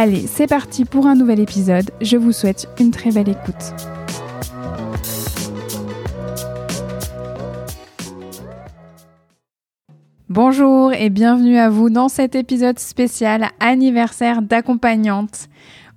Allez, 0.00 0.28
c'est 0.28 0.46
parti 0.46 0.84
pour 0.84 1.08
un 1.08 1.16
nouvel 1.16 1.40
épisode. 1.40 1.90
Je 2.00 2.16
vous 2.16 2.30
souhaite 2.30 2.68
une 2.78 2.92
très 2.92 3.10
belle 3.10 3.30
écoute. 3.30 3.74
Bonjour 10.28 10.92
et 10.92 11.10
bienvenue 11.10 11.58
à 11.58 11.68
vous 11.68 11.90
dans 11.90 12.08
cet 12.08 12.36
épisode 12.36 12.78
spécial 12.78 13.48
anniversaire 13.58 14.40
d'accompagnante. 14.40 15.48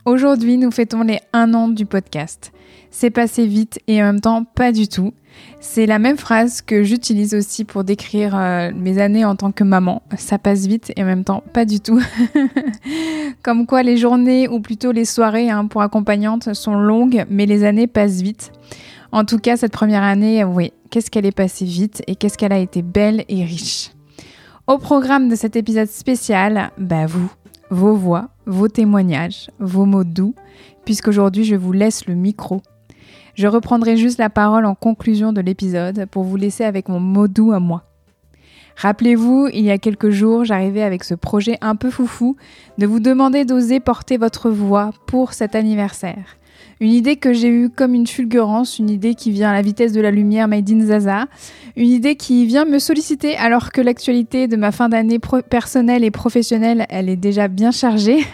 Aujourd'hui, 0.05 0.57
nous 0.57 0.71
fêtons 0.71 1.03
les 1.03 1.19
1 1.33 1.53
an 1.53 1.67
du 1.67 1.85
podcast. 1.85 2.51
C'est 2.89 3.11
passé 3.11 3.45
vite 3.45 3.81
et 3.85 4.01
en 4.01 4.07
même 4.07 4.19
temps 4.19 4.45
pas 4.45 4.71
du 4.71 4.87
tout. 4.87 5.13
C'est 5.59 5.85
la 5.85 5.99
même 5.99 6.17
phrase 6.17 6.61
que 6.61 6.83
j'utilise 6.83 7.33
aussi 7.33 7.65
pour 7.65 7.83
décrire 7.83 8.35
euh, 8.35 8.71
mes 8.75 8.99
années 8.99 9.25
en 9.25 9.35
tant 9.35 9.51
que 9.51 9.63
maman. 9.63 10.01
Ça 10.17 10.37
passe 10.37 10.65
vite 10.65 10.91
et 10.95 11.03
en 11.03 11.05
même 11.05 11.23
temps 11.23 11.43
pas 11.53 11.65
du 11.65 11.79
tout. 11.79 12.01
Comme 13.43 13.65
quoi 13.65 13.83
les 13.83 13.97
journées 13.97 14.47
ou 14.47 14.59
plutôt 14.59 14.91
les 14.91 15.05
soirées 15.05 15.49
hein, 15.49 15.67
pour 15.67 15.81
accompagnante 15.81 16.53
sont 16.53 16.75
longues 16.75 17.25
mais 17.29 17.45
les 17.45 17.63
années 17.63 17.87
passent 17.87 18.21
vite. 18.21 18.51
En 19.11 19.25
tout 19.25 19.39
cas, 19.39 19.57
cette 19.57 19.73
première 19.73 20.03
année, 20.03 20.43
oui, 20.45 20.71
qu'est-ce 20.89 21.11
qu'elle 21.11 21.25
est 21.25 21.35
passée 21.35 21.65
vite 21.65 22.01
et 22.07 22.15
qu'est-ce 22.15 22.37
qu'elle 22.37 22.53
a 22.53 22.59
été 22.59 22.81
belle 22.81 23.25
et 23.27 23.43
riche. 23.43 23.91
Au 24.67 24.77
programme 24.77 25.27
de 25.27 25.35
cet 25.35 25.57
épisode 25.57 25.89
spécial, 25.89 26.71
bah 26.77 27.07
vous, 27.07 27.29
vos 27.69 27.93
voix, 27.93 28.29
vos 28.45 28.69
témoignages, 28.69 29.49
vos 29.59 29.85
mots 29.85 30.05
doux, 30.05 30.33
puisqu'aujourd'hui 30.85 31.43
je 31.43 31.55
vous 31.55 31.73
laisse 31.73 32.05
le 32.05 32.15
micro 32.15 32.61
je 33.35 33.47
reprendrai 33.47 33.97
juste 33.97 34.19
la 34.19 34.29
parole 34.29 34.65
en 34.65 34.75
conclusion 34.75 35.33
de 35.33 35.41
l'épisode 35.41 36.05
pour 36.07 36.23
vous 36.23 36.37
laisser 36.37 36.63
avec 36.63 36.89
mon 36.89 36.99
mot 36.99 37.27
doux 37.27 37.51
à 37.51 37.59
moi. 37.59 37.83
Rappelez-vous, 38.75 39.49
il 39.53 39.63
y 39.63 39.71
a 39.71 39.77
quelques 39.77 40.09
jours, 40.09 40.45
j'arrivais 40.45 40.81
avec 40.81 41.03
ce 41.03 41.13
projet 41.13 41.57
un 41.61 41.75
peu 41.75 41.91
foufou 41.91 42.35
de 42.77 42.87
vous 42.87 42.99
demander 42.99 43.45
d'oser 43.45 43.79
porter 43.79 44.17
votre 44.17 44.49
voix 44.49 44.91
pour 45.07 45.33
cet 45.33 45.55
anniversaire. 45.55 46.37
Une 46.81 46.93
idée 46.93 47.15
que 47.15 47.31
j'ai 47.31 47.47
eue 47.47 47.69
comme 47.69 47.93
une 47.93 48.07
fulgurance, 48.07 48.79
une 48.79 48.89
idée 48.89 49.13
qui 49.13 49.29
vient 49.29 49.51
à 49.51 49.53
la 49.53 49.61
vitesse 49.61 49.93
de 49.93 50.01
la 50.01 50.09
lumière 50.09 50.47
made 50.47 50.67
in 50.67 50.83
Zaza, 50.83 51.27
une 51.75 51.89
idée 51.89 52.15
qui 52.15 52.47
vient 52.47 52.65
me 52.65 52.79
solliciter 52.79 53.37
alors 53.37 53.71
que 53.71 53.81
l'actualité 53.81 54.47
de 54.47 54.55
ma 54.55 54.71
fin 54.71 54.89
d'année 54.89 55.19
personnelle 55.47 56.03
et 56.03 56.09
professionnelle, 56.09 56.87
elle 56.89 57.07
est 57.07 57.15
déjà 57.15 57.47
bien 57.47 57.69
chargée. 57.69 58.25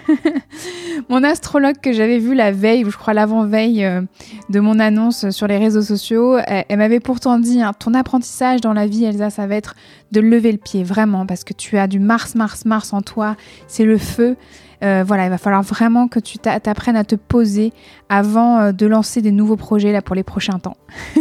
mon 1.09 1.25
astrologue 1.25 1.75
que 1.81 1.91
j'avais 1.91 2.19
vu 2.19 2.35
la 2.35 2.53
veille, 2.53 2.85
ou 2.85 2.89
je 2.89 2.97
crois 2.97 3.13
l'avant-veille 3.13 3.83
euh, 3.83 4.01
de 4.49 4.61
mon 4.61 4.79
annonce 4.79 5.29
sur 5.29 5.47
les 5.47 5.57
réseaux 5.57 5.81
sociaux, 5.81 6.37
elle, 6.37 6.77
m'avait 6.77 7.01
pourtant 7.01 7.39
dit 7.39 7.61
hein, 7.61 7.73
ton 7.77 7.93
apprentissage 7.93 8.61
dans 8.61 8.73
la 8.73 8.87
vie, 8.87 9.03
Elsa, 9.03 9.29
ça 9.29 9.45
va 9.45 9.55
être 9.55 9.75
de 10.13 10.21
lever 10.21 10.53
le 10.53 10.57
pied, 10.57 10.85
vraiment, 10.85 11.25
parce 11.25 11.43
que 11.43 11.51
tu 11.51 11.77
as 11.77 11.87
du 11.87 11.99
Mars, 11.99 12.35
Mars, 12.35 12.63
Mars 12.63 12.93
en 12.93 13.01
toi, 13.01 13.35
c'est 13.67 13.83
le 13.83 13.97
feu. 13.97 14.37
Euh, 14.83 15.03
voilà, 15.05 15.25
il 15.25 15.29
va 15.29 15.37
falloir 15.37 15.63
vraiment 15.63 16.07
que 16.07 16.19
tu 16.19 16.37
t'apprennes 16.37 16.95
à 16.95 17.03
te 17.03 17.15
poser 17.15 17.73
avant 18.09 18.59
euh, 18.59 18.71
de 18.71 18.85
lancer 18.85 19.21
des 19.21 19.31
nouveaux 19.31 19.55
projets 19.55 19.91
là 19.91 20.01
pour 20.01 20.15
les 20.15 20.23
prochains 20.23 20.59
temps. 20.59 20.77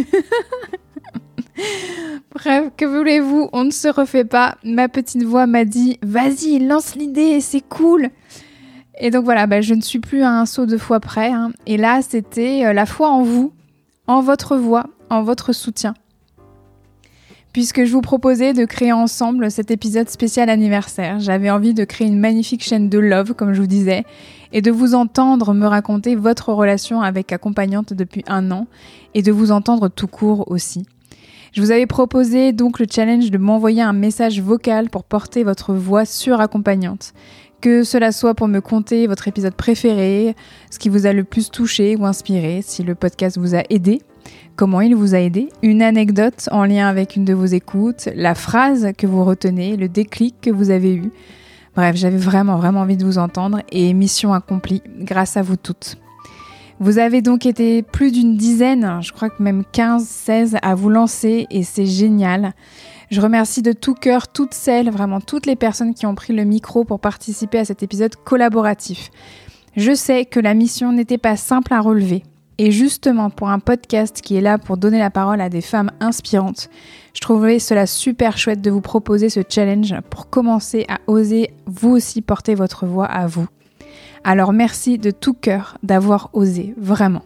Bref, 2.35 2.71
que 2.77 2.85
voulez-vous, 2.85 3.49
on 3.55 3.65
ne 3.65 3.71
se 3.71 3.89
refait 3.89 4.27
pas. 4.27 4.57
Ma 4.63 4.89
petite 4.89 5.23
voix 5.23 5.47
m'a 5.47 5.65
dit 5.65 5.99
vas-y, 6.03 6.59
lance 6.59 6.95
l'idée, 6.97 7.41
c'est 7.41 7.67
cool. 7.67 8.11
Et 8.99 9.11
donc 9.11 9.25
voilà, 9.25 9.47
bah, 9.47 9.63
je 9.63 9.75
ne 9.75 9.81
suis 9.81 10.01
plus 10.01 10.23
à 10.23 10.31
un 10.31 10.47
saut 10.47 10.67
de 10.67 10.77
foi 10.77 11.01
près. 11.01 11.33
Hein. 11.33 11.53
Et 11.67 11.79
là, 11.79 12.01
c'était 12.03 12.67
euh, 12.67 12.73
la 12.75 12.85
foi 12.85 13.09
en 13.09 13.23
vous, 13.23 13.53
en 14.07 14.21
votre 14.21 14.57
voix, 14.57 14.85
en 15.09 15.23
votre 15.23 15.53
soutien 15.53 15.95
puisque 17.57 17.87
je 17.87 17.93
vous 17.95 18.03
proposais 18.03 18.53
de 18.53 18.67
créer 18.67 18.93
ensemble 18.93 19.51
cet 19.51 19.71
épisode 19.71 20.11
spécial 20.11 20.51
anniversaire. 20.51 21.21
J'avais 21.21 21.49
envie 21.49 21.73
de 21.73 21.85
créer 21.85 22.07
une 22.07 22.21
magnifique 22.21 22.63
chaîne 22.63 22.91
de 22.91 22.99
love, 22.99 23.33
comme 23.33 23.55
je 23.55 23.63
vous 23.63 23.67
disais, 23.67 24.05
et 24.53 24.61
de 24.61 24.71
vous 24.71 24.95
entendre 24.95 25.55
me 25.55 25.67
raconter 25.67 26.17
votre 26.17 26.53
relation 26.53 27.01
avec 27.01 27.33
accompagnante 27.33 27.95
depuis 27.95 28.23
un 28.27 28.51
an, 28.51 28.67
et 29.15 29.23
de 29.23 29.33
vous 29.33 29.53
entendre 29.53 29.89
tout 29.89 30.07
court 30.07 30.51
aussi. 30.51 30.85
Je 31.55 31.63
vous 31.63 31.71
avais 31.71 31.87
proposé 31.87 32.53
donc 32.53 32.79
le 32.79 32.85
challenge 32.91 33.31
de 33.31 33.39
m'envoyer 33.39 33.81
un 33.81 33.95
message 33.95 34.43
vocal 34.43 34.91
pour 34.91 35.05
porter 35.05 35.43
votre 35.43 35.73
voix 35.73 36.05
sur 36.05 36.43
accompagnante. 36.43 37.15
Que 37.63 37.85
cela 37.85 38.13
soit 38.13 38.35
pour 38.35 38.49
me 38.49 38.61
conter 38.61 39.07
votre 39.07 39.29
épisode 39.29 39.55
préféré, 39.55 40.37
ce 40.71 40.79
qui 40.79 40.91
vous 40.91 41.07
a 41.07 41.15
le 41.15 41.25
plus 41.25 41.51
touché 41.51 41.97
ou 41.97 42.05
inspiré, 42.05 42.61
si 42.63 42.83
le 42.83 42.95
podcast 42.95 43.39
vous 43.39 43.55
a 43.55 43.63
aidé 43.71 44.03
comment 44.57 44.81
il 44.81 44.95
vous 44.95 45.15
a 45.15 45.19
aidé, 45.19 45.49
une 45.63 45.83
anecdote 45.83 46.49
en 46.51 46.65
lien 46.65 46.89
avec 46.89 47.17
une 47.17 47.25
de 47.25 47.35
vos 47.35 47.47
écoutes, 47.47 48.09
la 48.15 48.35
phrase 48.35 48.89
que 48.97 49.07
vous 49.07 49.25
retenez, 49.25 49.77
le 49.77 49.89
déclic 49.89 50.35
que 50.41 50.51
vous 50.51 50.71
avez 50.71 50.95
eu. 50.95 51.11
Bref, 51.75 51.97
j'avais 51.97 52.17
vraiment, 52.17 52.57
vraiment 52.57 52.81
envie 52.81 52.97
de 52.97 53.05
vous 53.05 53.19
entendre 53.19 53.61
et 53.71 53.93
mission 53.93 54.33
accomplie 54.33 54.83
grâce 55.01 55.37
à 55.37 55.43
vous 55.43 55.57
toutes. 55.57 55.97
Vous 56.79 56.99
avez 56.99 57.23
donc 57.23 57.47
été 57.47 57.83
plus 57.83 58.13
d'une 58.13 58.37
dizaine, 58.37 58.99
je 59.01 59.13
crois 59.13 59.31
que 59.31 59.43
même 59.43 59.63
15, 59.73 60.07
16 60.07 60.57
à 60.61 60.75
vous 60.75 60.91
lancer 60.91 61.47
et 61.51 61.63
c'est 61.63 61.87
génial. 61.87 62.53
Je 63.11 63.21
remercie 63.21 63.63
de 63.63 63.73
tout 63.73 63.95
cœur 63.95 64.29
toutes 64.29 64.53
celles, 64.53 64.91
vraiment 64.91 65.21
toutes 65.21 65.47
les 65.47 65.57
personnes 65.57 65.95
qui 65.95 66.07
ont 66.07 66.15
pris 66.15 66.35
le 66.35 66.45
micro 66.45 66.85
pour 66.85 67.01
participer 67.01 67.59
à 67.59 67.65
cet 67.65 67.83
épisode 67.83 68.17
collaboratif. 68.17 69.11
Je 69.77 69.95
sais 69.95 70.25
que 70.25 70.41
la 70.41 70.55
mission 70.55 70.93
n'était 70.93 71.19
pas 71.19 71.37
simple 71.37 71.73
à 71.73 71.81
relever, 71.81 72.25
et 72.59 72.71
justement, 72.71 73.29
pour 73.29 73.51
un 73.51 73.59
podcast 73.59 74.23
qui 74.23 74.37
est 74.37 74.41
là 74.41 74.57
pour 74.57 74.79
donner 74.79 74.99
la 74.99 75.11
parole 75.11 75.43
à 75.43 75.51
des 75.51 75.61
femmes 75.61 75.91
inspirantes, 76.01 76.71
je 77.13 77.21
trouverais 77.21 77.59
cela 77.59 77.87
super 77.87 78.39
chouette 78.39 78.63
de 78.63 78.71
vous 78.71 78.81
proposer 78.81 79.29
ce 79.29 79.41
challenge 79.47 79.95
pour 80.11 80.31
commencer 80.31 80.87
à 80.89 80.99
oser 81.07 81.51
vous 81.67 81.91
aussi 81.91 82.23
porter 82.23 82.55
votre 82.55 82.87
voix 82.87 83.07
à 83.07 83.27
vous. 83.27 83.47
Alors 84.25 84.53
merci 84.53 84.97
de 84.99 85.11
tout 85.11 85.35
cœur 85.35 85.77
d'avoir 85.83 86.31
osé, 86.33 86.75
vraiment. 86.79 87.23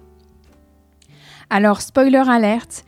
Alors, 1.48 1.80
spoiler 1.80 2.22
alerte, 2.28 2.84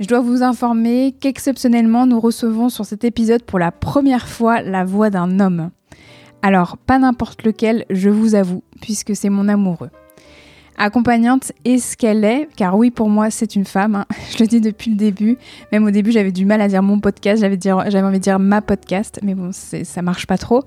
je 0.00 0.06
dois 0.06 0.20
vous 0.20 0.42
informer 0.42 1.14
qu'exceptionnellement, 1.18 2.06
nous 2.06 2.20
recevons 2.20 2.68
sur 2.68 2.84
cet 2.84 3.04
épisode 3.04 3.42
pour 3.42 3.58
la 3.58 3.70
première 3.70 4.28
fois 4.28 4.62
la 4.62 4.84
voix 4.84 5.10
d'un 5.10 5.40
homme. 5.40 5.70
Alors, 6.42 6.76
pas 6.76 6.98
n'importe 6.98 7.44
lequel, 7.44 7.84
je 7.88 8.10
vous 8.10 8.34
avoue, 8.34 8.62
puisque 8.80 9.14
c'est 9.14 9.30
mon 9.30 9.48
amoureux. 9.48 9.90
Accompagnante 10.78 11.52
est 11.64 11.78
ce 11.78 11.96
qu'elle 11.96 12.24
est, 12.24 12.48
car 12.56 12.76
oui, 12.76 12.90
pour 12.90 13.08
moi, 13.08 13.30
c'est 13.30 13.54
une 13.56 13.64
femme. 13.64 13.94
Hein. 13.94 14.06
Je 14.32 14.38
le 14.42 14.46
dis 14.46 14.60
depuis 14.60 14.90
le 14.90 14.96
début. 14.96 15.36
Même 15.70 15.84
au 15.84 15.90
début, 15.90 16.12
j'avais 16.12 16.32
du 16.32 16.44
mal 16.44 16.60
à 16.60 16.68
dire 16.68 16.82
mon 16.82 16.98
podcast, 16.98 17.40
j'avais, 17.40 18.02
envie 18.02 18.18
de 18.18 18.22
dire 18.22 18.38
ma 18.38 18.62
podcast, 18.62 19.20
mais 19.22 19.34
bon, 19.34 19.50
ça 19.52 20.02
marche 20.02 20.26
pas 20.26 20.38
trop. 20.38 20.64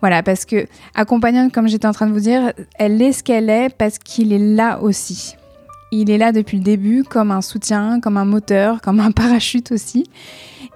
Voilà, 0.00 0.22
parce 0.22 0.44
que 0.44 0.66
accompagnante, 0.94 1.52
comme 1.52 1.68
j'étais 1.68 1.86
en 1.86 1.92
train 1.92 2.06
de 2.06 2.12
vous 2.12 2.20
dire, 2.20 2.52
elle 2.78 3.00
est 3.00 3.12
ce 3.12 3.22
qu'elle 3.22 3.50
est 3.50 3.74
parce 3.76 3.98
qu'il 3.98 4.32
est 4.32 4.38
là 4.38 4.82
aussi. 4.82 5.36
Il 5.92 6.10
est 6.10 6.18
là 6.18 6.32
depuis 6.32 6.58
le 6.58 6.64
début 6.64 7.04
comme 7.04 7.30
un 7.30 7.40
soutien, 7.40 8.00
comme 8.00 8.16
un 8.16 8.24
moteur, 8.24 8.80
comme 8.82 9.00
un 9.00 9.12
parachute 9.12 9.72
aussi. 9.72 10.04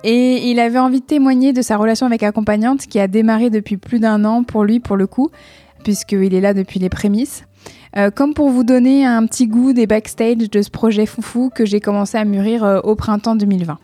Et 0.05 0.51
il 0.51 0.59
avait 0.61 0.79
envie 0.79 1.01
de 1.01 1.05
témoigner 1.07 1.53
de 1.53 1.61
sa 1.63 1.77
relation 1.77 2.07
avec 2.07 2.23
accompagnante 2.23 2.87
qui 2.87 2.99
a 2.99 3.07
démarré 3.07 3.51
depuis 3.51 3.77
plus 3.77 4.01
d'un 4.01 4.25
an 4.25 4.45
pour 4.45 4.65
lui, 4.65 4.81
pour 4.81 4.97
le 4.97 5.07
coup, 5.07 5.31
puisqu'il 5.85 6.35
est 6.35 6.41
là 6.41 6.55
depuis 6.55 6.81
les 6.81 6.89
prémices. 6.89 7.45
Euh, 7.97 8.11
comme 8.11 8.35
pour 8.35 8.51
vous 8.51 8.65
donner 8.65 9.05
un 9.05 9.27
petit 9.27 9.47
goût 9.47 9.73
des 9.73 9.87
backstage 9.87 10.51
de 10.51 10.63
ce 10.63 10.71
projet 10.71 11.07
foufou 11.07 11.51
que 11.55 11.65
j'ai 11.65 11.81
commencé 11.81 12.19
à 12.19 12.25
mûrir 12.25 12.65
euh, 12.65 12.81
au 12.81 12.95
printemps 12.95 13.37
2020. 13.37 13.79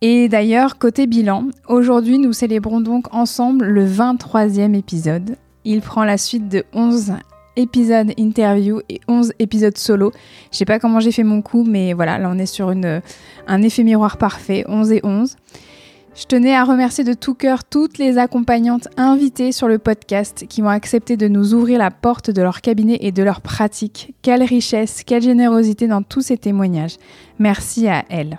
Et 0.00 0.28
d'ailleurs, 0.28 0.78
côté 0.78 1.06
bilan, 1.06 1.46
aujourd'hui 1.68 2.18
nous 2.18 2.32
célébrons 2.32 2.80
donc 2.80 3.12
ensemble 3.14 3.66
le 3.66 3.86
23e 3.86 4.74
épisode. 4.74 5.36
Il 5.64 5.80
prend 5.80 6.04
la 6.04 6.18
suite 6.18 6.48
de 6.48 6.64
11 6.72 7.12
épisodes 7.56 8.12
interview 8.16 8.80
et 8.88 9.00
11 9.06 9.34
épisodes 9.38 9.76
solo. 9.76 10.12
Je 10.50 10.56
sais 10.56 10.64
pas 10.64 10.78
comment 10.78 11.00
j'ai 11.00 11.12
fait 11.12 11.22
mon 11.22 11.42
coup, 11.42 11.64
mais 11.64 11.92
voilà, 11.92 12.18
là 12.18 12.28
on 12.32 12.38
est 12.38 12.46
sur 12.46 12.70
une, 12.70 13.00
un 13.46 13.62
effet 13.62 13.84
miroir 13.84 14.16
parfait, 14.16 14.64
11 14.66 14.92
et 14.92 15.00
11. 15.04 15.36
Je 16.14 16.26
tenais 16.26 16.54
à 16.54 16.64
remercier 16.64 17.04
de 17.04 17.14
tout 17.14 17.32
cœur 17.32 17.64
toutes 17.64 17.96
les 17.96 18.18
accompagnantes 18.18 18.88
invitées 18.98 19.50
sur 19.50 19.66
le 19.66 19.78
podcast 19.78 20.44
qui 20.46 20.60
m'ont 20.60 20.68
accepté 20.68 21.16
de 21.16 21.26
nous 21.26 21.54
ouvrir 21.54 21.78
la 21.78 21.90
porte 21.90 22.30
de 22.30 22.42
leur 22.42 22.60
cabinet 22.60 22.98
et 23.00 23.12
de 23.12 23.22
leur 23.22 23.40
pratique. 23.40 24.14
Quelle 24.20 24.42
richesse, 24.42 25.04
quelle 25.04 25.22
générosité 25.22 25.86
dans 25.86 26.02
tous 26.02 26.20
ces 26.20 26.36
témoignages. 26.36 26.98
Merci 27.38 27.88
à 27.88 28.04
elles. 28.10 28.38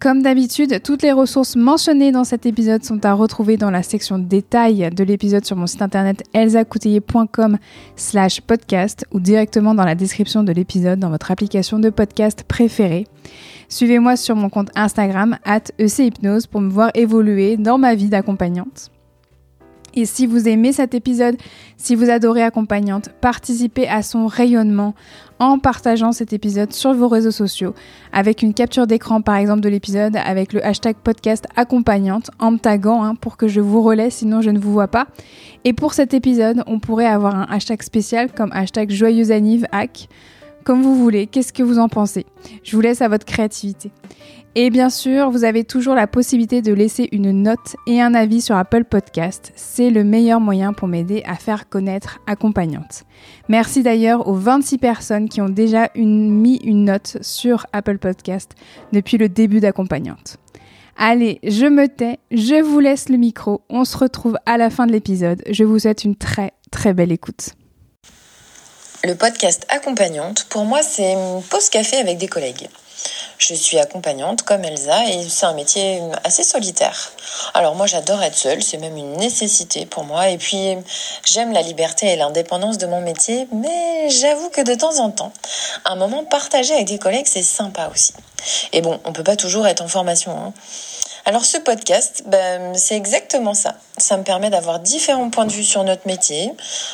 Comme 0.00 0.22
d'habitude, 0.22 0.80
toutes 0.82 1.02
les 1.02 1.12
ressources 1.12 1.56
mentionnées 1.56 2.10
dans 2.10 2.24
cet 2.24 2.46
épisode 2.46 2.82
sont 2.82 3.04
à 3.04 3.12
retrouver 3.12 3.58
dans 3.58 3.70
la 3.70 3.82
section 3.82 4.18
détails 4.18 4.88
de 4.90 5.04
l'épisode 5.04 5.44
sur 5.44 5.56
mon 5.56 5.66
site 5.66 5.82
internet 5.82 6.22
elsacouteiller.com 6.32 7.58
slash 7.96 8.40
podcast 8.40 9.04
ou 9.12 9.20
directement 9.20 9.74
dans 9.74 9.84
la 9.84 9.94
description 9.94 10.42
de 10.42 10.52
l'épisode 10.52 11.00
dans 11.00 11.10
votre 11.10 11.30
application 11.30 11.78
de 11.78 11.90
podcast 11.90 12.44
préférée. 12.48 13.06
Suivez-moi 13.68 14.16
sur 14.16 14.36
mon 14.36 14.48
compte 14.48 14.70
Instagram, 14.74 15.36
at 15.44 15.64
ECHypnose, 15.78 16.46
pour 16.46 16.62
me 16.62 16.70
voir 16.70 16.90
évoluer 16.94 17.58
dans 17.58 17.76
ma 17.76 17.94
vie 17.94 18.08
d'accompagnante. 18.08 18.90
Et 19.94 20.04
si 20.04 20.26
vous 20.26 20.48
aimez 20.48 20.72
cet 20.72 20.94
épisode, 20.94 21.36
si 21.76 21.94
vous 21.94 22.10
adorez 22.10 22.42
Accompagnante, 22.42 23.10
participez 23.20 23.88
à 23.88 24.02
son 24.02 24.26
rayonnement 24.26 24.94
en 25.38 25.58
partageant 25.58 26.12
cet 26.12 26.32
épisode 26.32 26.72
sur 26.72 26.92
vos 26.92 27.08
réseaux 27.08 27.30
sociaux, 27.30 27.74
avec 28.12 28.42
une 28.42 28.52
capture 28.54 28.86
d'écran 28.86 29.22
par 29.22 29.36
exemple 29.36 29.60
de 29.60 29.68
l'épisode, 29.68 30.16
avec 30.16 30.52
le 30.52 30.64
hashtag 30.64 30.96
podcast 30.96 31.46
accompagnante, 31.56 32.30
en 32.38 32.52
me 32.52 32.58
taguant 32.58 33.02
hein, 33.02 33.14
pour 33.14 33.36
que 33.36 33.48
je 33.48 33.60
vous 33.60 33.82
relaie, 33.82 34.10
sinon 34.10 34.42
je 34.42 34.50
ne 34.50 34.58
vous 34.58 34.72
vois 34.72 34.88
pas. 34.88 35.06
Et 35.64 35.72
pour 35.72 35.94
cet 35.94 36.14
épisode, 36.14 36.62
on 36.66 36.78
pourrait 36.78 37.06
avoir 37.06 37.34
un 37.34 37.46
hashtag 37.50 37.82
spécial 37.82 38.32
comme 38.32 38.52
hashtag 38.52 38.90
joyeuse 38.90 39.32
hack 39.72 40.08
comme 40.64 40.82
vous 40.82 40.94
voulez, 40.94 41.26
qu'est-ce 41.26 41.52
que 41.52 41.62
vous 41.62 41.78
en 41.78 41.88
pensez? 41.88 42.26
Je 42.62 42.76
vous 42.76 42.82
laisse 42.82 43.00
à 43.00 43.08
votre 43.08 43.24
créativité. 43.24 43.90
Et 44.56 44.70
bien 44.70 44.90
sûr, 44.90 45.30
vous 45.30 45.44
avez 45.44 45.62
toujours 45.62 45.94
la 45.94 46.08
possibilité 46.08 46.60
de 46.60 46.72
laisser 46.72 47.08
une 47.12 47.30
note 47.30 47.76
et 47.86 48.00
un 48.00 48.14
avis 48.14 48.40
sur 48.40 48.56
Apple 48.56 48.82
Podcast. 48.82 49.52
C'est 49.54 49.90
le 49.90 50.02
meilleur 50.02 50.40
moyen 50.40 50.72
pour 50.72 50.88
m'aider 50.88 51.22
à 51.24 51.36
faire 51.36 51.68
connaître 51.68 52.18
Accompagnante. 52.26 53.04
Merci 53.48 53.84
d'ailleurs 53.84 54.26
aux 54.26 54.34
26 54.34 54.78
personnes 54.78 55.28
qui 55.28 55.40
ont 55.40 55.48
déjà 55.48 55.90
mis 55.94 56.56
une 56.64 56.86
note 56.86 57.18
sur 57.20 57.66
Apple 57.72 57.98
Podcast 57.98 58.50
depuis 58.92 59.18
le 59.18 59.28
début 59.28 59.60
d'Accompagnante. 59.60 60.38
Allez, 60.96 61.38
je 61.44 61.66
me 61.66 61.86
tais, 61.86 62.18
je 62.32 62.60
vous 62.60 62.80
laisse 62.80 63.08
le 63.08 63.18
micro. 63.18 63.62
On 63.70 63.84
se 63.84 63.96
retrouve 63.96 64.36
à 64.46 64.58
la 64.58 64.68
fin 64.68 64.88
de 64.88 64.92
l'épisode. 64.92 65.42
Je 65.48 65.62
vous 65.62 65.78
souhaite 65.78 66.02
une 66.02 66.16
très 66.16 66.52
très 66.72 66.92
belle 66.92 67.12
écoute. 67.12 67.50
Le 69.04 69.14
podcast 69.14 69.64
Accompagnante, 69.68 70.46
pour 70.50 70.64
moi, 70.64 70.82
c'est 70.82 71.12
une 71.12 71.40
pause 71.48 71.68
café 71.70 71.98
avec 71.98 72.18
des 72.18 72.28
collègues. 72.28 72.68
Je 73.38 73.54
suis 73.54 73.78
accompagnante 73.78 74.42
comme 74.42 74.64
Elsa 74.64 75.06
et 75.08 75.28
c'est 75.28 75.46
un 75.46 75.54
métier 75.54 76.02
assez 76.24 76.44
solitaire. 76.44 77.12
Alors 77.54 77.74
moi 77.74 77.86
j'adore 77.86 78.22
être 78.22 78.36
seule, 78.36 78.62
c'est 78.62 78.76
même 78.76 78.96
une 78.96 79.16
nécessité 79.16 79.86
pour 79.86 80.04
moi. 80.04 80.28
Et 80.28 80.38
puis 80.38 80.76
j'aime 81.24 81.52
la 81.52 81.62
liberté 81.62 82.12
et 82.12 82.16
l'indépendance 82.16 82.78
de 82.78 82.86
mon 82.86 83.00
métier, 83.00 83.48
mais 83.52 84.10
j'avoue 84.10 84.50
que 84.50 84.60
de 84.60 84.74
temps 84.74 84.98
en 84.98 85.10
temps, 85.10 85.32
un 85.84 85.96
moment 85.96 86.24
partagé 86.24 86.74
avec 86.74 86.86
des 86.86 86.98
collègues 86.98 87.26
c'est 87.26 87.42
sympa 87.42 87.90
aussi. 87.92 88.12
Et 88.72 88.82
bon, 88.82 89.00
on 89.04 89.12
peut 89.12 89.24
pas 89.24 89.36
toujours 89.36 89.66
être 89.66 89.80
en 89.82 89.88
formation. 89.88 90.32
Hein. 90.32 90.52
Alors 91.26 91.44
ce 91.44 91.58
podcast, 91.58 92.24
ben, 92.26 92.74
c'est 92.74 92.96
exactement 92.96 93.54
ça. 93.54 93.76
Ça 93.98 94.16
me 94.16 94.24
permet 94.24 94.50
d'avoir 94.50 94.80
différents 94.80 95.28
points 95.28 95.44
de 95.44 95.52
vue 95.52 95.64
sur 95.64 95.84
notre 95.84 96.06
métier, 96.06 96.50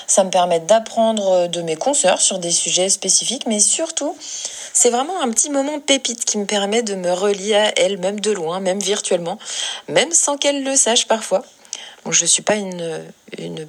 ça 0.06 0.24
me 0.24 0.30
permet 0.30 0.60
d'apprendre 0.60 1.46
de 1.46 1.62
mes 1.62 1.76
consoeurs 1.76 2.20
sur 2.20 2.38
des 2.38 2.50
sujets 2.50 2.88
spécifiques, 2.88 3.46
mais 3.46 3.60
surtout, 3.60 4.16
c'est 4.76 4.90
vraiment 4.90 5.22
un 5.22 5.30
petit 5.30 5.48
moment 5.48 5.80
pépite 5.80 6.26
qui 6.26 6.36
me 6.36 6.44
permet 6.44 6.82
de 6.82 6.94
me 6.96 7.10
relier 7.10 7.54
à 7.54 7.72
elle, 7.78 7.96
même 7.96 8.20
de 8.20 8.30
loin, 8.30 8.60
même 8.60 8.78
virtuellement, 8.78 9.38
même 9.88 10.12
sans 10.12 10.36
qu'elle 10.36 10.64
le 10.64 10.76
sache 10.76 11.08
parfois. 11.08 11.42
Je 12.10 12.22
ne 12.22 12.26
suis 12.26 12.42
pas 12.42 12.56
une, 12.56 13.06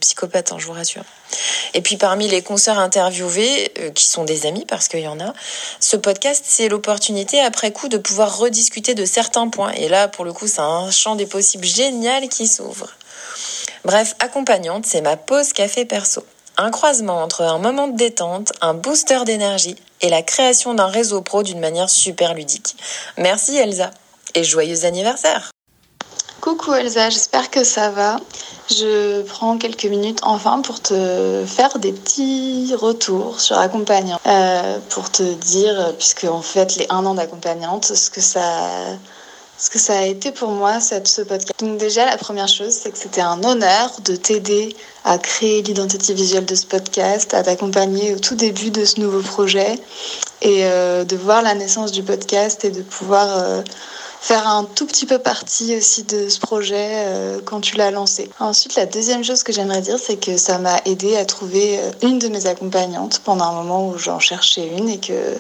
psychopathe, 0.01 0.51
hein, 0.51 0.57
je 0.59 0.65
vous 0.65 0.74
rassure. 0.74 1.04
Et 1.74 1.81
puis 1.81 1.95
parmi 1.95 2.27
les 2.27 2.42
concerts 2.42 2.77
interviewés, 2.77 3.71
euh, 3.80 3.92
qui 3.92 4.06
sont 4.06 4.25
des 4.25 4.45
amis 4.45 4.65
parce 4.68 4.89
qu'il 4.89 5.00
y 5.00 5.07
en 5.07 5.21
a, 5.21 5.33
ce 5.80 5.95
podcast, 5.95 6.44
c'est 6.45 6.68
l'opportunité 6.68 7.39
après 7.39 7.71
coup 7.71 7.88
de 7.88 7.98
pouvoir 7.98 8.38
rediscuter 8.38 8.94
de 8.94 9.06
certains 9.06 9.48
points. 9.48 9.71
Et 9.77 9.88
là, 9.88 10.09
pour 10.09 10.25
le 10.25 10.33
coup, 10.33 10.48
c'est 10.48 10.59
un 10.59 10.92
champ 10.92 11.15
des 11.15 11.25
possibles 11.25 11.65
génial 11.65 12.27
qui 12.27 12.48
s'ouvre. 12.48 12.89
Bref, 13.86 14.13
accompagnante, 14.19 14.86
c'est 14.86 15.01
ma 15.01 15.15
pause 15.15 15.54
café 15.54 15.86
perso. 15.86 16.25
Un 16.57 16.69
croisement 16.69 17.24
entre 17.24 17.44
un 17.44 17.59
moment 17.59 17.88
de 17.88 17.95
détente, 17.95 18.51
un 18.59 18.74
booster 18.74 19.24
d'énergie 19.25 19.77
et 20.02 20.10
la 20.10 20.22
création 20.22 20.74
d'un 20.74 20.88
réseau 20.88 21.22
pro 21.22 21.44
d'une 21.44 21.60
manière 21.60 21.90
super 21.90 22.34
ludique. 22.34 22.76
Merci 23.18 23.56
Elsa 23.58 23.92
et 24.36 24.44
joyeux 24.44 24.86
anniversaire 24.86 25.52
Coucou 26.42 26.74
Elsa, 26.74 27.10
j'espère 27.10 27.50
que 27.50 27.64
ça 27.64 27.90
va. 27.90 28.18
Je 28.70 29.22
prends 29.24 29.58
quelques 29.58 29.86
minutes 29.86 30.20
enfin 30.22 30.62
pour 30.62 30.82
te 30.82 31.44
faire 31.46 31.80
des 31.80 31.92
petits 31.92 32.74
retours 32.76 33.42
sur 33.42 33.58
accompagnant. 33.58 34.20
Euh, 34.26 34.78
pour 34.90 35.10
te 35.10 35.24
dire, 35.24 35.94
puisque 35.98 36.26
en 36.26 36.42
fait 36.42 36.76
les 36.76 36.86
un 36.90 37.06
an 37.06 37.16
d'accompagnante, 37.16 37.86
ce 37.86 38.10
que 38.10 38.22
ça 38.22 38.70
ce 39.57 39.69
que 39.69 39.80
ça 39.80 40.00
a 40.00 40.04
été 40.04 40.31
pour 40.31 40.50
moi 40.50 40.80
cette, 40.80 41.07
ce 41.07 41.21
podcast. 41.21 41.59
Donc 41.59 41.77
déjà 41.77 42.06
la 42.06 42.18
première 42.18 42.48
chose 42.48 42.71
c'est 42.71 42.92
que 42.92 42.98
c'était 42.98 43.21
un 43.21 43.44
honneur 43.44 43.92
de 44.04 44.15
t'aider 44.15 44.75
à 45.04 45.18
créer 45.18 45.62
l'identité 45.62 46.13
visuelle 46.13 46.45
de 46.45 46.56
ce 46.56 46.65
podcast, 46.65 47.33
à 47.33 47.44
t'accompagner 47.44 48.13
au 48.13 48.19
tout 48.19 48.36
début 48.36 48.71
de 48.71 48.86
ce 48.86 49.00
nouveau 49.00 49.21
projet 49.21 49.80
et 50.42 50.65
euh, 50.65 51.04
de 51.04 51.15
voir 51.15 51.42
la 51.42 51.56
naissance 51.56 51.92
du 51.92 52.04
podcast 52.04 52.65
et 52.65 52.69
de 52.69 52.81
pouvoir 52.81 53.38
euh, 53.38 53.62
faire 54.19 54.48
un 54.48 54.65
tout 54.65 54.86
petit 54.86 55.06
peu 55.06 55.18
partie 55.18 55.75
aussi 55.77 56.04
de 56.04 56.27
ce 56.30 56.39
projet 56.39 56.90
euh, 57.06 57.40
quand 57.44 57.61
tu 57.61 57.78
l'as 57.78 57.92
lancé. 57.92 58.30
Ensuite, 58.40 58.76
la 58.76 58.85
deuxième 58.85 59.23
chose 59.23 59.44
que 59.44 59.54
j'aimerais 59.54 59.81
dire, 59.81 59.97
c'est 59.97 60.18
que 60.18 60.37
ça 60.37 60.57
m'a 60.59 60.81
aidé 60.85 61.16
à 61.16 61.26
trouver 61.26 61.80
une 62.02 62.19
de 62.19 62.28
mes 62.28 62.45
accompagnantes 62.45 63.21
pendant 63.23 63.45
un 63.45 63.64
moment 63.64 63.87
où 63.87 63.97
j'en 63.97 64.19
cherchais 64.19 64.68
une 64.78 64.90
et 64.90 64.99
que 64.99 65.40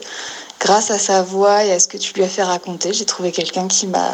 grâce 0.59 0.91
à 0.91 0.97
sa 0.97 1.21
voix 1.21 1.63
et 1.63 1.71
à 1.71 1.79
ce 1.79 1.87
que 1.87 1.97
tu 1.97 2.13
lui 2.13 2.23
as 2.23 2.27
fait 2.27 2.43
raconter, 2.43 2.93
j'ai 2.93 3.05
trouvé 3.05 3.31
quelqu'un 3.31 3.67
qui 3.67 3.87
m'a 3.87 4.11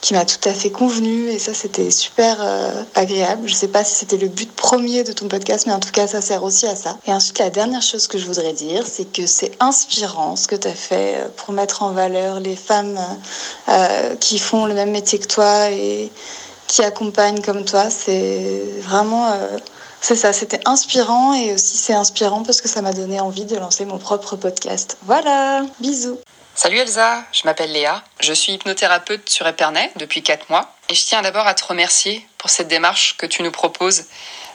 qui 0.00 0.14
m'a 0.14 0.24
tout 0.24 0.48
à 0.48 0.52
fait 0.52 0.70
convenu 0.70 1.28
et 1.28 1.40
ça 1.40 1.54
c'était 1.54 1.90
super 1.90 2.36
euh, 2.40 2.84
agréable. 2.94 3.48
Je 3.48 3.54
sais 3.54 3.68
pas 3.68 3.82
si 3.82 3.96
c'était 3.96 4.16
le 4.16 4.28
but 4.28 4.50
premier 4.52 5.02
de 5.02 5.12
ton 5.12 5.26
podcast, 5.26 5.66
mais 5.66 5.72
en 5.72 5.80
tout 5.80 5.90
cas 5.90 6.06
ça 6.06 6.20
sert 6.20 6.44
aussi 6.44 6.66
à 6.66 6.76
ça. 6.76 6.96
Et 7.06 7.12
ensuite 7.12 7.38
la 7.40 7.50
dernière 7.50 7.82
chose 7.82 8.06
que 8.06 8.16
je 8.16 8.26
voudrais 8.26 8.52
dire, 8.52 8.84
c'est 8.86 9.10
que 9.10 9.26
c'est 9.26 9.50
inspirant 9.60 10.36
ce 10.36 10.46
que 10.46 10.54
tu 10.54 10.68
as 10.68 10.72
fait 10.72 11.16
euh, 11.16 11.28
pour 11.36 11.52
mettre 11.52 11.82
en 11.82 11.90
valeur 11.90 12.38
les 12.38 12.56
femmes 12.56 12.98
euh, 13.68 14.14
qui 14.16 14.38
font 14.38 14.66
le 14.66 14.74
même 14.74 14.90
métier 14.90 15.18
que 15.18 15.26
toi 15.26 15.70
et 15.70 16.12
qui 16.68 16.82
accompagnent 16.82 17.40
comme 17.40 17.64
toi. 17.64 17.90
C'est 17.90 18.62
vraiment 18.82 19.32
c'est 20.00 20.16
ça, 20.16 20.32
c'était 20.32 20.60
inspirant 20.64 21.34
et 21.34 21.52
aussi 21.54 21.76
c'est 21.76 21.94
inspirant 21.94 22.42
parce 22.42 22.60
que 22.60 22.68
ça 22.68 22.82
m'a 22.82 22.92
donné 22.92 23.20
envie 23.20 23.44
de 23.44 23.56
lancer 23.56 23.84
mon 23.84 23.98
propre 23.98 24.36
podcast. 24.36 24.98
Voilà, 25.02 25.62
bisous. 25.80 26.18
Salut 26.54 26.78
Elsa, 26.78 27.22
je 27.32 27.42
m'appelle 27.44 27.70
Léa, 27.70 28.02
je 28.18 28.32
suis 28.32 28.54
hypnothérapeute 28.54 29.28
sur 29.30 29.46
Epernay 29.46 29.92
depuis 29.94 30.22
4 30.24 30.50
mois 30.50 30.74
et 30.88 30.94
je 30.94 31.04
tiens 31.04 31.22
d'abord 31.22 31.46
à 31.46 31.54
te 31.54 31.64
remercier 31.64 32.26
pour 32.36 32.50
cette 32.50 32.66
démarche 32.66 33.16
que 33.16 33.26
tu 33.26 33.42
nous 33.42 33.52
proposes 33.52 34.06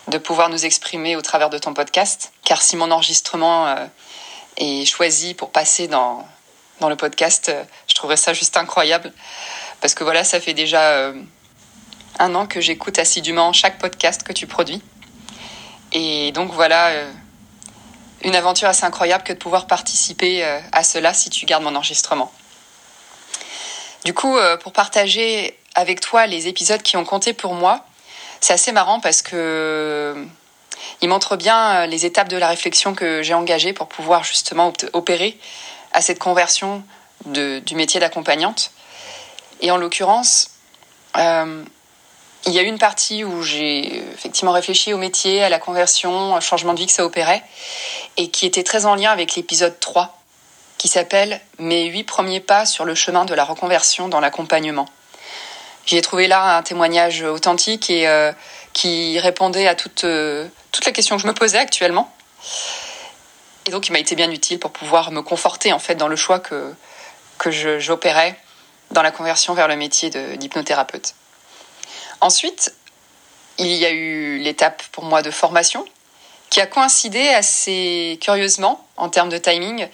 de 0.09 0.17
pouvoir 0.17 0.50
nous 0.50 0.65
exprimer 0.65 1.15
au 1.15 1.21
travers 1.21 1.50
de 1.50 1.57
ton 1.57 1.73
podcast. 1.73 2.33
Car 2.43 2.62
si 2.62 2.75
mon 2.75 2.91
enregistrement 2.91 3.67
euh, 3.67 3.85
est 4.57 4.85
choisi 4.85 5.33
pour 5.33 5.51
passer 5.51 5.88
dans, 5.88 6.27
dans 6.79 6.89
le 6.89 6.95
podcast, 6.95 7.50
euh, 7.50 7.63
je 7.88 7.95
trouverais 7.95 8.17
ça 8.17 8.33
juste 8.33 8.57
incroyable. 8.57 9.13
Parce 9.79 9.93
que 9.93 10.03
voilà, 10.03 10.23
ça 10.23 10.39
fait 10.39 10.53
déjà 10.53 10.91
euh, 10.91 11.13
un 12.19 12.35
an 12.35 12.47
que 12.47 12.62
j'écoute 12.62 13.00
assidûment 13.00 13.53
chaque 13.53 13.79
podcast 13.79 14.23
que 14.23 14.33
tu 14.33 14.47
produis. 14.47 14.81
Et 15.93 16.31
donc 16.31 16.51
voilà, 16.51 16.88
euh, 16.88 17.12
une 18.23 18.35
aventure 18.35 18.67
assez 18.67 18.83
incroyable 18.83 19.23
que 19.23 19.31
de 19.31 19.38
pouvoir 19.38 19.67
participer 19.67 20.43
euh, 20.43 20.59
à 20.71 20.83
cela 20.83 21.13
si 21.13 21.29
tu 21.29 21.45
gardes 21.45 21.63
mon 21.63 21.75
enregistrement. 21.75 22.31
Du 24.03 24.13
coup, 24.13 24.35
euh, 24.35 24.57
pour 24.57 24.73
partager 24.73 25.57
avec 25.75 26.01
toi 26.01 26.25
les 26.25 26.47
épisodes 26.47 26.81
qui 26.81 26.97
ont 26.97 27.05
compté 27.05 27.33
pour 27.33 27.53
moi, 27.53 27.85
c'est 28.41 28.53
assez 28.53 28.71
marrant 28.71 29.00
parce 29.00 29.21
que 29.21 30.27
il 31.01 31.07
montre 31.07 31.38
bien 31.38 31.85
les 31.85 32.05
étapes 32.05 32.27
de 32.27 32.35
la 32.35 32.47
réflexion 32.47 32.93
que 32.93 33.21
j'ai 33.21 33.33
engagée 33.33 33.71
pour 33.71 33.88
pouvoir 33.88 34.23
justement 34.23 34.73
opérer 34.91 35.39
à 35.93 36.01
cette 36.01 36.19
conversion 36.19 36.83
du 37.25 37.75
métier 37.75 38.01
d'accompagnante. 38.01 38.71
Et 39.62 39.71
en 39.71 39.77
l'occurrence, 39.77 40.50
il 42.45 42.51
y 42.51 42.59
a 42.59 42.62
une 42.62 42.77
partie 42.77 43.23
où 43.23 43.41
j'ai 43.41 43.97
effectivement 44.13 44.51
réfléchi 44.51 44.93
au 44.93 44.97
métier, 44.97 45.43
à 45.43 45.50
la 45.50 45.59
conversion, 45.59 46.35
au 46.35 46.41
changement 46.41 46.73
de 46.73 46.79
vie 46.79 46.88
que 46.88 46.91
ça 46.91 47.05
opérait, 47.05 47.41
et 48.17 48.29
qui 48.29 48.45
était 48.45 48.63
très 48.63 48.85
en 48.85 48.95
lien 48.95 49.12
avec 49.12 49.35
l'épisode 49.35 49.79
3, 49.79 50.17
qui 50.77 50.88
s'appelle 50.89 51.39
Mes 51.59 51.85
huit 51.85 52.03
premiers 52.03 52.41
pas 52.41 52.65
sur 52.65 52.83
le 52.83 52.95
chemin 52.95 53.23
de 53.25 53.33
la 53.33 53.45
reconversion 53.45 54.09
dans 54.09 54.19
l'accompagnement. 54.19 54.88
J'y 55.85 55.97
ai 55.97 56.01
trouvé 56.01 56.27
là 56.27 56.57
un 56.57 56.63
témoignage 56.63 57.23
authentique 57.23 57.89
et 57.89 58.07
euh, 58.07 58.31
qui 58.73 59.19
répondait 59.19 59.67
à 59.67 59.75
toutes, 59.75 60.03
euh, 60.03 60.47
toutes 60.71 60.85
les 60.85 60.93
que 60.93 61.01
je 61.01 61.27
me 61.27 61.33
posais 61.33 61.57
actuellement. 61.57 62.13
Et 63.65 63.71
donc, 63.71 63.88
il 63.88 63.93
m'a 63.93 64.00
été 64.00 64.15
bien 64.15 64.31
utile 64.31 64.59
pour 64.59 64.71
pouvoir 64.71 65.12
me 65.12 65.21
conforter 65.21 65.71
en 65.71 65.79
fait 65.79 65.95
dans 65.95 66.09
le 66.09 66.17
choix 66.17 66.39
que, 66.39 66.73
que 67.38 67.79
j'opérais 67.79 68.38
dans 68.91 69.01
la 69.01 69.12
conversion 69.12 69.53
vers 69.53 69.67
le 69.67 69.75
métier 69.75 70.09
d'hypnothérapeute. 70.09 71.15
Ensuite, 72.24 72.74
il 73.58 73.68
y 73.68 73.86
a 73.86 73.92
eu 73.92 74.38
l'étape 74.38 74.82
pour 74.94 75.03
moi 75.03 75.22
de 75.22 75.30
formation 75.30 75.84
qui 76.50 76.62
a 76.62 76.68
coïncidé 76.68 77.27
assez 77.27 78.18
curieusement 78.22 78.88
en 78.96 79.10
termes 79.10 79.27
de 79.27 79.38
timing 79.38 79.89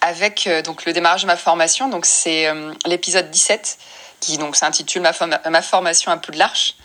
avec 0.00 0.46
euh, 0.46 0.62
donc 0.62 0.86
le 0.86 0.94
démarrage 0.94 1.20
de 1.20 1.26
ma 1.26 1.36
formation. 1.36 1.90
Donc 1.90 2.06
c'est 2.06 2.46
euh, 2.46 2.72
l'épisode 2.86 3.30
17 3.30 3.76
qui 4.20 4.38
donc 4.38 4.56
s'intitule 4.56 5.02
ma, 5.02 5.12
ma, 5.50 5.60
formation 5.60 6.10
un 6.10 6.16
peu 6.16 6.32
de 6.32 6.38
l'arche, 6.38 6.76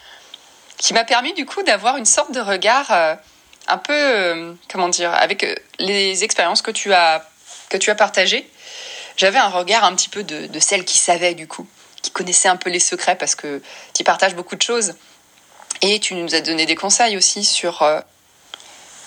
qui 0.76 0.92
m'a 0.92 1.04
permis 1.04 1.32
du 1.32 1.46
coup 1.46 1.62
d'avoir 1.62 1.96
une 1.96 2.04
sorte 2.04 2.32
de 2.32 2.40
regard 2.40 2.90
euh, 2.90 3.14
un 3.68 3.78
peu 3.78 4.54
comment 4.70 4.90
dire 4.90 5.14
avec 5.14 5.58
les 5.78 6.22
expériences 6.22 6.60
que 6.60 6.70
tu 6.70 6.92
as 6.92 7.26
que 7.70 7.78
tu 7.78 7.90
as 7.90 7.94
partagées. 7.94 8.46
J'avais 9.16 9.38
un 9.38 9.48
regard 9.48 9.84
un 9.84 9.94
petit 9.96 10.10
peu 10.10 10.22
de, 10.22 10.48
de 10.48 10.60
celle 10.60 10.84
qui 10.84 10.98
savait 10.98 11.34
du 11.34 11.48
coup 11.48 11.66
qui 12.06 12.12
connaissait 12.12 12.48
un 12.48 12.56
peu 12.56 12.70
les 12.70 12.78
secrets 12.78 13.16
parce 13.16 13.34
que 13.34 13.60
tu 13.92 14.04
partages 14.04 14.36
beaucoup 14.36 14.54
de 14.54 14.62
choses. 14.62 14.94
Et 15.82 15.98
tu 15.98 16.14
nous 16.14 16.34
as 16.34 16.40
donné 16.40 16.64
des 16.64 16.76
conseils 16.76 17.16
aussi 17.16 17.44
sur, 17.44 17.82
euh, 17.82 18.00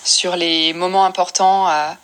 sur 0.04 0.36
les 0.36 0.74
moments 0.74 1.06
importants 1.06 1.66
à, 1.66 1.96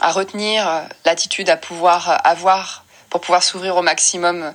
à 0.00 0.10
retenir, 0.10 0.68
euh, 0.68 0.82
l'attitude 1.04 1.48
à 1.48 1.56
pouvoir 1.56 2.20
avoir 2.26 2.84
pour 3.08 3.20
pouvoir 3.20 3.42
s'ouvrir 3.42 3.76
au 3.76 3.82
maximum 3.82 4.52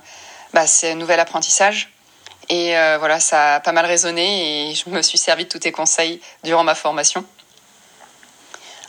bah, 0.52 0.64
un 0.82 0.94
nouvel 0.94 1.20
apprentissage. 1.20 1.90
Et 2.48 2.76
euh, 2.76 2.96
voilà, 2.98 3.18
ça 3.18 3.56
a 3.56 3.60
pas 3.60 3.72
mal 3.72 3.86
résonné 3.86 4.70
et 4.70 4.74
je 4.74 4.88
me 4.90 5.02
suis 5.02 5.18
servi 5.18 5.44
de 5.44 5.48
tous 5.48 5.58
tes 5.60 5.72
conseils 5.72 6.20
durant 6.44 6.64
ma 6.64 6.74
formation. 6.74 7.24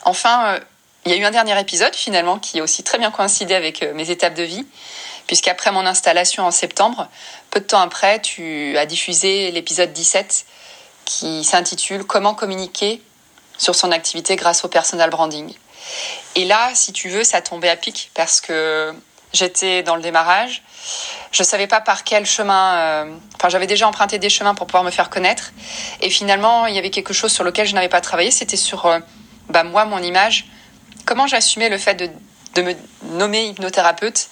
Enfin, 0.04 0.58
il 1.04 1.12
y 1.12 1.14
a 1.14 1.18
eu 1.18 1.24
un 1.24 1.30
dernier 1.30 1.58
épisode 1.58 1.94
finalement 1.94 2.38
qui 2.38 2.60
a 2.60 2.62
aussi 2.62 2.82
très 2.82 2.98
bien 2.98 3.10
coïncidé 3.10 3.54
avec 3.54 3.82
mes 3.94 4.10
étapes 4.10 4.34
de 4.34 4.44
vie 4.44 4.66
puisqu'après 5.28 5.70
mon 5.70 5.86
installation 5.86 6.44
en 6.44 6.50
septembre, 6.50 7.08
peu 7.50 7.60
de 7.60 7.66
temps 7.66 7.80
après, 7.80 8.20
tu 8.20 8.76
as 8.76 8.86
diffusé 8.86 9.52
l'épisode 9.52 9.92
17 9.92 10.44
qui 11.04 11.44
s'intitule 11.44 12.04
Comment 12.04 12.34
communiquer 12.34 13.00
sur 13.58 13.74
son 13.74 13.92
activité 13.92 14.36
grâce 14.36 14.64
au 14.64 14.68
personal 14.68 15.10
branding. 15.10 15.54
Et 16.34 16.44
là, 16.44 16.70
si 16.74 16.92
tu 16.92 17.08
veux, 17.08 17.24
ça 17.24 17.42
tombait 17.42 17.68
à 17.68 17.76
pic 17.76 18.10
parce 18.14 18.40
que 18.40 18.94
j'étais 19.32 19.82
dans 19.82 19.96
le 19.96 20.02
démarrage. 20.02 20.62
Je 21.32 21.42
ne 21.42 21.46
savais 21.46 21.66
pas 21.66 21.80
par 21.80 22.04
quel 22.04 22.24
chemin. 22.24 22.76
Euh, 22.76 23.16
enfin, 23.36 23.48
j'avais 23.48 23.66
déjà 23.66 23.86
emprunté 23.86 24.18
des 24.18 24.30
chemins 24.30 24.54
pour 24.54 24.66
pouvoir 24.66 24.84
me 24.84 24.90
faire 24.90 25.10
connaître. 25.10 25.52
Et 26.00 26.08
finalement, 26.08 26.66
il 26.66 26.74
y 26.74 26.78
avait 26.78 26.90
quelque 26.90 27.12
chose 27.12 27.32
sur 27.32 27.44
lequel 27.44 27.66
je 27.66 27.74
n'avais 27.74 27.88
pas 27.88 28.00
travaillé. 28.00 28.30
C'était 28.30 28.56
sur 28.56 28.86
euh, 28.86 29.00
bah, 29.48 29.64
moi, 29.64 29.84
mon 29.84 29.98
image. 29.98 30.46
Comment 31.04 31.26
j'assumais 31.26 31.68
le 31.68 31.78
fait 31.78 31.94
de 31.94 32.10
de 32.58 32.62
me 32.62 32.74
nommer 33.18 33.46
hypnothérapeute 33.46 34.28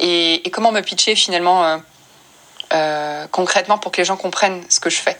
et, 0.00 0.42
comment 0.52 0.72
me 0.72 0.80
pitcher 0.80 1.14
finalement 1.14 1.64
euh, 1.64 1.78
euh, 2.72 3.26
concrètement 3.30 3.78
pour 3.78 3.92
que 3.92 3.98
les 3.98 4.04
gens 4.04 4.16
comprennent 4.16 4.62
ce 4.68 4.80
que 4.80 4.90
je 4.90 4.98
fais. 4.98 5.18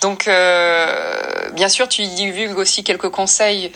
Donc, 0.00 0.28
euh, 0.28 1.50
bien 1.52 1.68
sûr, 1.68 1.88
tu 1.88 2.02
divulgues 2.06 2.58
aussi 2.58 2.84
quelques 2.84 3.08
conseils 3.08 3.72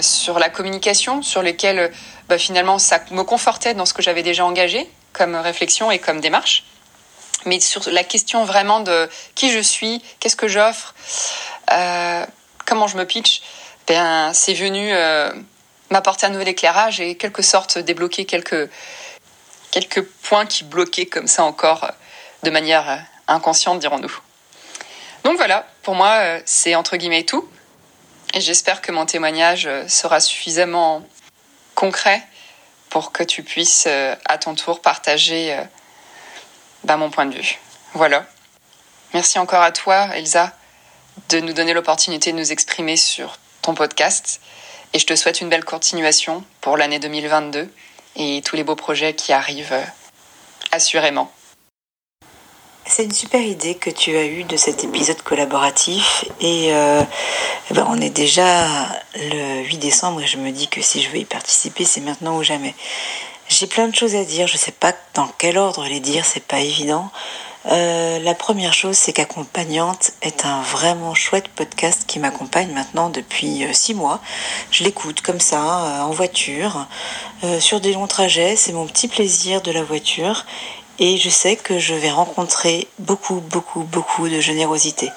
sur 0.00 0.38
la 0.38 0.48
communication, 0.48 1.22
sur 1.22 1.42
lesquels 1.42 1.92
bah, 2.28 2.38
finalement 2.38 2.78
ça 2.78 3.00
me 3.10 3.22
confortait 3.22 3.74
dans 3.74 3.86
ce 3.86 3.92
que 3.94 4.02
j'avais 4.02 4.22
déjà 4.22 4.44
engagé 4.44 4.88
comme 5.12 5.36
réflexion 5.36 5.90
et 5.90 5.98
comme 5.98 6.20
démarche. 6.20 6.64
Mais 7.44 7.60
sur 7.60 7.82
la 7.90 8.04
question 8.04 8.44
vraiment 8.44 8.80
de 8.80 9.08
qui 9.34 9.52
je 9.52 9.58
suis, 9.58 10.02
qu'est-ce 10.20 10.36
que 10.36 10.48
j'offre, 10.48 10.94
comment 12.64 12.86
je 12.86 12.96
me 12.96 13.04
pitch, 13.04 13.42
ben, 13.86 14.32
c'est 14.32 14.54
venu 14.54 14.90
m'apporter 15.92 16.26
un 16.26 16.30
nouvel 16.30 16.48
éclairage 16.48 17.00
et 17.00 17.16
quelque 17.16 17.42
sorte 17.42 17.78
débloquer 17.78 18.24
quelques, 18.24 18.68
quelques 19.70 20.02
points 20.02 20.46
qui 20.46 20.64
bloquaient 20.64 21.06
comme 21.06 21.28
ça 21.28 21.44
encore 21.44 21.92
de 22.42 22.50
manière 22.50 23.04
inconsciente, 23.28 23.78
dirons-nous. 23.78 24.18
Donc 25.24 25.36
voilà, 25.36 25.66
pour 25.82 25.94
moi, 25.94 26.14
euh, 26.16 26.40
c'est 26.44 26.74
entre 26.74 26.96
guillemets 26.96 27.24
tout. 27.24 27.48
Et 28.34 28.40
j'espère 28.40 28.80
que 28.80 28.90
mon 28.90 29.06
témoignage 29.06 29.66
euh, 29.66 29.86
sera 29.86 30.18
suffisamment 30.18 31.06
concret 31.74 32.22
pour 32.88 33.12
que 33.12 33.22
tu 33.22 33.42
puisses 33.42 33.84
euh, 33.86 34.16
à 34.24 34.38
ton 34.38 34.54
tour 34.54 34.80
partager 34.80 35.56
bah, 36.84 36.96
mon 36.96 37.10
point 37.10 37.26
de 37.26 37.36
vue. 37.36 37.58
Voilà. 37.94 38.26
Merci 39.14 39.38
encore 39.38 39.62
à 39.62 39.72
toi, 39.72 40.08
Elsa, 40.14 40.52
de 41.28 41.40
nous 41.40 41.52
donner 41.52 41.74
l'opportunité 41.74 42.32
de 42.32 42.38
nous 42.38 42.50
exprimer 42.50 42.96
sur 42.96 43.38
ton 43.60 43.74
podcast. 43.74 44.40
Et 44.94 44.98
je 44.98 45.06
te 45.06 45.16
souhaite 45.16 45.40
une 45.40 45.48
belle 45.48 45.64
continuation 45.64 46.44
pour 46.60 46.76
l'année 46.76 46.98
2022 46.98 47.68
et 48.16 48.42
tous 48.44 48.56
les 48.56 48.64
beaux 48.64 48.76
projets 48.76 49.14
qui 49.14 49.32
arrivent 49.32 49.72
euh, 49.72 49.84
assurément. 50.70 51.32
C'est 52.84 53.04
une 53.04 53.12
super 53.12 53.40
idée 53.40 53.76
que 53.76 53.88
tu 53.88 54.16
as 54.16 54.24
eue 54.24 54.44
de 54.44 54.56
cet 54.56 54.84
épisode 54.84 55.22
collaboratif 55.22 56.26
et 56.40 56.74
euh, 56.74 57.02
eh 57.70 57.74
ben 57.74 57.86
on 57.88 58.00
est 58.00 58.10
déjà 58.10 58.66
le 59.14 59.62
8 59.62 59.78
décembre 59.78 60.20
et 60.20 60.26
je 60.26 60.36
me 60.36 60.50
dis 60.50 60.68
que 60.68 60.82
si 60.82 61.00
je 61.00 61.08
veux 61.08 61.18
y 61.18 61.24
participer 61.24 61.84
c'est 61.84 62.00
maintenant 62.00 62.36
ou 62.36 62.42
jamais. 62.42 62.74
J'ai 63.48 63.66
plein 63.66 63.88
de 63.88 63.94
choses 63.94 64.14
à 64.14 64.24
dire, 64.24 64.46
je 64.46 64.56
sais 64.56 64.72
pas 64.72 64.94
dans 65.14 65.28
quel 65.38 65.58
ordre 65.58 65.84
les 65.84 66.00
dire, 66.00 66.24
c'est 66.24 66.44
pas 66.44 66.60
évident. 66.60 67.10
Euh, 67.66 68.18
la 68.18 68.34
première 68.34 68.74
chose, 68.74 68.96
c'est 68.96 69.12
qu'Accompagnante 69.12 70.12
est 70.20 70.44
un 70.44 70.62
vraiment 70.62 71.14
chouette 71.14 71.48
podcast 71.48 72.04
qui 72.06 72.18
m'accompagne 72.18 72.72
maintenant 72.72 73.08
depuis 73.08 73.64
euh, 73.64 73.72
six 73.72 73.94
mois. 73.94 74.20
Je 74.70 74.82
l'écoute 74.82 75.20
comme 75.20 75.40
ça, 75.40 75.60
euh, 75.60 76.00
en 76.02 76.10
voiture, 76.10 76.86
sur 77.58 77.80
des 77.80 77.92
longs 77.92 78.06
trajets. 78.06 78.54
C'est 78.54 78.72
mon 78.72 78.86
petit 78.86 79.08
plaisir 79.08 79.62
de 79.62 79.72
la 79.72 79.82
voiture 79.82 80.46
et 81.02 81.16
je 81.16 81.28
sais 81.28 81.56
que 81.56 81.80
je 81.80 81.94
vais 81.94 82.12
rencontrer 82.12 82.86
beaucoup, 83.00 83.42
beaucoup, 83.50 83.82
beaucoup 83.82 84.28
de 84.28 84.38
générosité. 84.38 85.10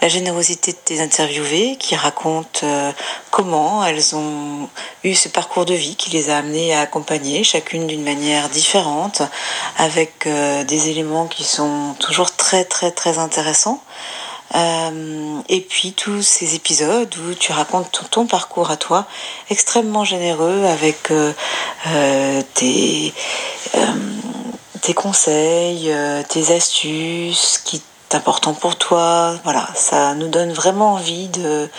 La 0.00 0.06
générosité 0.06 0.70
de 0.70 0.76
tes 0.76 1.00
interviewées 1.00 1.74
qui 1.76 1.96
racontent 1.96 2.60
euh, 2.62 2.92
comment 3.32 3.84
elles 3.84 4.14
ont 4.14 4.68
eu 5.02 5.16
ce 5.16 5.28
parcours 5.28 5.64
de 5.64 5.74
vie 5.74 5.96
qui 5.96 6.12
les 6.12 6.30
a 6.30 6.36
amenées 6.36 6.72
à 6.72 6.82
accompagner, 6.82 7.42
chacune 7.42 7.88
d'une 7.88 8.04
manière 8.04 8.48
différente, 8.48 9.22
avec 9.76 10.28
euh, 10.28 10.62
des 10.62 10.88
éléments 10.88 11.26
qui 11.26 11.42
sont 11.42 11.96
toujours 11.98 12.30
très, 12.30 12.64
très, 12.64 12.92
très 12.92 13.18
intéressants. 13.18 13.82
Euh, 14.54 15.40
et 15.48 15.62
puis 15.62 15.94
tous 15.94 16.22
ces 16.22 16.54
épisodes 16.54 17.12
où 17.26 17.34
tu 17.34 17.50
racontes 17.50 18.04
ton, 18.12 18.28
parcours 18.28 18.70
à 18.70 18.76
toi, 18.76 19.04
extrêmement 19.50 20.04
généreux 20.04 20.64
avec 20.66 21.12
tes 22.54 23.12
tes 24.84 24.92
conseils, 24.92 25.90
euh, 25.90 26.22
tes 26.28 26.54
astuces, 26.54 27.58
qui 27.64 27.76
est 27.76 28.14
important 28.14 28.52
pour 28.52 28.76
toi. 28.76 29.34
Voilà, 29.42 29.66
ça 29.74 30.14
nous 30.14 30.28
donne 30.28 30.52
vraiment 30.52 30.92
envie 30.92 31.28
de, 31.28 31.70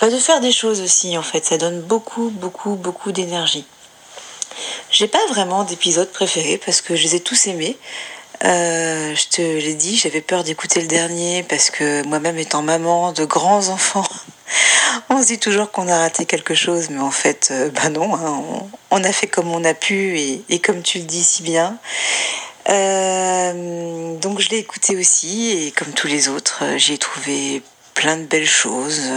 bah, 0.00 0.10
de 0.10 0.18
faire 0.18 0.40
des 0.40 0.52
choses 0.52 0.82
aussi 0.82 1.16
en 1.16 1.22
fait. 1.22 1.46
Ça 1.46 1.56
donne 1.56 1.80
beaucoup, 1.80 2.28
beaucoup, 2.28 2.74
beaucoup 2.74 3.10
d'énergie. 3.10 3.64
J'ai 4.90 5.08
pas 5.08 5.24
vraiment 5.30 5.64
d'épisode 5.64 6.10
préféré 6.10 6.60
parce 6.62 6.82
que 6.82 6.94
je 6.94 7.04
les 7.04 7.16
ai 7.16 7.20
tous 7.20 7.46
aimés. 7.46 7.78
Euh, 8.44 9.14
je 9.14 9.28
te 9.28 9.40
l'ai 9.40 9.74
dit, 9.74 9.96
j'avais 9.96 10.20
peur 10.20 10.44
d'écouter 10.44 10.82
le 10.82 10.88
dernier 10.88 11.42
parce 11.44 11.70
que 11.70 12.06
moi-même 12.06 12.36
étant 12.36 12.60
maman 12.60 13.12
de 13.12 13.24
grands 13.24 13.68
enfants, 13.68 14.04
on 15.08 15.22
se 15.22 15.28
dit 15.28 15.38
toujours 15.38 15.70
qu'on 15.70 15.88
a 15.88 15.98
raté 15.98 16.26
quelque 16.26 16.54
chose, 16.54 16.90
mais 16.90 17.00
en 17.00 17.10
fait, 17.10 17.48
euh, 17.50 17.70
ben 17.70 17.90
non, 17.90 18.14
hein, 18.14 18.42
on, 18.90 19.04
a 19.04 19.12
fait 19.12 19.26
comme 19.26 19.48
on 19.48 19.64
a 19.64 19.74
pu 19.74 20.18
et, 20.48 20.58
comme 20.60 20.82
tu 20.82 20.98
le 20.98 21.04
dis 21.04 21.22
si 21.22 21.42
bien. 21.42 21.78
Euh, 22.68 24.16
donc 24.18 24.40
je 24.40 24.50
l'ai 24.50 24.58
écouté 24.58 24.96
aussi 24.96 25.50
et 25.50 25.70
comme 25.72 25.92
tous 25.92 26.06
les 26.06 26.28
autres, 26.28 26.62
j'ai 26.76 26.98
trouvé 26.98 27.62
plein 27.94 28.16
de 28.16 28.24
belles 28.24 28.46
choses, 28.46 29.10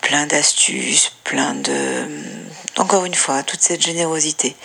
plein 0.00 0.26
d'astuces, 0.26 1.12
plein 1.24 1.54
de... 1.54 1.72
Encore 2.78 3.04
une 3.04 3.14
fois, 3.14 3.42
toute 3.42 3.60
cette 3.60 3.82
générosité. 3.82 4.56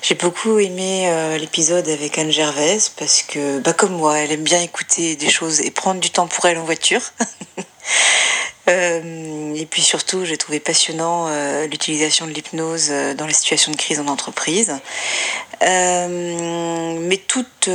J'ai 0.00 0.14
beaucoup 0.14 0.58
aimé 0.58 1.04
euh, 1.08 1.36
l'épisode 1.36 1.86
avec 1.88 2.18
Anne 2.18 2.30
Gervais 2.30 2.78
parce 2.96 3.22
que, 3.22 3.58
bah, 3.60 3.74
comme 3.74 3.92
moi, 3.92 4.18
elle 4.18 4.32
aime 4.32 4.42
bien 4.42 4.60
écouter 4.62 5.16
des 5.16 5.30
choses 5.30 5.60
et 5.60 5.70
prendre 5.70 6.00
du 6.00 6.10
temps 6.10 6.26
pour 6.26 6.46
elle 6.46 6.58
en 6.58 6.64
voiture. 6.64 7.02
Euh, 8.68 9.54
et 9.54 9.66
puis 9.66 9.82
surtout, 9.82 10.24
j'ai 10.24 10.36
trouvé 10.36 10.60
passionnant 10.60 11.28
l'utilisation 11.66 12.26
de 12.26 12.32
l'hypnose 12.32 12.92
dans 13.16 13.26
les 13.26 13.32
situations 13.32 13.72
de 13.72 13.76
crise 13.76 13.98
en 13.98 14.06
entreprise. 14.08 14.72
mais 15.60 17.16
toutes, 17.26 17.70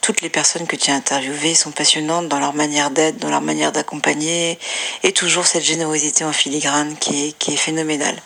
toutes 0.00 0.20
les 0.20 0.28
personnes 0.28 0.66
que 0.66 0.76
tu 0.76 0.90
as 0.90 0.94
interviewées 0.94 1.54
sont 1.54 1.72
passionnantes 1.72 2.28
dans 2.28 2.38
leur 2.38 2.54
manière 2.54 2.90
d'être, 2.90 3.18
dans 3.18 3.30
leur 3.30 3.40
manière 3.40 3.72
d'accompagner, 3.72 4.58
et 5.02 5.12
toujours 5.12 5.46
cette 5.46 5.64
générosité 5.64 6.24
en 6.24 6.32
filigrane 6.32 6.96
qui 6.98 7.34
est, 7.48 7.56
phénoménale. 7.56 8.16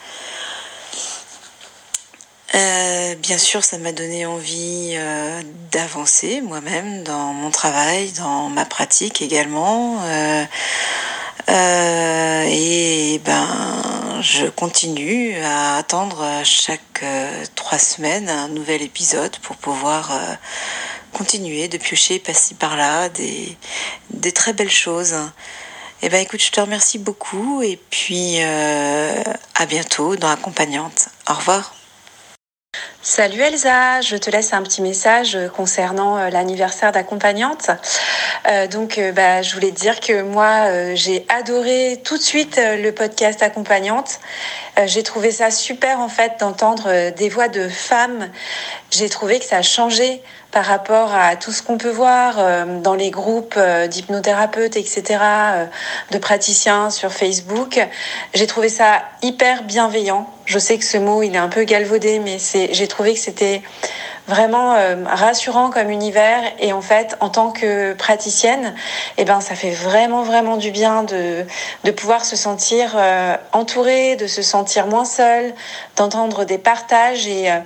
Euh, 2.54 3.14
bien 3.16 3.38
sûr, 3.38 3.64
ça 3.64 3.78
m'a 3.78 3.92
donné 3.92 4.26
envie 4.26 4.94
euh, 4.94 5.42
d'avancer 5.72 6.40
moi-même 6.40 7.02
dans 7.02 7.32
mon 7.32 7.50
travail, 7.50 8.12
dans 8.12 8.48
ma 8.48 8.64
pratique 8.64 9.22
également. 9.22 10.00
Euh, 10.04 10.44
et 11.48 13.20
ben, 13.24 14.20
je 14.20 14.46
continue 14.46 15.36
à 15.38 15.76
attendre 15.76 16.24
chaque 16.44 17.04
trois 17.54 17.78
semaines 17.78 18.28
un 18.28 18.48
nouvel 18.48 18.82
épisode 18.82 19.36
pour 19.38 19.56
pouvoir 19.56 20.12
continuer 21.12 21.68
de 21.68 21.78
piocher 21.78 22.18
par-ci 22.18 22.54
par-là 22.54 23.08
des, 23.08 23.56
des 24.10 24.32
très 24.32 24.52
belles 24.52 24.70
choses. 24.70 25.14
Eh 26.02 26.08
ben 26.08 26.20
écoute, 26.20 26.42
je 26.42 26.50
te 26.50 26.60
remercie 26.60 26.98
beaucoup 26.98 27.62
et 27.62 27.78
puis 27.90 28.40
à 28.40 29.66
bientôt 29.66 30.16
dans 30.16 30.28
Accompagnante. 30.28 31.08
Au 31.28 31.34
revoir. 31.34 31.74
Salut 33.06 33.42
Elsa, 33.42 34.00
je 34.00 34.16
te 34.16 34.30
laisse 34.30 34.54
un 34.54 34.62
petit 34.62 34.80
message 34.80 35.36
concernant 35.54 36.16
euh, 36.16 36.30
l'anniversaire 36.30 36.90
d'accompagnante. 36.90 37.68
Euh, 38.48 38.66
donc, 38.66 38.96
euh, 38.96 39.12
bah, 39.12 39.42
je 39.42 39.52
voulais 39.52 39.72
te 39.72 39.78
dire 39.78 40.00
que 40.00 40.22
moi, 40.22 40.94
j'ai 40.94 41.26
adoré 41.28 42.00
tout 42.02 42.16
de 42.16 42.22
suite 42.22 42.58
le 42.58 42.90
podcast 42.92 43.42
accompagnante. 43.42 44.20
j'ai 44.86 45.02
trouvé 45.02 45.32
ça 45.32 45.50
super 45.50 46.00
en 46.00 46.08
fait 46.08 46.40
d'entendre 46.40 47.10
des 47.10 47.28
voix 47.28 47.48
de 47.48 47.68
femmes. 47.68 48.30
J'ai 48.90 49.10
trouvé 49.10 49.38
que 49.38 49.44
ça 49.44 49.58
a 49.58 49.62
changé 49.62 50.22
par 50.50 50.64
rapport 50.64 51.14
à 51.14 51.36
tout 51.36 51.52
ce 51.52 51.62
qu'on 51.62 51.76
peut 51.76 51.90
voir 51.90 52.36
dans 52.80 52.94
les 52.94 53.10
groupes 53.10 53.58
d'hypnothérapeutes, 53.88 54.76
etc., 54.76 55.20
de 56.10 56.18
praticiens 56.18 56.88
sur 56.88 57.12
Facebook. 57.12 57.78
J'ai 58.32 58.46
trouvé 58.46 58.70
ça 58.70 59.02
hyper 59.22 59.64
bienveillant. 59.64 60.33
Je 60.46 60.58
sais 60.58 60.78
que 60.78 60.84
ce 60.84 60.98
mot, 60.98 61.22
il 61.22 61.34
est 61.34 61.38
un 61.38 61.48
peu 61.48 61.64
galvaudé, 61.64 62.18
mais 62.18 62.36
j'ai 62.38 62.88
trouvé 62.88 63.14
que 63.14 63.20
c'était 63.20 63.62
vraiment 64.26 64.74
euh, 64.74 64.96
rassurant 65.06 65.70
comme 65.70 65.90
univers. 65.90 66.42
Et 66.58 66.72
en 66.72 66.80
fait 66.80 67.16
en 67.20 67.28
tant 67.28 67.50
que 67.50 67.92
praticienne 67.94 68.74
eh 69.18 69.24
ben 69.24 69.40
ça 69.40 69.54
fait 69.54 69.70
vraiment 69.70 70.22
vraiment 70.22 70.56
du 70.56 70.70
bien 70.70 71.02
de, 71.02 71.44
de 71.84 71.90
pouvoir 71.90 72.24
se 72.24 72.36
sentir 72.36 72.94
euh, 72.96 73.36
entourée 73.52 74.16
de 74.16 74.26
se 74.26 74.42
sentir 74.42 74.86
moins 74.86 75.04
seule 75.04 75.54
d'entendre 75.96 76.44
des 76.44 76.58
partages. 76.58 77.26
Et, 77.26 77.50
euh, 77.50 77.58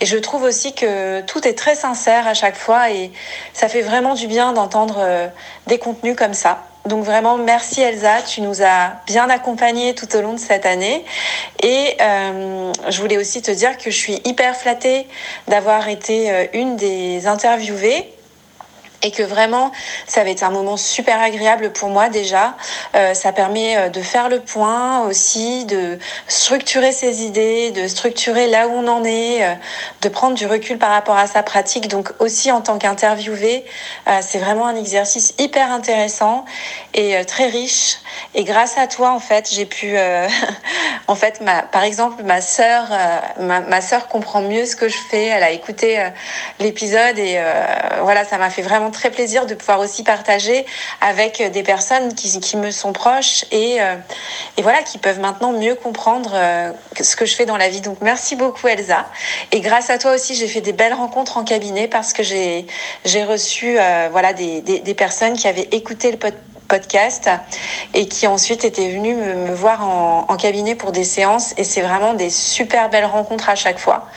et 0.00 0.06
je 0.06 0.16
trouve 0.16 0.42
aussi 0.42 0.74
que 0.74 1.20
tout 1.22 1.46
est 1.46 1.54
très 1.58 1.74
sincère 1.74 2.26
à 2.28 2.34
chaque 2.34 2.56
fois. 2.56 2.90
Et 2.90 3.12
ça 3.52 3.68
fait 3.68 3.82
vraiment 3.82 4.14
du 4.14 4.26
bien 4.26 4.52
d'entendre 4.52 5.30
des 5.66 5.78
contenus 5.78 6.16
comme 6.16 6.34
ça 6.34 6.64
donc 6.86 7.02
vraiment, 7.04 7.38
merci 7.38 7.80
Elsa, 7.80 8.20
tu 8.20 8.42
nous 8.42 8.62
as 8.62 8.92
bien 9.06 9.30
accompagnés 9.30 9.94
tout 9.94 10.14
au 10.16 10.20
long 10.20 10.34
de 10.34 10.38
cette 10.38 10.66
année. 10.66 11.02
Et 11.62 11.96
euh, 11.98 12.72
je 12.90 13.00
voulais 13.00 13.16
aussi 13.16 13.40
te 13.40 13.50
dire 13.50 13.78
que 13.78 13.90
je 13.90 13.96
suis 13.96 14.20
hyper 14.26 14.54
flattée 14.54 15.06
d'avoir 15.48 15.88
été 15.88 16.30
euh, 16.30 16.46
une 16.52 16.76
des 16.76 17.26
interviewées 17.26 18.13
et 19.04 19.10
que 19.10 19.22
vraiment 19.22 19.70
ça 20.06 20.24
va 20.24 20.30
être 20.30 20.42
un 20.42 20.50
moment 20.50 20.76
super 20.76 21.20
agréable 21.20 21.70
pour 21.72 21.90
moi 21.90 22.08
déjà. 22.08 22.56
Euh, 22.96 23.14
ça 23.14 23.32
permet 23.32 23.76
euh, 23.76 23.88
de 23.90 24.00
faire 24.00 24.28
le 24.28 24.40
point 24.40 25.02
aussi, 25.02 25.66
de 25.66 25.98
structurer 26.26 26.90
ses 26.90 27.22
idées, 27.22 27.70
de 27.70 27.86
structurer 27.86 28.48
là 28.48 28.66
où 28.66 28.72
on 28.72 28.88
en 28.88 29.04
est, 29.04 29.44
euh, 29.44 29.54
de 30.00 30.08
prendre 30.08 30.34
du 30.34 30.46
recul 30.46 30.78
par 30.78 30.90
rapport 30.90 31.18
à 31.18 31.26
sa 31.26 31.42
pratique. 31.42 31.86
Donc 31.88 32.12
aussi 32.18 32.50
en 32.50 32.62
tant 32.62 32.78
qu'interviewé, 32.78 33.64
c'est 34.22 34.38
vraiment 34.38 34.66
un 34.66 34.76
exercice 34.76 35.34
hyper 35.38 35.70
intéressant 35.70 36.46
et 36.94 37.22
très 37.26 37.46
riche. 37.46 37.96
Et 38.34 38.44
grâce 38.44 38.78
à 38.78 38.86
toi 38.86 39.10
en 39.10 39.20
fait, 39.20 39.50
j'ai 39.52 39.66
pu, 39.66 39.96
en 41.08 41.14
fait, 41.14 41.40
ma, 41.42 41.62
par 41.62 41.82
exemple, 41.82 42.22
ma 42.22 42.40
sœur, 42.40 42.86
ma, 43.38 43.60
ma 43.60 43.80
sœur 43.82 44.08
comprend 44.08 44.40
mieux 44.40 44.64
ce 44.64 44.76
que 44.76 44.88
je 44.88 44.96
fais. 45.10 45.26
Elle 45.26 45.42
a 45.42 45.50
écouté 45.50 46.02
l'épisode 46.58 47.18
et 47.18 47.42
voilà, 48.00 48.24
ça 48.24 48.38
m'a 48.38 48.50
fait 48.50 48.62
vraiment 48.62 48.90
très 48.94 49.10
plaisir 49.10 49.44
de 49.44 49.54
pouvoir 49.54 49.80
aussi 49.80 50.02
partager 50.02 50.64
avec 51.02 51.42
des 51.52 51.62
personnes 51.62 52.14
qui, 52.14 52.56
me 52.56 52.70
sont 52.70 52.92
proches 52.92 53.44
et, 53.50 53.80
euh, 53.80 53.96
et, 54.56 54.62
voilà, 54.62 54.82
qui 54.82 54.98
peuvent 54.98 55.20
maintenant 55.20 55.52
mieux 55.52 55.74
comprendre 55.74 56.30
euh, 56.32 56.72
ce 57.00 57.16
que 57.16 57.26
je 57.26 57.34
fais 57.34 57.44
dans 57.44 57.56
la 57.56 57.68
vie. 57.68 57.80
Donc 57.80 57.98
merci 58.00 58.36
beaucoup 58.36 58.66
Elsa. 58.68 59.06
Et 59.52 59.60
grâce 59.60 59.90
à 59.90 59.98
toi 59.98 60.14
aussi, 60.14 60.34
j'ai 60.34 60.48
fait 60.48 60.60
des 60.60 60.72
belles 60.72 60.94
rencontres 60.94 61.36
en 61.36 61.44
cabinet 61.44 61.88
parce 61.88 62.12
que 62.12 62.22
j'ai 62.22 62.64
reçu 63.24 63.76
euh, 63.78 64.08
voilà, 64.10 64.32
des, 64.32 64.60
des, 64.60 64.94
personnes 64.94 65.34
qui 65.34 65.48
avaient 65.48 65.68
écouté 65.72 66.12
le 66.12 66.18
podcast 66.68 67.28
et 67.92 68.08
qui 68.08 68.26
ensuite 68.26 68.64
étaient 68.64 68.90
venues 68.90 69.14
me, 69.14 69.52
voir 69.52 69.86
en, 69.86 70.36
cabinet 70.36 70.74
pour 70.74 70.92
des 70.92 71.04
séances 71.04 71.52
et 71.56 71.64
c'est 71.64 71.82
vraiment 71.82 72.14
des 72.14 72.30
super 72.30 72.88
belles 72.90 73.04
rencontres 73.04 73.48
à 73.48 73.54
chaque 73.54 73.78
fois 73.78 74.08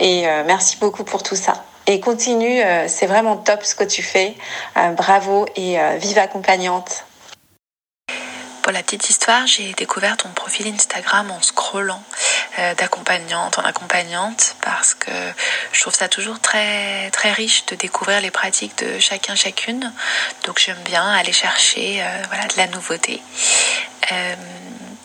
et 0.00 0.24
merci 0.46 0.76
beaucoup 0.80 1.04
pour 1.04 1.22
tout 1.22 1.36
ça. 1.36 1.64
Et 1.86 2.00
continue, 2.00 2.62
euh, 2.62 2.88
c'est 2.88 3.06
vraiment 3.06 3.36
top 3.36 3.62
ce 3.62 3.74
que 3.74 3.84
tu 3.84 4.02
fais. 4.02 4.34
Euh, 4.78 4.90
bravo 4.92 5.46
et 5.54 5.78
euh, 5.78 5.96
vive 5.98 6.18
accompagnante. 6.18 7.04
Pour 8.62 8.72
la 8.72 8.82
petite 8.82 9.10
histoire, 9.10 9.46
j'ai 9.46 9.74
découvert 9.74 10.16
ton 10.16 10.30
profil 10.30 10.66
Instagram 10.68 11.30
en 11.30 11.42
scrollant 11.42 12.02
d'accompagnante 12.78 13.58
en 13.58 13.62
accompagnante 13.62 14.54
parce 14.62 14.94
que 14.94 15.10
je 15.72 15.80
trouve 15.80 15.94
ça 15.94 16.08
toujours 16.08 16.38
très 16.38 17.10
très 17.10 17.32
riche 17.32 17.66
de 17.66 17.74
découvrir 17.74 18.20
les 18.20 18.30
pratiques 18.30 18.78
de 18.78 19.00
chacun 19.00 19.34
chacune. 19.34 19.92
Donc 20.46 20.60
j'aime 20.60 20.78
bien 20.84 21.04
aller 21.04 21.32
chercher 21.32 22.02
voilà 22.28 22.46
de 22.46 22.56
la 22.56 22.68
nouveauté. 22.68 23.20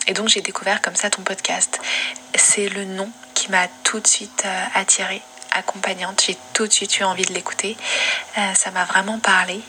et 0.07 0.13
donc 0.13 0.29
j'ai 0.29 0.41
découvert 0.41 0.79
comme 0.81 0.95
ça 0.95 1.09
ton 1.09 1.23
podcast. 1.23 1.81
C'est 2.35 2.69
le 2.69 2.85
nom 2.85 3.09
qui 3.33 3.51
m'a 3.51 3.67
tout 3.83 3.99
de 3.99 4.07
suite 4.07 4.45
attirée 4.75 5.23
accompagnante. 5.51 6.23
J'ai 6.25 6.37
tout 6.53 6.67
de 6.67 6.73
suite 6.73 6.99
eu 6.99 7.03
envie 7.03 7.25
de 7.25 7.33
l'écouter. 7.33 7.77
Euh, 8.37 8.53
ça 8.55 8.71
m'a 8.71 8.85
vraiment 8.85 9.19
parlé. 9.19 9.61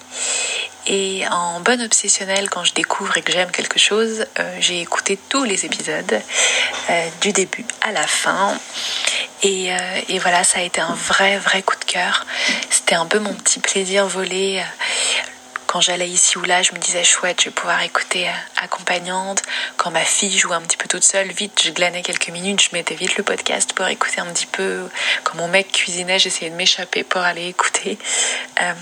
Et 0.86 1.24
en 1.30 1.60
bonne 1.60 1.82
obsessionnelle, 1.82 2.48
quand 2.48 2.64
je 2.64 2.72
découvre 2.72 3.16
et 3.16 3.22
que 3.22 3.32
j'aime 3.32 3.50
quelque 3.50 3.78
chose, 3.78 4.26
euh, 4.38 4.56
j'ai 4.60 4.80
écouté 4.80 5.18
tous 5.28 5.44
les 5.44 5.66
épisodes, 5.66 6.20
euh, 6.90 7.08
du 7.20 7.32
début 7.32 7.64
à 7.82 7.92
la 7.92 8.06
fin. 8.06 8.58
Et, 9.42 9.70
et, 10.08 10.18
voilà, 10.18 10.44
ça 10.44 10.58
a 10.58 10.62
été 10.62 10.82
un 10.82 10.92
vrai, 10.92 11.38
vrai 11.38 11.62
coup 11.62 11.76
de 11.78 11.84
cœur. 11.84 12.26
C'était 12.68 12.94
un 12.94 13.06
peu 13.06 13.18
mon 13.20 13.32
petit 13.32 13.58
plaisir 13.58 14.06
volé 14.06 14.62
quand 15.70 15.80
j'allais 15.80 16.08
ici 16.08 16.36
ou 16.36 16.42
là, 16.42 16.62
je 16.62 16.72
me 16.72 16.78
disais 16.78 17.04
chouette, 17.04 17.42
je 17.42 17.44
vais 17.44 17.54
pouvoir 17.54 17.80
écouter 17.82 18.28
euh, 18.28 18.32
accompagnante. 18.56 19.44
Quand 19.76 19.92
ma 19.92 20.04
fille 20.04 20.36
jouait 20.36 20.56
un 20.56 20.62
petit 20.62 20.76
peu 20.76 20.88
toute 20.88 21.04
seule, 21.04 21.30
vite, 21.30 21.62
je 21.62 21.70
glanais 21.70 22.02
quelques 22.02 22.30
minutes, 22.30 22.60
je 22.60 22.70
mettais 22.72 22.96
vite 22.96 23.16
le 23.16 23.22
podcast 23.22 23.72
pour 23.72 23.86
écouter 23.86 24.20
un 24.20 24.26
petit 24.32 24.46
peu. 24.46 24.88
Quand 25.22 25.36
mon 25.36 25.46
mec 25.46 25.70
cuisinait, 25.70 26.18
j'essayais 26.18 26.50
de 26.50 26.56
m'échapper 26.56 27.04
pour 27.04 27.20
aller 27.20 27.46
écouter. 27.46 28.00
Euh, 28.60 28.72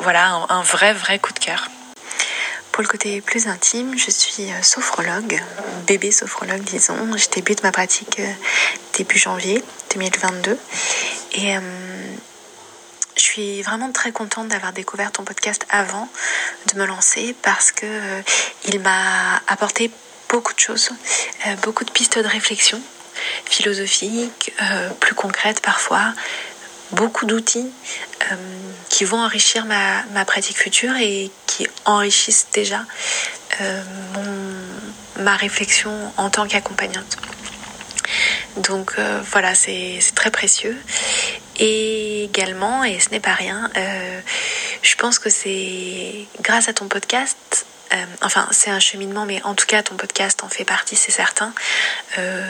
voilà, 0.00 0.44
un, 0.50 0.62
vrai, 0.62 0.92
vrai 0.92 1.18
coup 1.18 1.32
de 1.32 1.38
cœur. 1.38 1.68
Pour 2.72 2.82
le 2.82 2.88
côté 2.90 3.22
plus 3.22 3.46
intime, 3.46 3.96
je 3.96 4.10
suis 4.10 4.52
euh, 4.52 4.62
sophrologue, 4.62 5.40
bébé 5.86 6.12
sophrologue 6.12 6.62
disons. 6.64 7.16
Je 7.16 7.30
débute 7.30 7.62
ma 7.62 7.72
pratique 7.72 8.20
début 8.98 9.18
janvier 9.18 9.64
2022. 9.94 10.58
Et 11.36 11.56
je 13.16 13.22
suis 13.22 13.62
vraiment 13.62 13.92
très 13.92 14.12
contente 14.12 14.48
d'avoir 14.48 14.72
découvert 14.72 15.12
ton 15.12 15.24
podcast 15.24 15.66
avant 15.70 16.08
de 16.72 16.78
me 16.78 16.86
lancer 16.86 17.34
parce 17.42 17.72
que 17.72 17.86
euh, 17.86 18.22
il 18.68 18.80
m'a 18.80 19.36
apporté 19.48 19.90
beaucoup 20.28 20.54
de 20.54 20.58
choses, 20.58 20.90
euh, 21.46 21.54
beaucoup 21.56 21.84
de 21.84 21.90
pistes 21.90 22.18
de 22.18 22.26
réflexion 22.26 22.80
philosophiques, 23.44 24.52
euh, 24.62 24.88
plus 25.00 25.14
concrètes 25.14 25.60
parfois, 25.60 26.14
beaucoup 26.92 27.26
d'outils 27.26 27.70
qui 28.88 29.04
vont 29.04 29.18
enrichir 29.18 29.64
ma, 29.66 30.04
ma, 30.14 30.24
pratique 30.24 30.56
future 30.56 30.96
et 30.96 31.30
qui 31.46 31.66
enrichissent 31.84 32.46
déjà 32.52 32.84
mon, 34.14 35.22
ma 35.22 35.36
réflexion 35.36 35.90
en 36.16 36.30
tant 36.30 36.46
qu'accompagnante. 36.46 37.18
Donc 38.58 38.94
voilà, 39.30 39.54
c'est 39.54 39.98
très 40.14 40.30
précieux. 40.30 40.78
Et 41.58 42.24
également, 42.24 42.84
et 42.84 42.98
ce 42.98 43.10
n'est 43.10 43.20
pas 43.20 43.34
rien, 43.34 43.70
euh, 43.76 44.20
je 44.82 44.94
pense 44.96 45.18
que 45.18 45.30
c'est 45.30 46.26
grâce 46.40 46.68
à 46.68 46.72
ton 46.72 46.88
podcast 46.88 47.66
euh, 47.94 47.96
enfin 48.22 48.46
c'est 48.50 48.70
un 48.70 48.80
cheminement, 48.80 49.26
mais 49.26 49.42
en 49.44 49.54
tout 49.54 49.66
cas 49.66 49.82
ton 49.82 49.96
podcast 49.96 50.42
en 50.42 50.48
fait 50.48 50.64
partie, 50.64 50.96
c'est 50.96 51.12
certain, 51.12 51.52
euh, 52.18 52.46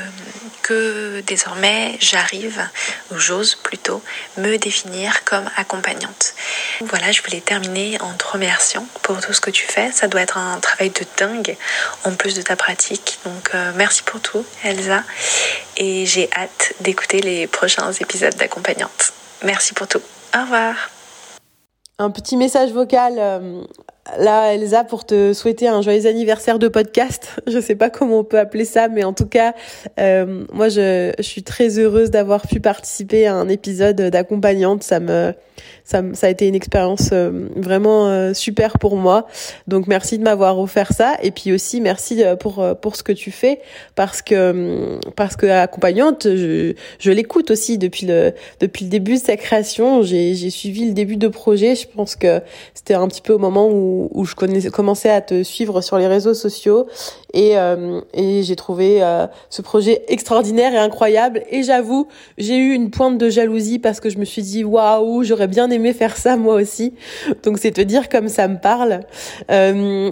que 0.63 1.21
désormais 1.27 1.97
j'arrive, 2.01 2.63
ou 3.11 3.19
j'ose 3.19 3.57
plutôt, 3.57 4.03
me 4.37 4.57
définir 4.57 5.25
comme 5.25 5.49
accompagnante. 5.57 6.35
Voilà, 6.83 7.11
je 7.11 7.23
voulais 7.23 7.41
terminer 7.41 8.01
en 8.01 8.13
te 8.13 8.25
remerciant 8.27 8.87
pour 9.03 9.21
tout 9.21 9.33
ce 9.33 9.41
que 9.41 9.51
tu 9.51 9.67
fais. 9.67 9.91
Ça 9.93 10.09
doit 10.09 10.21
être 10.21 10.39
un 10.39 10.61
travail 10.61 10.91
de 10.91 11.05
dingue 11.19 11.57
en 12.05 12.13
plus 12.13 12.35
de 12.35 12.43
ta 12.43 12.57
pratique. 12.57 13.19
Donc 13.25 13.51
euh, 13.55 13.73
merci 13.75 14.03
pour 14.03 14.21
tout, 14.21 14.45
Elsa. 14.63 15.03
Et 15.77 16.07
j'ai 16.07 16.31
hâte 16.33 16.75
d'écouter 16.81 17.21
les 17.21 17.47
prochains 17.47 17.91
épisodes 17.93 18.35
d'accompagnante. 18.37 19.13
Merci 19.43 19.75
pour 19.75 19.89
tout. 19.89 20.03
Au 20.37 20.41
revoir. 20.41 20.75
Un 21.99 22.11
petit 22.11 22.37
message 22.37 22.71
vocal 22.71 23.19
là, 24.19 24.55
Elsa, 24.55 24.85
pour 24.85 25.05
te 25.07 25.33
souhaiter 25.33 25.69
un 25.69 25.83
joyeux 25.83 26.07
anniversaire 26.07 26.59
de 26.59 26.69
podcast. 26.69 27.41
Je 27.47 27.61
sais 27.61 27.75
pas 27.75 27.91
comment 27.91 28.21
on 28.21 28.25
peut 28.25 28.39
appeler 28.39 28.65
ça, 28.65 28.89
mais 28.89 29.05
en 29.05 29.13
tout 29.13 29.27
cas, 29.27 29.55
euh, 30.01 30.45
moi, 30.53 30.69
je, 30.69 31.13
je, 31.19 31.23
suis 31.23 31.43
très 31.43 31.79
heureuse 31.79 32.11
d'avoir 32.11 32.47
pu 32.47 32.61
participer 32.61 33.27
à 33.27 33.35
un 33.35 33.49
épisode 33.49 34.01
d'accompagnante. 34.01 34.83
Ça 34.83 35.01
me, 35.01 35.35
ça, 35.85 36.03
ça, 36.15 36.27
a 36.27 36.31
été 36.31 36.47
une 36.47 36.55
expérience 36.55 37.11
euh, 37.13 37.49
vraiment 37.57 38.09
euh, 38.09 38.35
super 38.35 38.79
pour 38.79 38.97
moi. 38.97 39.27
Donc, 39.67 39.87
merci 39.87 40.19
de 40.19 40.23
m'avoir 40.23 40.59
offert 40.59 40.93
ça. 40.93 41.17
Et 41.23 41.31
puis 41.31 41.53
aussi, 41.53 41.81
merci 41.81 42.23
euh, 42.23 42.37
pour, 42.37 42.65
pour 42.81 42.97
ce 42.97 43.03
que 43.03 43.13
tu 43.13 43.31
fais, 43.31 43.61
parce 43.95 44.23
que, 44.23 44.99
parce 45.17 45.37
que 45.37 45.47
accompagnante, 45.47 46.25
je, 46.25 46.75
je 46.99 47.11
l'écoute 47.11 47.51
aussi 47.51 47.79
depuis 47.79 48.07
le, 48.07 48.33
depuis 48.61 48.85
le 48.85 48.91
début 48.91 49.15
de 49.15 49.21
sa 49.21 49.37
création. 49.37 50.03
J'ai 50.03 50.51
suivi 50.51 50.87
le 50.87 50.93
début 50.93 51.17
de 51.17 51.29
projet. 51.29 51.75
Je 51.75 51.87
pense 51.89 52.17
que 52.17 52.41
c'était 52.75 52.95
un 52.95 53.09
petit 53.09 53.23
peu 53.23 53.33
au 53.33 53.39
moment 53.39 53.69
où 53.69 54.02
où, 54.13 54.25
je 54.25 54.69
commençais 54.71 55.11
à 55.11 55.21
te 55.21 55.43
suivre 55.43 55.81
sur 55.81 55.99
les 55.99 56.07
réseaux 56.07 56.35
sociaux. 56.35 56.87
Et, 57.33 57.57
euh, 57.59 58.01
et 58.13 58.43
j'ai 58.43 58.57
trouvé 58.57 59.03
euh, 59.03 59.27
ce 59.51 59.63
projet 59.63 60.05
extraordinaire 60.09 60.75
et 60.75 60.79
incroyable. 60.79 61.43
Et 61.51 61.63
j'avoue 61.63 62.09
j'ai 62.39 62.57
eu 62.57 62.73
une 62.73 62.91
pointe 62.91 63.19
de 63.19 63.31
jalousie 63.31 63.79
parce 63.79 64.01
que 64.01 64.11
je 64.11 64.19
me 64.19 64.25
suis 64.25 64.43
dit 64.43 64.65
waouh 64.65 65.23
j'aurais 65.23 65.49
bien 65.49 65.71
aimé 65.71 65.93
faire 65.93 66.17
ça 66.17 66.37
moi 66.37 66.55
aussi. 66.55 66.95
Donc 67.43 67.59
c'est 67.59 67.73
te 67.73 67.81
dire 67.81 68.09
comme 68.09 68.29
ça 68.29 68.49
me 68.49 68.59
parle. 68.59 69.01
Euh... 69.51 70.11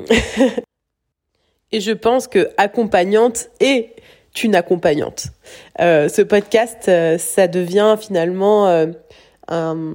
et 1.72 1.80
je 1.80 1.92
pense 1.92 2.26
que 2.26 2.50
accompagnante 2.56 3.48
est 3.60 3.94
une 4.42 4.54
accompagnante. 4.54 5.26
Ce 5.78 6.22
podcast 6.22 6.90
ça 7.18 7.48
devient 7.48 7.96
finalement 7.98 8.86
un 9.48 9.94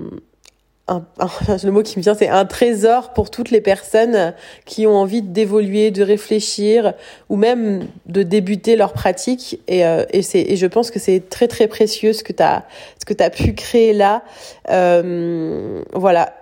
un, 0.88 1.04
le 1.63 1.71
mot 1.71 1.84
qui 1.84 1.98
me 1.98 2.04
vient, 2.04 2.13
c'est 2.13 2.30
un 2.30 2.45
trésor 2.45 3.13
pour 3.13 3.30
toutes 3.30 3.52
les 3.52 3.62
personnes 3.62 4.34
qui 4.65 4.86
ont 4.88 4.95
envie 4.95 5.21
d'évoluer, 5.21 5.91
de 5.91 6.04
réfléchir 6.04 6.93
ou 7.30 7.36
même 7.36 7.88
de 8.06 8.24
débuter 8.24 8.76
leur 8.76 8.93
pratique. 8.93 9.60
Et, 9.67 9.86
euh, 9.86 10.06
et, 10.12 10.21
et 10.34 10.56
je 10.56 10.67
pense 10.67 10.91
que 10.91 11.00
c'est 11.00 11.30
très 11.30 11.48
très 11.48 11.67
précieux 11.67 12.13
ce 12.13 12.24
que 12.24 12.34
tu 12.34 12.43
as, 12.43 12.65
ce 13.00 13.06
que 13.06 13.21
as 13.21 13.30
pu 13.30 13.54
créer 13.54 13.93
là. 13.93 14.24
Euh, 14.69 15.82
voilà. 15.93 16.34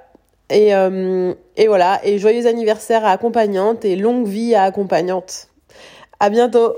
Et, 0.50 0.76
euh, 0.76 1.34
et 1.58 1.68
voilà. 1.68 2.02
Et 2.04 2.20
joyeux 2.20 2.46
anniversaire 2.48 3.06
à 3.06 3.12
accompagnante 3.12 3.86
et 3.86 3.96
longue 3.96 4.28
vie 4.28 4.56
à 4.56 4.64
accompagnante. 4.64 5.48
À 6.20 6.30
bientôt. 6.30 6.74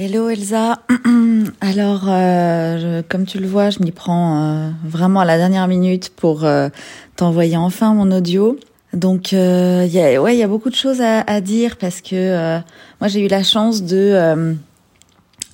Hello 0.00 0.28
Elsa. 0.28 0.78
Alors, 1.60 2.04
euh, 2.06 3.02
comme 3.08 3.26
tu 3.26 3.40
le 3.40 3.48
vois, 3.48 3.70
je 3.70 3.80
m'y 3.80 3.90
prends 3.90 4.40
euh, 4.40 4.70
vraiment 4.84 5.18
à 5.18 5.24
la 5.24 5.38
dernière 5.38 5.66
minute 5.66 6.12
pour 6.14 6.44
euh, 6.44 6.68
t'envoyer 7.16 7.56
enfin 7.56 7.94
mon 7.94 8.12
audio. 8.12 8.56
Donc, 8.92 9.32
il 9.32 9.38
y 9.38 10.00
a, 10.00 10.22
ouais, 10.22 10.36
il 10.36 10.38
y 10.38 10.42
a 10.44 10.46
beaucoup 10.46 10.70
de 10.70 10.76
choses 10.76 11.00
à, 11.00 11.22
à 11.22 11.40
dire 11.40 11.78
parce 11.78 12.00
que 12.00 12.60
moi 13.00 13.08
j'ai 13.08 13.24
eu 13.24 13.28
la 13.28 13.42
chance 13.42 13.82
de 13.82 14.56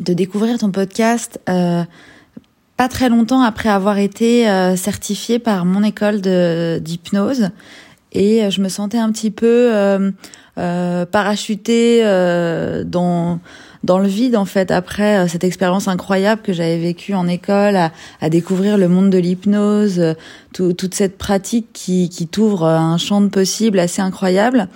de 0.00 0.12
découvrir 0.12 0.58
ton 0.58 0.70
podcast 0.70 1.40
pas 1.46 2.88
très 2.90 3.08
longtemps 3.08 3.40
après 3.40 3.70
avoir 3.70 3.96
été 3.96 4.44
certifiée 4.76 5.38
par 5.38 5.64
mon 5.64 5.82
école 5.82 6.20
d'hypnose 6.20 7.48
et 8.12 8.50
je 8.50 8.60
me 8.60 8.68
sentais 8.68 8.98
un 8.98 9.10
petit 9.10 9.32
peu 9.32 9.72
parachutée 10.54 12.04
dans 12.86 13.40
dans 13.84 13.98
le 13.98 14.08
vide 14.08 14.34
en 14.34 14.46
fait 14.46 14.70
après 14.70 15.18
euh, 15.18 15.28
cette 15.28 15.44
expérience 15.44 15.86
incroyable 15.88 16.42
que 16.42 16.52
j'avais 16.52 16.78
vécue 16.78 17.14
en 17.14 17.28
école 17.28 17.76
à, 17.76 17.92
à, 18.20 18.30
découvrir 18.30 18.78
le 18.78 18.88
monde 18.88 19.10
de 19.10 19.18
l'hypnose 19.18 20.00
euh, 20.00 20.14
toute 20.52 20.94
cette 20.94 21.18
pratique 21.18 21.68
qui, 21.72 22.08
qui 22.08 22.26
t'ouvre 22.26 22.64
un 22.64 22.96
champ 22.96 23.20
de 23.20 23.28
possibles 23.28 23.78
assez 23.78 24.00
incroyable. 24.00 24.68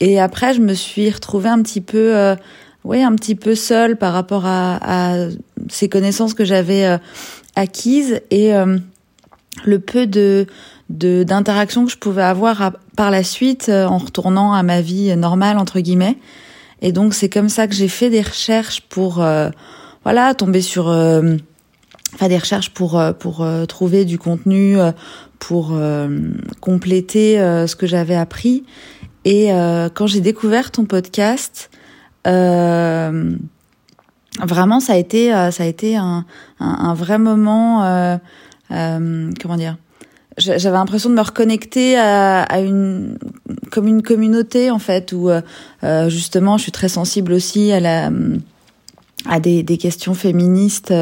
Et 0.00 0.20
après 0.20 0.54
je 0.54 0.60
me 0.60 0.74
suis 0.74 1.10
retrouvée 1.10 1.48
un 1.48 1.60
petit 1.62 1.80
peu 1.80 2.16
euh, 2.16 2.36
oui 2.84 3.02
un 3.02 3.14
petit 3.16 3.34
peu 3.34 3.54
seule 3.56 3.96
par 3.96 4.12
rapport 4.12 4.46
à, 4.46 4.78
à 4.80 5.28
ces 5.68 5.88
connaissances 5.88 6.32
que 6.32 6.44
j'avais 6.44 6.86
euh, 6.86 6.98
acquises 7.56 8.20
et 8.30 8.52
le 9.64 9.78
peu 9.78 10.06
de 10.06 10.46
d'interactions 10.88 11.84
que 11.84 11.90
je 11.90 11.98
pouvais 11.98 12.22
avoir 12.22 12.72
par 12.96 13.10
la 13.10 13.22
suite 13.22 13.68
en 13.68 13.98
retournant 13.98 14.54
à 14.54 14.62
ma 14.62 14.80
vie 14.80 15.14
normale 15.16 15.58
entre 15.58 15.80
guillemets 15.80 16.16
et 16.82 16.92
donc 16.92 17.14
c'est 17.14 17.30
comme 17.30 17.48
ça 17.48 17.66
que 17.68 17.74
j'ai 17.74 17.88
fait 17.88 18.10
des 18.10 18.20
recherches 18.20 18.82
pour 18.82 19.22
euh, 19.22 19.48
voilà 20.02 20.34
tomber 20.34 20.60
sur 20.60 20.88
euh, 20.88 21.36
enfin 22.12 22.28
des 22.28 22.36
recherches 22.36 22.70
pour 22.70 22.98
euh, 22.98 23.12
pour 23.12 23.46
trouver 23.68 24.04
du 24.04 24.18
contenu 24.18 24.76
pour 25.38 25.72
compléter 26.60 27.36
ce 27.38 27.74
que 27.74 27.86
j'avais 27.86 28.14
appris. 28.14 28.64
Et 29.24 29.48
quand 29.94 30.06
j'ai 30.06 30.20
découvert 30.20 30.70
ton 30.70 30.84
podcast, 30.84 31.70
vraiment 32.24 33.18
ça 34.80 34.92
a 34.92 34.96
été 34.96 35.30
ça 35.50 35.64
a 35.64 35.66
été 35.66 35.96
un, 35.96 36.24
un, 36.60 36.66
un 36.66 36.94
vrai 36.94 37.18
moment 37.18 38.20
comment 38.68 39.56
dire 39.56 39.76
j'avais 40.38 40.76
l'impression 40.76 41.10
de 41.10 41.14
me 41.14 41.20
reconnecter 41.22 41.98
à, 41.98 42.60
une 42.60 43.18
comme 43.70 43.86
une 43.86 44.02
communauté 44.02 44.70
en 44.70 44.78
fait 44.78 45.12
où 45.12 45.30
euh, 45.30 46.08
justement 46.08 46.56
je 46.56 46.64
suis 46.64 46.72
très 46.72 46.88
sensible 46.88 47.32
aussi 47.32 47.72
à 47.72 47.80
la 47.80 48.10
à 49.28 49.40
des, 49.40 49.62
des 49.62 49.78
questions 49.78 50.14
féministes 50.14 50.92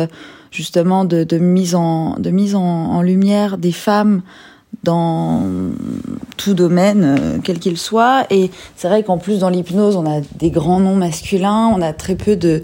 justement 0.50 1.04
de, 1.04 1.24
de 1.24 1.38
mise 1.38 1.74
en 1.74 2.16
de 2.18 2.30
mise 2.30 2.54
en, 2.54 2.62
en 2.62 3.02
lumière 3.02 3.58
des 3.58 3.72
femmes 3.72 4.22
dans 4.82 5.42
tout 6.36 6.54
domaine 6.54 7.04
euh, 7.04 7.38
quel 7.42 7.58
qu'il 7.58 7.76
soit. 7.76 8.26
Et 8.30 8.50
c'est 8.76 8.88
vrai 8.88 9.02
qu'en 9.02 9.18
plus 9.18 9.40
dans 9.40 9.50
l'hypnose 9.50 9.96
on 9.96 10.06
a 10.06 10.20
des 10.38 10.50
grands 10.50 10.80
noms 10.80 10.96
masculins 10.96 11.70
on 11.74 11.82
a 11.82 11.92
très 11.92 12.14
peu 12.14 12.36
de 12.36 12.62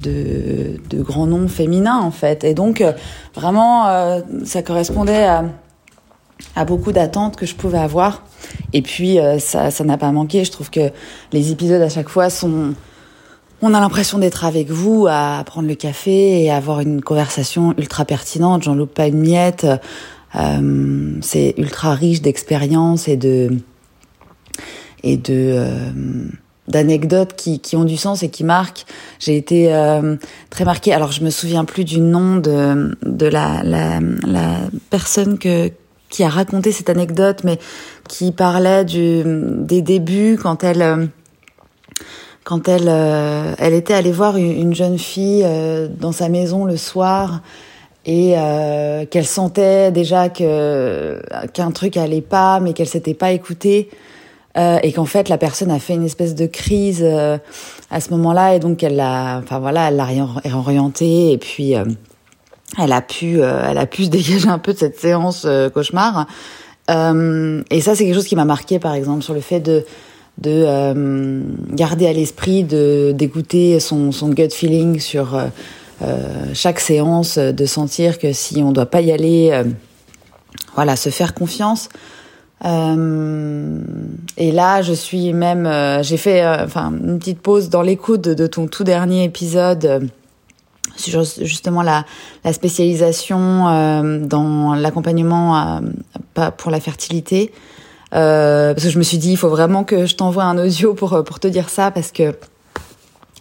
de, 0.00 0.80
de 0.90 1.00
grands 1.00 1.26
noms 1.26 1.48
féminins 1.48 2.00
en 2.00 2.10
fait. 2.10 2.44
Et 2.44 2.54
donc 2.54 2.80
euh, 2.80 2.92
vraiment 3.34 3.86
euh, 3.86 4.20
ça 4.44 4.62
correspondait 4.62 5.24
à 5.24 5.44
à 6.54 6.64
beaucoup 6.64 6.92
d'attentes 6.92 7.36
que 7.36 7.46
je 7.46 7.54
pouvais 7.54 7.78
avoir. 7.78 8.24
Et 8.72 8.82
puis 8.82 9.18
euh, 9.18 9.38
ça, 9.38 9.70
ça 9.70 9.84
n'a 9.84 9.98
pas 9.98 10.12
manqué. 10.12 10.44
Je 10.44 10.50
trouve 10.50 10.70
que 10.70 10.90
les 11.32 11.50
épisodes 11.50 11.82
à 11.82 11.88
chaque 11.88 12.08
fois 12.08 12.30
sont, 12.30 12.74
on 13.60 13.74
a 13.74 13.80
l'impression 13.80 14.18
d'être 14.18 14.44
avec 14.44 14.70
vous 14.70 15.06
à 15.08 15.42
prendre 15.46 15.68
le 15.68 15.74
café 15.74 16.42
et 16.42 16.50
avoir 16.50 16.80
une 16.80 17.00
conversation 17.00 17.74
ultra 17.78 18.04
pertinente. 18.04 18.64
J'en 18.64 18.74
loupe 18.74 18.94
pas 18.94 19.06
une 19.06 19.20
miette. 19.20 19.66
Euh, 20.34 21.18
c'est 21.20 21.54
ultra 21.58 21.94
riche 21.94 22.22
d'expériences 22.22 23.08
et 23.08 23.16
de 23.16 23.50
et 25.02 25.16
de 25.16 25.52
euh, 25.54 25.90
d'anecdotes 26.68 27.34
qui, 27.34 27.60
qui 27.60 27.76
ont 27.76 27.84
du 27.84 27.96
sens 27.96 28.22
et 28.22 28.30
qui 28.30 28.44
marquent. 28.44 28.84
J'ai 29.18 29.36
été 29.36 29.74
euh, 29.74 30.16
très 30.48 30.64
marquée. 30.64 30.92
Alors 30.92 31.12
je 31.12 31.22
me 31.22 31.30
souviens 31.30 31.64
plus 31.64 31.84
du 31.84 32.00
nom 32.00 32.36
de 32.36 32.96
de 33.02 33.26
la 33.26 33.62
la, 33.62 34.00
la 34.26 34.56
personne 34.90 35.38
que 35.38 35.70
qui 36.12 36.22
a 36.22 36.28
raconté 36.28 36.70
cette 36.70 36.90
anecdote, 36.90 37.40
mais 37.42 37.58
qui 38.06 38.30
parlait 38.30 38.84
du, 38.84 39.22
des 39.24 39.82
débuts 39.82 40.38
quand 40.40 40.62
elle 40.62 40.82
euh, 40.82 41.06
quand 42.44 42.68
elle 42.68 42.88
euh, 42.88 43.54
elle 43.58 43.72
était 43.72 43.94
allée 43.94 44.12
voir 44.12 44.36
une, 44.36 44.74
jeune 44.74 44.98
fille 44.98 45.42
euh, 45.44 45.88
dans 45.88 46.12
sa 46.12 46.28
maison 46.28 46.64
le 46.64 46.76
soir 46.76 47.40
et 48.04 48.34
qu'elle 49.12 49.26
sentait 49.26 49.92
déjà 49.92 50.28
que 50.28 51.22
qu'un 51.54 51.70
truc 51.70 51.96
allait 51.96 52.20
pas, 52.20 52.58
mais 52.58 52.72
qu'elle 52.72 52.88
s'était 52.88 53.14
pas 53.14 53.30
écoutée. 53.30 53.90
et 54.56 54.92
qu'en 54.92 55.04
fait 55.04 55.28
la 55.28 55.38
personne 55.38 55.70
a 55.70 55.78
fait 55.78 55.94
une 55.94 56.04
espèce 56.04 56.34
de 56.34 56.46
crise 56.46 57.04
à 57.04 58.00
ce 58.00 58.10
moment-là 58.10 58.56
et 58.56 58.58
donc 58.58 58.82
elle 58.82 58.96
l'a 58.96 59.38
enfin 59.40 59.60
voilà 59.60 59.86
elle 59.88 59.96
l'a 59.96 60.08
réorientée 60.42 61.30
et 61.30 61.38
puis 61.38 61.76
elle 62.78 62.92
a 62.92 63.02
pu, 63.02 63.40
euh, 63.40 63.66
elle 63.68 63.78
a 63.78 63.86
pu 63.86 64.04
se 64.04 64.10
dégager 64.10 64.48
un 64.48 64.58
peu 64.58 64.72
de 64.72 64.78
cette 64.78 64.98
séance 64.98 65.44
euh, 65.46 65.68
cauchemar. 65.70 66.26
Euh, 66.90 67.62
et 67.70 67.80
ça, 67.80 67.94
c'est 67.94 68.04
quelque 68.04 68.14
chose 68.14 68.26
qui 68.26 68.36
m'a 68.36 68.44
marqué, 68.44 68.78
par 68.78 68.94
exemple, 68.94 69.22
sur 69.22 69.34
le 69.34 69.40
fait 69.40 69.60
de 69.60 69.84
de 70.38 71.44
garder 71.74 72.06
à 72.06 72.12
l'esprit, 72.14 72.64
de 72.64 73.12
d'écouter 73.14 73.78
son, 73.80 74.12
son 74.12 74.30
gut 74.30 74.48
feeling 74.50 74.98
sur 74.98 75.38
chaque 76.54 76.80
séance, 76.80 77.36
de 77.36 77.66
sentir 77.66 78.18
que 78.18 78.32
si 78.32 78.62
on 78.62 78.72
doit 78.72 78.86
pas 78.86 79.02
y 79.02 79.12
aller, 79.12 79.62
voilà, 80.74 80.96
se 80.96 81.10
faire 81.10 81.34
confiance. 81.34 81.90
et 82.64 84.52
là, 84.52 84.80
je 84.80 84.94
suis 84.94 85.34
même, 85.34 85.70
j'ai 86.00 86.16
fait, 86.16 86.46
enfin, 86.46 86.90
une 86.90 87.18
petite 87.18 87.40
pause 87.40 87.68
dans 87.68 87.82
l'écoute 87.82 88.22
de, 88.22 88.46
ton 88.46 88.68
tout 88.68 88.84
dernier 88.84 89.24
épisode 89.24 90.08
justement 91.10 91.82
la, 91.82 92.04
spécialisation 92.52 94.20
dans 94.20 94.74
l'accompagnement 94.74 95.80
pour 96.56 96.70
la 96.70 96.80
fertilité. 96.80 97.52
Euh, 98.14 98.74
parce 98.74 98.84
que 98.84 98.90
je 98.90 98.98
me 98.98 99.02
suis 99.02 99.18
dit, 99.18 99.32
il 99.32 99.36
faut 99.36 99.48
vraiment 99.48 99.84
que 99.84 100.06
je 100.06 100.16
t'envoie 100.16 100.44
un 100.44 100.58
audio 100.58 100.94
pour, 100.94 101.24
pour 101.24 101.40
te 101.40 101.48
dire 101.48 101.68
ça, 101.68 101.90
parce 101.90 102.12
que, 102.12 102.34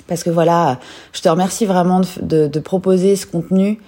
parce 0.07 0.23
que 0.23 0.29
voilà, 0.29 0.79
je 1.13 1.21
te 1.21 1.29
remercie 1.29 1.65
vraiment 1.65 2.01
de, 2.21 2.59
proposer 2.59 3.15
ce 3.15 3.25
contenu, 3.25 3.79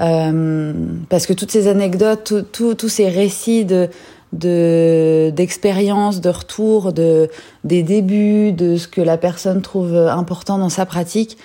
euh, 0.00 0.72
parce 1.08 1.26
que 1.26 1.32
toutes 1.32 1.50
ces 1.50 1.66
anecdotes, 1.68 2.32
tous 2.52 2.88
ces 2.88 3.08
récits 3.08 3.64
de 3.64 3.88
de 4.32 5.32
d'expériences, 5.34 6.20
de 6.20 6.28
retours, 6.28 6.92
de 6.92 7.28
des 7.64 7.82
débuts, 7.82 8.52
de 8.52 8.76
ce 8.76 8.86
que 8.86 9.00
la 9.00 9.16
personne 9.16 9.60
trouve 9.60 9.96
important 9.96 10.56
dans 10.58 10.68
sa 10.68 10.86
pratique, 10.86 11.36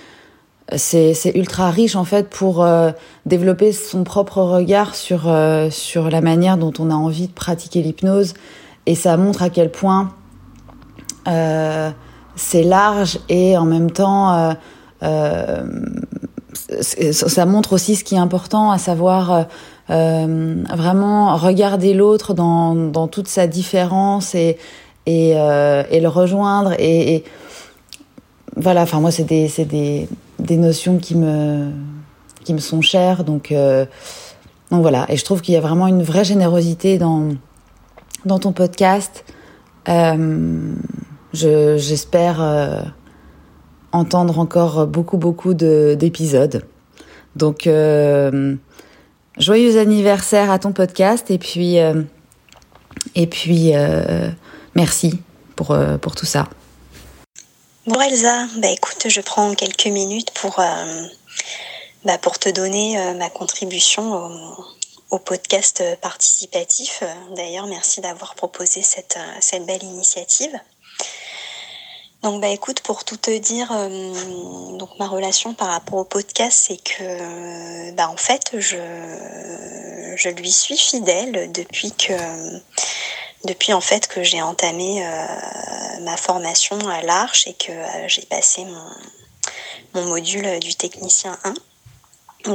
c'est 0.76 1.14
c'est 1.14 1.32
ultra 1.36 1.70
riche 1.70 1.96
en 1.96 2.06
fait 2.06 2.30
pour 2.30 2.64
euh, 2.64 2.92
développer 3.26 3.72
son 3.72 4.04
propre 4.04 4.40
regard 4.42 4.96
sur 4.96 5.28
euh, 5.28 5.70
sur 5.70 6.10
la 6.10 6.22
manière 6.22 6.58
dont 6.58 6.74
on 6.80 6.90
a 6.90 6.96
envie 6.96 7.28
de 7.28 7.34
pratiquer 7.34 7.84
l'hypnose 7.84 8.34
et 8.88 8.96
ça 8.96 9.16
montre 9.16 9.44
à 9.44 9.50
quel 9.50 9.72
point 9.72 10.14
euh, 11.28 11.92
c'est 12.36 12.64
large 12.64 13.20
et 13.30 13.58
en 13.58 13.66
même 13.66 13.92
temps 13.92 14.34
euh, 14.34 14.54
euh, 15.04 15.64
ça 17.12 17.46
montre 17.46 17.74
aussi 17.74 17.96
ce 17.96 18.04
qui 18.04 18.16
est 18.16 18.20
important, 18.20 18.72
à 18.72 18.78
savoir 18.78 19.46
euh, 19.90 20.64
vraiment 20.74 21.36
regarder 21.36 21.94
l'autre 21.94 22.34
dans, 22.34 22.74
dans 22.74 23.08
toute 23.08 23.28
sa 23.28 23.46
différence 23.46 24.34
et, 24.36 24.58
et, 25.06 25.32
et 25.32 26.00
le 26.00 26.08
rejoindre. 26.08 26.74
Et, 26.80 27.16
et 27.16 27.24
voilà, 28.56 28.84
enfin 28.84 29.00
moi 29.00 29.12
c'est 29.12 29.26
des, 29.26 29.52
des, 29.66 30.08
des 30.40 30.58
notions 30.58 30.98
qui 30.98 31.16
me, 31.16 31.72
qui 32.44 32.54
me 32.54 32.60
sont 32.60 32.82
chères. 32.82 33.24
Donc, 33.24 33.52
euh, 33.52 33.86
donc 34.72 34.82
voilà, 34.82 35.06
et 35.10 35.18
je 35.18 35.26
trouve 35.26 35.42
qu'il 35.42 35.54
y 35.54 35.58
a 35.58 35.62
vraiment 35.62 35.88
une 35.88 36.04
vraie 36.04 36.24
générosité 36.24 36.98
dans, 36.98 37.30
dans 38.26 38.40
ton 38.40 38.52
podcast. 38.52 39.26
Euh, 39.90 40.74
J'espère 41.34 42.42
euh, 42.42 42.82
entendre 43.92 44.40
encore 44.40 44.88
beaucoup, 44.88 45.18
beaucoup 45.18 45.54
d'épisodes. 45.54 46.64
Donc, 47.36 47.70
joyeux 49.38 49.78
anniversaire 49.78 50.50
à 50.50 50.60
ton 50.60 50.72
podcast 50.72 51.30
et 51.32 51.38
puis, 51.38 51.76
et 53.16 53.28
puis 53.28 53.74
merci 54.76 55.20
pour, 55.58 55.78
pour 56.00 56.16
tout 56.16 56.26
ça. 56.26 56.48
Bon 57.88 58.02
Elsa, 58.02 58.48
bah 58.58 58.70
écoute, 58.70 59.10
je 59.10 59.22
prends 59.22 59.54
quelques 59.54 59.86
minutes 59.86 60.32
pour, 60.32 60.60
bah, 62.04 62.18
pour 62.18 62.40
te 62.40 62.50
donner 62.50 62.98
ma 63.14 63.30
contribution 63.30 64.32
au, 65.12 65.20
podcast 65.20 65.84
participatif. 66.02 67.04
D'ailleurs, 67.36 67.68
merci 67.68 68.02
d'avoir 68.02 68.34
proposé 68.34 68.82
cette, 68.82 69.20
cette 69.40 69.68
belle 69.68 69.84
initiative. 69.84 70.52
Donc 72.24 72.42
bah 72.42 72.48
écoute, 72.48 72.82
pour 72.82 73.06
tout 73.06 73.18
te 73.18 73.38
dire, 73.38 73.72
euh, 73.72 74.78
donc 74.78 74.90
ma 74.98 75.08
relation 75.08 75.54
par 75.54 75.68
rapport 75.68 76.00
au 76.00 76.06
podcast, 76.06 76.60
c'est 76.68 76.84
que 76.84 77.92
bah 77.92 78.10
en 78.10 78.18
fait 78.18 78.60
je 78.60 78.78
je 80.16 80.30
lui 80.30 80.52
suis 80.52 80.76
fidèle 80.76 81.52
depuis 81.52 81.92
que 81.92 82.14
depuis 83.46 83.74
en 83.74 83.82
fait 83.82 84.08
que 84.08 84.24
j'ai 84.24 84.42
entamé 84.42 85.06
euh, 85.06 86.00
ma 86.02 86.18
formation 86.18 86.78
à 86.90 87.02
l'Arche 87.02 87.48
et 87.48 87.54
que 87.54 87.72
euh, 87.72 88.08
j'ai 88.08 88.24
passé 88.24 88.66
mon 89.94 90.06
module 90.06 90.60
du 90.60 90.76
technicien 90.76 91.38
1. 91.44 91.54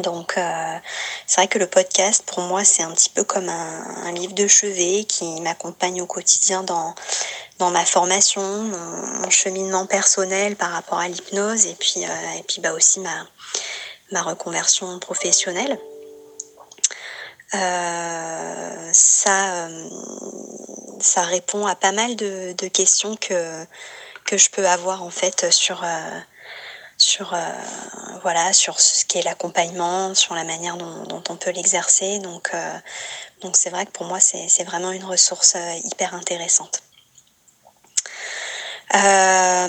Donc 0.02 0.36
euh, 0.36 0.78
c'est 1.26 1.40
vrai 1.40 1.48
que 1.48 1.58
le 1.58 1.66
podcast 1.66 2.22
pour 2.26 2.42
moi 2.44 2.62
c'est 2.64 2.82
un 2.82 2.90
petit 2.92 3.10
peu 3.10 3.24
comme 3.24 3.48
un, 3.48 4.12
livre 4.12 4.34
de 4.34 4.46
chevet 4.46 5.04
qui 5.04 5.40
m'accompagne 5.40 6.02
au 6.02 6.06
quotidien 6.06 6.62
dans 6.62 6.94
dans 7.58 7.70
ma 7.70 7.84
formation, 7.84 8.40
mon, 8.40 9.20
mon, 9.20 9.30
cheminement 9.30 9.86
personnel 9.86 10.56
par 10.56 10.70
rapport 10.70 10.98
à 10.98 11.08
l'hypnose 11.08 11.66
et 11.66 11.74
puis 11.74 12.02
et 12.02 12.42
puis 12.46 12.60
bah 12.60 12.72
aussi 12.72 13.00
ma 13.00 13.26
ma 14.12 14.22
reconversion 14.22 14.98
professionnelle. 14.98 15.78
Euh, 17.54 18.90
ça 18.92 19.66
euh, 19.66 19.88
ça 21.00 21.22
répond 21.22 21.66
à 21.66 21.74
pas 21.74 21.90
mal 21.90 22.14
de, 22.14 22.52
de, 22.52 22.68
questions 22.68 23.16
que 23.16 23.66
que 24.24 24.36
je 24.36 24.50
peux 24.50 24.68
avoir 24.68 25.02
en 25.02 25.10
fait 25.10 25.50
sur 25.50 25.84
sur 26.96 27.34
euh, 27.34 27.38
voilà 28.22 28.52
sur 28.52 28.78
ce 28.80 29.04
qu'est 29.04 29.22
l'accompagnement, 29.22 30.14
sur 30.14 30.34
la 30.34 30.44
manière 30.44 30.76
dont, 30.76 31.02
dont 31.04 31.24
on 31.28 31.36
peut 31.36 31.50
l'exercer. 31.50 32.20
Donc 32.20 32.52
donc 33.42 33.56
c'est 33.56 33.70
vrai 33.70 33.86
que 33.86 33.92
pour 33.92 34.06
moi 34.06 34.20
c'est 34.20 34.64
vraiment 34.64 34.92
une 34.92 35.04
ressource 35.04 35.56
hyper 35.84 36.14
intéressante. 36.14 36.82
Euh, 38.94 39.68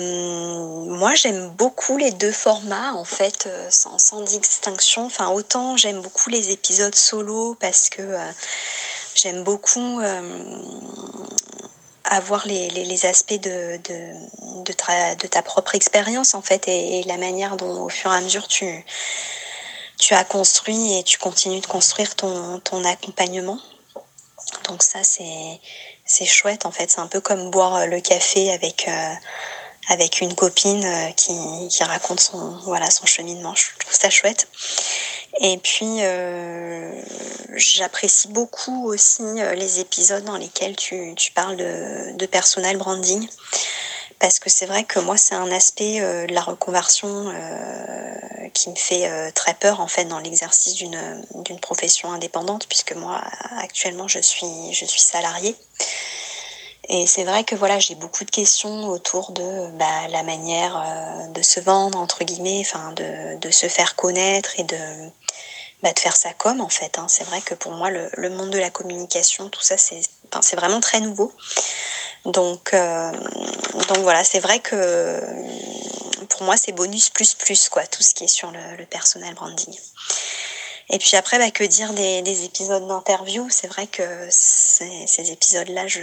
moi, 0.86 1.14
j'aime 1.14 1.50
beaucoup 1.50 1.96
les 1.96 2.10
deux 2.10 2.32
formats, 2.32 2.92
en 2.94 3.04
fait, 3.04 3.48
sans, 3.70 3.98
sans 3.98 4.20
distinction. 4.22 5.06
Enfin, 5.06 5.28
autant 5.30 5.76
j'aime 5.76 6.00
beaucoup 6.00 6.30
les 6.30 6.50
épisodes 6.50 6.94
solo 6.94 7.56
parce 7.60 7.88
que 7.88 8.02
euh, 8.02 8.32
j'aime 9.14 9.44
beaucoup 9.44 10.00
euh, 10.00 10.62
avoir 12.04 12.46
les, 12.46 12.68
les, 12.70 12.84
les, 12.84 13.06
aspects 13.06 13.40
de, 13.40 13.78
de, 13.84 14.64
de, 14.64 14.72
ta, 14.72 15.14
de 15.14 15.26
ta 15.26 15.42
propre 15.42 15.74
expérience 15.74 16.34
en 16.34 16.42
fait 16.42 16.66
et, 16.68 17.00
et, 17.00 17.02
la 17.04 17.16
manière 17.16 17.56
dont 17.56 17.84
au 17.84 17.88
fur 17.88 18.12
et 18.12 18.16
à 18.16 18.20
mesure 18.20 18.48
tu, 18.48 18.84
tu 19.98 20.14
as 20.14 20.24
construit 20.24 20.98
et 20.98 21.02
tu 21.04 21.18
continues 21.18 21.60
de 21.60 21.66
construire 21.66 22.14
ton, 22.16 22.60
ton 22.60 22.84
accompagnement. 22.84 23.58
Donc 24.72 24.82
ça 24.82 25.00
c'est 25.04 26.24
chouette 26.24 26.64
en 26.64 26.70
fait, 26.70 26.90
c'est 26.90 27.00
un 27.00 27.06
peu 27.06 27.20
comme 27.20 27.50
boire 27.50 27.86
le 27.86 28.00
café 28.00 28.50
avec 28.50 28.88
euh, 28.88 29.14
avec 29.88 30.22
une 30.22 30.34
copine 30.34 30.82
euh, 30.82 31.10
qui, 31.10 31.34
qui 31.68 31.84
raconte 31.84 32.20
son 32.20 32.56
voilà 32.64 32.90
son 32.90 33.04
cheminement. 33.04 33.54
Je 33.54 33.66
trouve 33.78 33.92
ça 33.92 34.08
chouette. 34.08 34.48
Et 35.40 35.58
puis, 35.58 35.98
euh, 36.00 36.92
j'apprécie 37.54 38.28
beaucoup 38.28 38.88
aussi 38.88 39.22
euh, 39.22 39.54
les 39.54 39.80
épisodes 39.80 40.24
dans 40.24 40.36
lesquels 40.36 40.76
tu, 40.76 41.14
tu 41.16 41.32
parles 41.32 41.56
de, 41.56 42.16
de, 42.16 42.26
personal 42.26 42.76
branding. 42.76 43.26
Parce 44.22 44.38
que 44.38 44.48
c'est 44.48 44.66
vrai 44.66 44.84
que 44.84 45.00
moi, 45.00 45.16
c'est 45.16 45.34
un 45.34 45.50
aspect 45.50 46.00
euh, 46.00 46.28
de 46.28 46.32
la 46.32 46.42
reconversion 46.42 47.08
euh, 47.08 48.48
qui 48.54 48.70
me 48.70 48.76
fait 48.76 49.10
euh, 49.10 49.32
très 49.32 49.52
peur, 49.52 49.80
en 49.80 49.88
fait, 49.88 50.04
dans 50.04 50.20
l'exercice 50.20 50.76
d'une 50.76 51.58
profession 51.60 52.12
indépendante, 52.12 52.68
puisque 52.68 52.92
moi, 52.92 53.20
actuellement, 53.58 54.06
je 54.06 54.20
suis, 54.20 54.72
je 54.72 54.84
suis 54.84 55.00
salariée. 55.00 55.56
Et 56.88 57.04
c'est 57.08 57.24
vrai 57.24 57.42
que 57.42 57.56
voilà, 57.56 57.80
j'ai 57.80 57.96
beaucoup 57.96 58.24
de 58.24 58.30
questions 58.30 58.86
autour 58.86 59.32
de 59.32 59.66
bah, 59.76 60.06
la 60.10 60.22
manière 60.22 60.80
de 61.34 61.42
se 61.42 61.58
vendre 61.58 61.98
entre 61.98 62.22
guillemets, 62.22 62.62
de, 62.96 63.38
de 63.38 63.50
se 63.50 63.66
faire 63.66 63.96
connaître 63.96 64.52
et 64.60 64.64
de 64.64 64.76
bah, 65.82 65.92
de 65.92 65.98
faire 65.98 66.16
sa 66.16 66.32
com 66.32 66.60
en 66.60 66.68
fait. 66.68 66.98
Hein. 66.98 67.06
C'est 67.08 67.24
vrai 67.24 67.40
que 67.40 67.54
pour 67.54 67.72
moi 67.72 67.90
le, 67.90 68.08
le, 68.14 68.30
monde 68.30 68.50
de 68.50 68.58
la 68.58 68.70
communication, 68.70 69.48
tout 69.48 69.62
ça 69.62 69.76
c'est 69.76 70.56
vraiment 70.56 70.80
très 70.80 71.00
nouveau. 71.00 71.32
Donc 72.24 72.72
euh, 72.72 73.10
donc 73.88 73.98
voilà, 73.98 74.22
c'est 74.22 74.40
vrai 74.40 74.60
que 74.60 75.20
pour 76.28 76.42
moi 76.44 76.56
c'est 76.56 76.72
bonus 76.72 77.10
plus 77.10 77.34
plus 77.34 77.68
quoi, 77.68 77.84
tout 77.86 78.02
ce 78.02 78.14
qui 78.14 78.24
est 78.24 78.28
sur 78.28 78.50
le, 78.52 78.76
le 78.78 78.86
personal 78.86 79.34
branding. 79.34 79.76
Et 80.92 80.98
puis 80.98 81.16
après, 81.16 81.38
bah, 81.38 81.50
que 81.50 81.64
dire 81.64 81.92
des, 81.94 82.22
des 82.22 82.44
épisodes 82.44 82.86
d'interview? 82.86 83.48
C'est 83.50 83.66
vrai 83.66 83.86
que 83.86 84.02
ces, 84.30 85.32
épisodes-là, 85.32 85.86
je, 85.88 86.02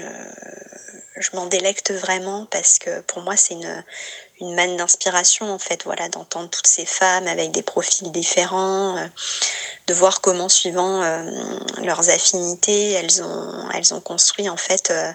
je 1.15 1.29
m'en 1.33 1.45
délecte 1.45 1.91
vraiment 1.91 2.47
parce 2.47 2.79
que 2.79 3.01
pour 3.01 3.21
moi, 3.21 3.37
c'est 3.37 3.53
une, 3.53 3.83
une 4.41 4.55
manne 4.55 4.77
d'inspiration, 4.77 5.51
en 5.51 5.59
fait, 5.59 5.83
voilà, 5.83 6.07
d'entendre 6.09 6.49
toutes 6.49 6.67
ces 6.67 6.85
femmes 6.85 7.27
avec 7.27 7.51
des 7.51 7.61
profils 7.61 8.11
différents, 8.11 8.97
euh, 8.97 9.07
de 9.87 9.93
voir 9.93 10.21
comment, 10.21 10.49
suivant 10.49 11.03
euh, 11.03 11.23
leurs 11.83 12.09
affinités, 12.09 12.91
elles 12.93 13.21
ont, 13.21 13.69
elles 13.71 13.93
ont 13.93 14.01
construit, 14.01 14.49
en 14.49 14.57
fait, 14.57 14.91
euh, 14.91 15.11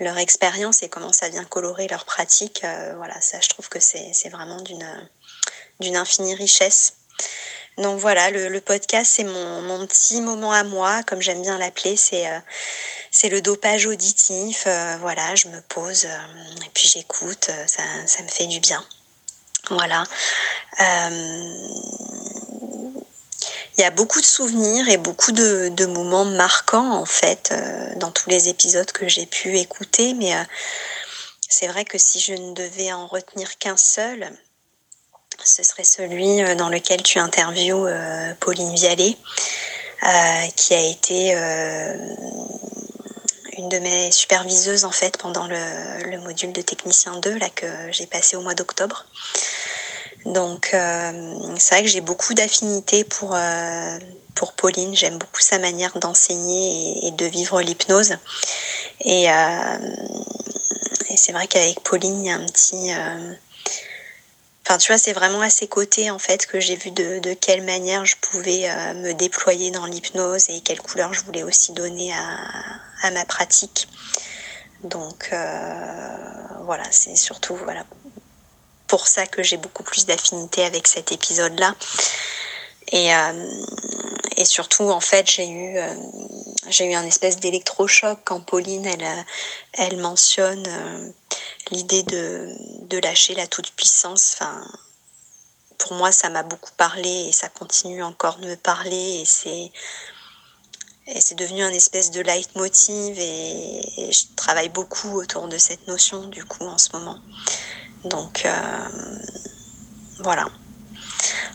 leur 0.00 0.18
expérience 0.18 0.82
et 0.82 0.88
comment 0.88 1.12
ça 1.12 1.28
vient 1.28 1.44
colorer 1.44 1.88
leur 1.88 2.04
pratique. 2.04 2.64
voilà, 2.96 3.20
ça, 3.20 3.40
je 3.40 3.48
trouve 3.48 3.68
que 3.68 3.80
c'est 3.80 4.28
vraiment 4.28 4.60
d'une 5.80 5.96
infinie 5.96 6.36
richesse. 6.36 6.92
Donc 7.78 8.00
voilà, 8.00 8.30
le, 8.30 8.60
podcast, 8.60 9.12
c'est 9.14 9.24
mon, 9.24 9.62
mon, 9.62 9.86
petit 9.86 10.20
moment 10.20 10.52
à 10.52 10.64
moi, 10.64 11.02
comme 11.04 11.22
j'aime 11.22 11.42
bien 11.42 11.58
l'appeler. 11.58 11.96
C'est 11.96 12.26
euh, 12.26 12.40
le 13.30 13.40
dopage 13.40 13.86
auditif. 13.86 14.64
Euh, 14.66 14.96
voilà, 15.00 15.36
je 15.36 15.46
me 15.46 15.60
pose 15.60 16.06
euh, 16.06 16.64
et 16.66 16.70
puis 16.74 16.88
j'écoute. 16.88 17.50
Ça, 17.66 17.82
ça 18.06 18.22
me 18.24 18.28
fait 18.28 18.46
du 18.46 18.58
bien. 18.58 18.84
Voilà. 19.70 20.02
Il 20.80 21.38
il 23.76 23.82
y 23.82 23.84
a 23.84 23.90
beaucoup 23.92 24.20
de 24.20 24.26
souvenirs 24.26 24.88
et 24.88 24.96
beaucoup 24.96 25.30
de, 25.30 25.68
de 25.68 25.86
moments 25.86 26.24
marquants 26.24 26.94
en 26.94 27.04
fait 27.04 27.54
dans 27.94 28.10
tous 28.10 28.28
les 28.28 28.48
épisodes 28.48 28.90
que 28.90 29.06
j'ai 29.06 29.24
pu 29.24 29.56
écouter, 29.56 30.14
mais 30.14 30.34
c'est 31.48 31.68
vrai 31.68 31.84
que 31.84 31.96
si 31.96 32.18
je 32.18 32.32
ne 32.32 32.54
devais 32.54 32.92
en 32.92 33.06
retenir 33.06 33.56
qu'un 33.56 33.76
seul, 33.76 34.32
ce 35.44 35.62
serait 35.62 35.84
celui 35.84 36.42
dans 36.56 36.68
lequel 36.68 37.02
tu 37.02 37.18
interviews 37.18 37.86
Pauline 38.40 38.74
Vialet, 38.74 39.16
qui 40.56 40.74
a 40.74 40.80
été 40.80 41.34
une 43.58 43.68
de 43.68 43.78
mes 43.78 44.10
superviseuses 44.12 44.84
en 44.84 44.92
fait 44.92 45.16
pendant 45.18 45.46
le, 45.46 46.18
module 46.20 46.52
de 46.52 46.62
technicien 46.62 47.16
2 47.16 47.38
là 47.38 47.48
que 47.50 47.66
j'ai 47.90 48.06
passé 48.06 48.36
au 48.36 48.40
mois 48.40 48.54
d'octobre. 48.54 49.06
Donc 50.24 50.70
euh, 50.74 51.34
c'est 51.58 51.74
vrai 51.74 51.84
que 51.84 51.90
j'ai 51.90 52.00
beaucoup 52.00 52.34
d'affinités 52.34 53.04
pour, 53.04 53.34
euh, 53.34 53.98
Pauline, 54.56 54.94
j'aime 54.94 55.18
beaucoup 55.18 55.40
sa 55.40 55.58
manière 55.58 55.98
d'enseigner 55.98 57.06
et, 57.06 57.10
de 57.10 57.26
vivre 57.26 57.60
l'hypnose. 57.60 58.12
Euh, 58.12 59.78
et 61.10 61.16
c'est 61.16 61.32
vrai 61.32 61.46
qu'avec 61.48 61.80
Pauline, 61.80 62.24
il 62.24 62.26
y 62.26 62.30
a 62.30 62.36
un 62.36 62.46
petit 62.46 62.92
Enfin, 64.68 64.76
tu 64.76 64.92
vois, 64.92 64.98
c'est 64.98 65.14
vraiment 65.14 65.40
à 65.40 65.48
ses 65.48 65.66
côtés, 65.66 66.10
en 66.10 66.18
fait, 66.18 66.44
que 66.44 66.60
j'ai 66.60 66.76
vu 66.76 66.90
de, 66.90 67.32
quelle 67.32 67.62
manière 67.62 68.04
je 68.04 68.16
pouvais 68.20 68.68
euh, 68.68 68.92
me 68.92 69.14
déployer 69.14 69.70
dans 69.70 69.86
l'hypnose 69.86 70.50
et 70.50 70.60
quelle 70.60 70.82
couleur 70.82 71.14
je 71.14 71.24
voulais 71.24 71.42
aussi 71.42 71.72
donner 71.72 72.12
à, 72.12 72.36
à 73.00 73.10
ma 73.10 73.24
pratique. 73.24 73.88
Donc, 74.82 75.30
euh, 75.32 76.18
voilà, 76.64 76.84
c'est 76.90 77.16
surtout 77.16 77.56
voilà, 77.56 77.82
pour 78.88 79.08
ça 79.08 79.26
que 79.26 79.42
j'ai 79.42 79.56
beaucoup 79.56 79.84
plus 79.84 80.04
d'affinité 80.04 80.62
avec 80.66 80.86
cet 80.86 81.12
épisode-là. 81.12 81.74
Et, 82.92 83.14
euh, 83.14 83.50
et 84.36 84.44
surtout, 84.44 84.90
en 84.90 85.00
fait, 85.00 85.30
j'ai 85.30 85.48
eu, 85.48 85.76
euh, 85.76 85.94
eu 86.80 86.94
un 86.94 87.04
espèce 87.04 87.36
d'électrochoc 87.36 88.18
quand 88.24 88.40
Pauline, 88.40 88.86
elle, 88.86 89.04
euh, 89.04 89.22
elle 89.74 89.98
mentionne 89.98 90.66
l'idée 91.70 92.02
de, 92.04 92.48
de 92.88 92.98
lâcher 92.98 93.34
la 93.34 93.46
toute-puissance. 93.46 94.34
Enfin, 94.34 94.66
pour 95.76 95.92
moi, 95.94 96.12
ça 96.12 96.30
m'a 96.30 96.42
beaucoup 96.42 96.72
parlé 96.76 97.26
et 97.28 97.32
ça 97.32 97.48
continue 97.48 98.02
encore 98.02 98.38
de 98.38 98.48
me 98.48 98.56
parler. 98.56 99.20
Et 99.20 99.24
c'est, 99.26 99.70
et 101.06 101.20
c'est 101.20 101.36
devenu 101.36 101.62
un 101.62 101.70
espèce 101.70 102.10
de 102.10 102.20
leitmotiv 102.20 103.18
et, 103.18 104.00
et, 104.00 104.12
je 104.12 104.24
travaille 104.36 104.68
beaucoup 104.70 105.20
autour 105.20 105.48
de 105.48 105.58
cette 105.58 105.86
notion 105.88 106.26
du 106.28 106.44
coup 106.44 106.64
en 106.64 106.78
ce 106.78 106.90
moment. 106.92 107.18
Donc 108.04 108.46
voilà. 110.20 110.46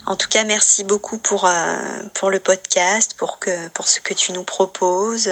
En 0.06 0.16
tout 0.16 0.28
cas, 0.28 0.44
merci 0.44 0.84
beaucoup 0.84 1.18
pour, 1.18 1.46
euh, 1.46 2.30
le 2.30 2.40
podcast, 2.40 3.16
pour, 3.18 3.40
ce 3.86 4.00
que 4.00 4.14
tu 4.14 4.32
nous 4.34 4.44
proposes. 4.44 5.30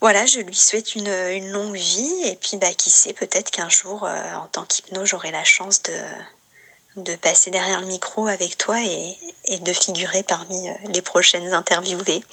Voilà, 0.00 0.26
je 0.26 0.38
lui 0.38 0.54
souhaite 0.54 0.94
une, 0.94 1.50
longue 1.50 1.74
vie 1.74 2.22
et 2.24 2.36
puis 2.36 2.56
bah, 2.56 2.72
qui 2.72 2.88
sait, 2.88 3.12
peut-être 3.12 3.50
qu'un 3.50 3.68
jour, 3.68 4.04
euh, 4.04 4.34
en 4.34 4.46
tant 4.46 4.64
qu'hypno, 4.64 5.04
j'aurai 5.04 5.32
la 5.32 5.42
chance 5.42 5.82
de, 5.82 7.16
passer 7.16 7.50
derrière 7.50 7.80
le 7.80 7.86
micro 7.86 8.26
avec 8.26 8.58
toi 8.58 8.80
et, 8.80 9.16
et 9.46 9.58
de 9.58 9.72
figurer 9.72 10.22
parmi 10.22 10.68
euh, 10.68 10.74
les 10.86 11.02
prochaines 11.02 11.52
interviewées. 11.52 12.24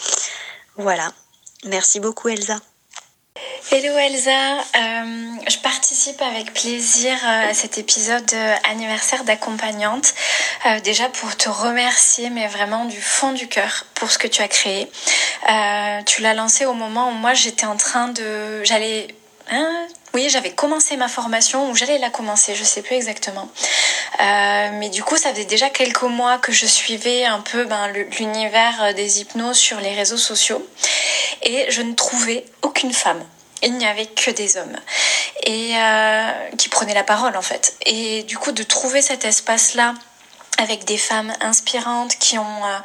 Voilà. 0.77 1.11
Merci 1.65 1.99
beaucoup 1.99 2.29
Elsa. 2.29 2.59
Hello 3.71 3.97
Elsa, 3.97 4.59
euh, 4.59 5.35
je 5.49 5.57
participe 5.57 6.21
avec 6.21 6.53
plaisir 6.53 7.11
euh, 7.25 7.49
à 7.49 7.53
cet 7.53 7.77
épisode 7.77 8.31
euh, 8.33 8.55
anniversaire 8.69 9.25
d'accompagnante. 9.25 10.13
Déjà 10.83 11.09
pour 11.09 11.35
te 11.35 11.49
remercier, 11.49 12.29
mais 12.29 12.47
vraiment 12.47 12.85
du 12.85 12.99
fond 12.99 13.33
du 13.33 13.47
cœur 13.47 13.85
pour 13.93 14.09
ce 14.11 14.17
que 14.17 14.27
tu 14.27 14.41
as 14.41 14.47
créé. 14.47 14.89
Tu 16.05 16.21
l'as 16.21 16.33
lancé 16.33 16.65
au 16.65 16.73
moment 16.73 17.09
où 17.09 17.13
moi 17.13 17.35
j'étais 17.35 17.67
en 17.67 17.75
train 17.75 18.07
de, 18.07 18.63
j'allais, 18.63 19.07
hein, 19.51 19.87
oui, 20.13 20.29
j'avais 20.29 20.51
commencé 20.51 20.97
ma 20.97 21.07
formation 21.07 21.69
ou 21.69 21.75
j'allais 21.75 21.97
la 21.97 22.09
commencer, 22.09 22.55
je 22.55 22.63
sais 22.63 22.81
plus 22.81 22.95
exactement. 22.95 23.49
Euh, 24.21 24.69
mais 24.73 24.89
du 24.89 25.03
coup, 25.03 25.17
ça 25.17 25.31
faisait 25.31 25.45
déjà 25.45 25.69
quelques 25.69 26.03
mois 26.03 26.37
que 26.37 26.51
je 26.51 26.65
suivais 26.65 27.25
un 27.25 27.41
peu 27.41 27.65
ben, 27.65 27.87
l'univers 28.17 28.93
des 28.95 29.21
hypnoses 29.21 29.57
sur 29.57 29.79
les 29.79 29.93
réseaux 29.93 30.17
sociaux 30.17 30.65
et 31.43 31.65
je 31.69 31.81
ne 31.81 31.93
trouvais 31.93 32.45
aucune 32.61 32.93
femme 32.93 33.23
il 33.65 33.77
n'y 33.77 33.85
avait 33.85 34.05
que 34.05 34.31
des 34.31 34.57
hommes 34.57 34.75
et 35.43 35.71
euh, 35.75 36.31
qui 36.57 36.69
prenaient 36.69 36.93
la 36.93 37.03
parole 37.03 37.35
en 37.35 37.41
fait. 37.41 37.75
Et 37.85 38.23
du 38.23 38.37
coup, 38.37 38.51
de 38.51 38.63
trouver 38.63 39.01
cet 39.01 39.25
espace-là 39.25 39.95
avec 40.57 40.85
des 40.85 40.97
femmes 40.97 41.33
inspirantes 41.41 42.15
qui 42.17 42.37
ont, 42.37 42.65
euh, 42.65 42.77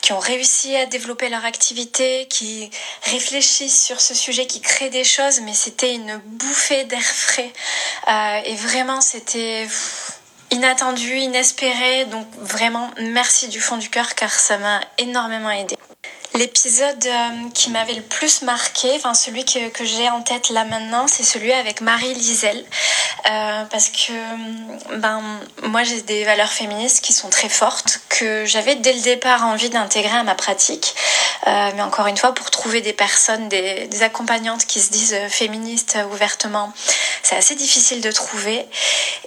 qui 0.00 0.12
ont 0.12 0.18
réussi 0.18 0.76
à 0.76 0.86
développer 0.86 1.28
leur 1.28 1.44
activité, 1.44 2.26
qui 2.28 2.70
réfléchissent 3.04 3.84
sur 3.84 4.00
ce 4.00 4.14
sujet, 4.14 4.46
qui 4.46 4.60
créent 4.60 4.90
des 4.90 5.04
choses, 5.04 5.40
mais 5.40 5.54
c'était 5.54 5.94
une 5.94 6.18
bouffée 6.24 6.84
d'air 6.84 7.02
frais. 7.02 7.52
Euh, 8.08 8.40
et 8.44 8.54
vraiment, 8.56 9.00
c'était 9.00 9.68
inattendu, 10.50 11.16
inespéré. 11.16 12.04
Donc 12.06 12.26
vraiment, 12.38 12.90
merci 12.98 13.48
du 13.48 13.60
fond 13.60 13.76
du 13.76 13.90
cœur 13.90 14.14
car 14.14 14.30
ça 14.30 14.58
m'a 14.58 14.80
énormément 14.98 15.50
aidé. 15.50 15.76
L'épisode 16.34 17.06
euh, 17.06 17.50
qui 17.52 17.70
m'avait 17.70 17.94
le 17.94 18.02
plus 18.02 18.42
marqué, 18.42 18.90
enfin 18.96 19.12
celui 19.12 19.44
que, 19.44 19.68
que 19.68 19.84
j'ai 19.84 20.08
en 20.08 20.22
tête 20.22 20.48
là 20.48 20.64
maintenant, 20.64 21.06
c'est 21.06 21.24
celui 21.24 21.52
avec 21.52 21.80
Marie 21.82 22.14
Lisel. 22.14 22.64
Euh, 23.30 23.64
parce 23.70 23.88
que 23.90 24.12
ben, 24.96 25.22
moi 25.62 25.84
j'ai 25.84 26.02
des 26.02 26.24
valeurs 26.24 26.50
féministes 26.50 27.04
qui 27.04 27.12
sont 27.12 27.30
très 27.30 27.48
fortes, 27.48 28.00
que 28.08 28.44
j'avais 28.46 28.74
dès 28.74 28.92
le 28.92 29.00
départ 29.00 29.44
envie 29.46 29.70
d'intégrer 29.70 30.16
à 30.16 30.24
ma 30.24 30.34
pratique. 30.34 30.94
Euh, 31.46 31.70
mais 31.74 31.82
encore 31.82 32.06
une 32.06 32.16
fois, 32.16 32.34
pour 32.34 32.50
trouver 32.50 32.80
des 32.80 32.92
personnes, 32.92 33.48
des, 33.48 34.02
accompagnantes 34.02 34.64
qui 34.64 34.80
se 34.80 34.90
disent 34.90 35.16
féministes 35.28 35.98
ouvertement, 36.12 36.72
c'est 37.22 37.36
assez 37.36 37.54
difficile 37.54 38.00
de 38.00 38.10
trouver. 38.10 38.66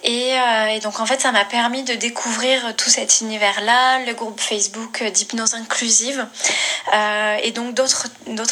Euh, 0.05 0.65
et 0.67 0.79
donc 0.79 0.99
en 0.99 1.05
fait, 1.05 1.21
ça 1.21 1.31
m'a 1.31 1.45
permis 1.45 1.83
de 1.83 1.93
découvrir 1.93 2.75
tout 2.75 2.89
cet 2.89 3.21
univers-là, 3.21 3.99
le 4.05 4.13
groupe 4.13 4.39
Facebook 4.39 5.03
d'hypnose 5.03 5.55
inclusive. 5.55 6.25
Euh, 6.95 7.37
et 7.43 7.51
donc 7.51 7.73
d'autres 7.73 8.07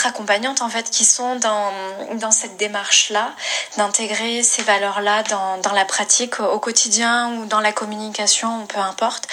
accompagnantes 0.06 0.62
en 0.62 0.69
fait 0.69 0.89
qui 0.89 1.06
sont 1.06 1.38
dans, 1.38 1.71
dans 2.15 2.32
cette 2.32 2.58
démarche 2.58 3.10
là 3.10 3.32
d'intégrer 3.77 4.43
ces 4.43 4.63
valeurs 4.63 5.01
là 5.01 5.23
dans, 5.23 5.60
dans 5.60 5.71
la 5.71 5.86
pratique 5.86 6.39
au 6.41 6.60
quotidien 6.60 7.34
ou 7.36 7.45
dans 7.45 7.62
la 7.62 7.71
communication 7.71 8.65
peu 8.65 8.79
importe. 8.79 9.27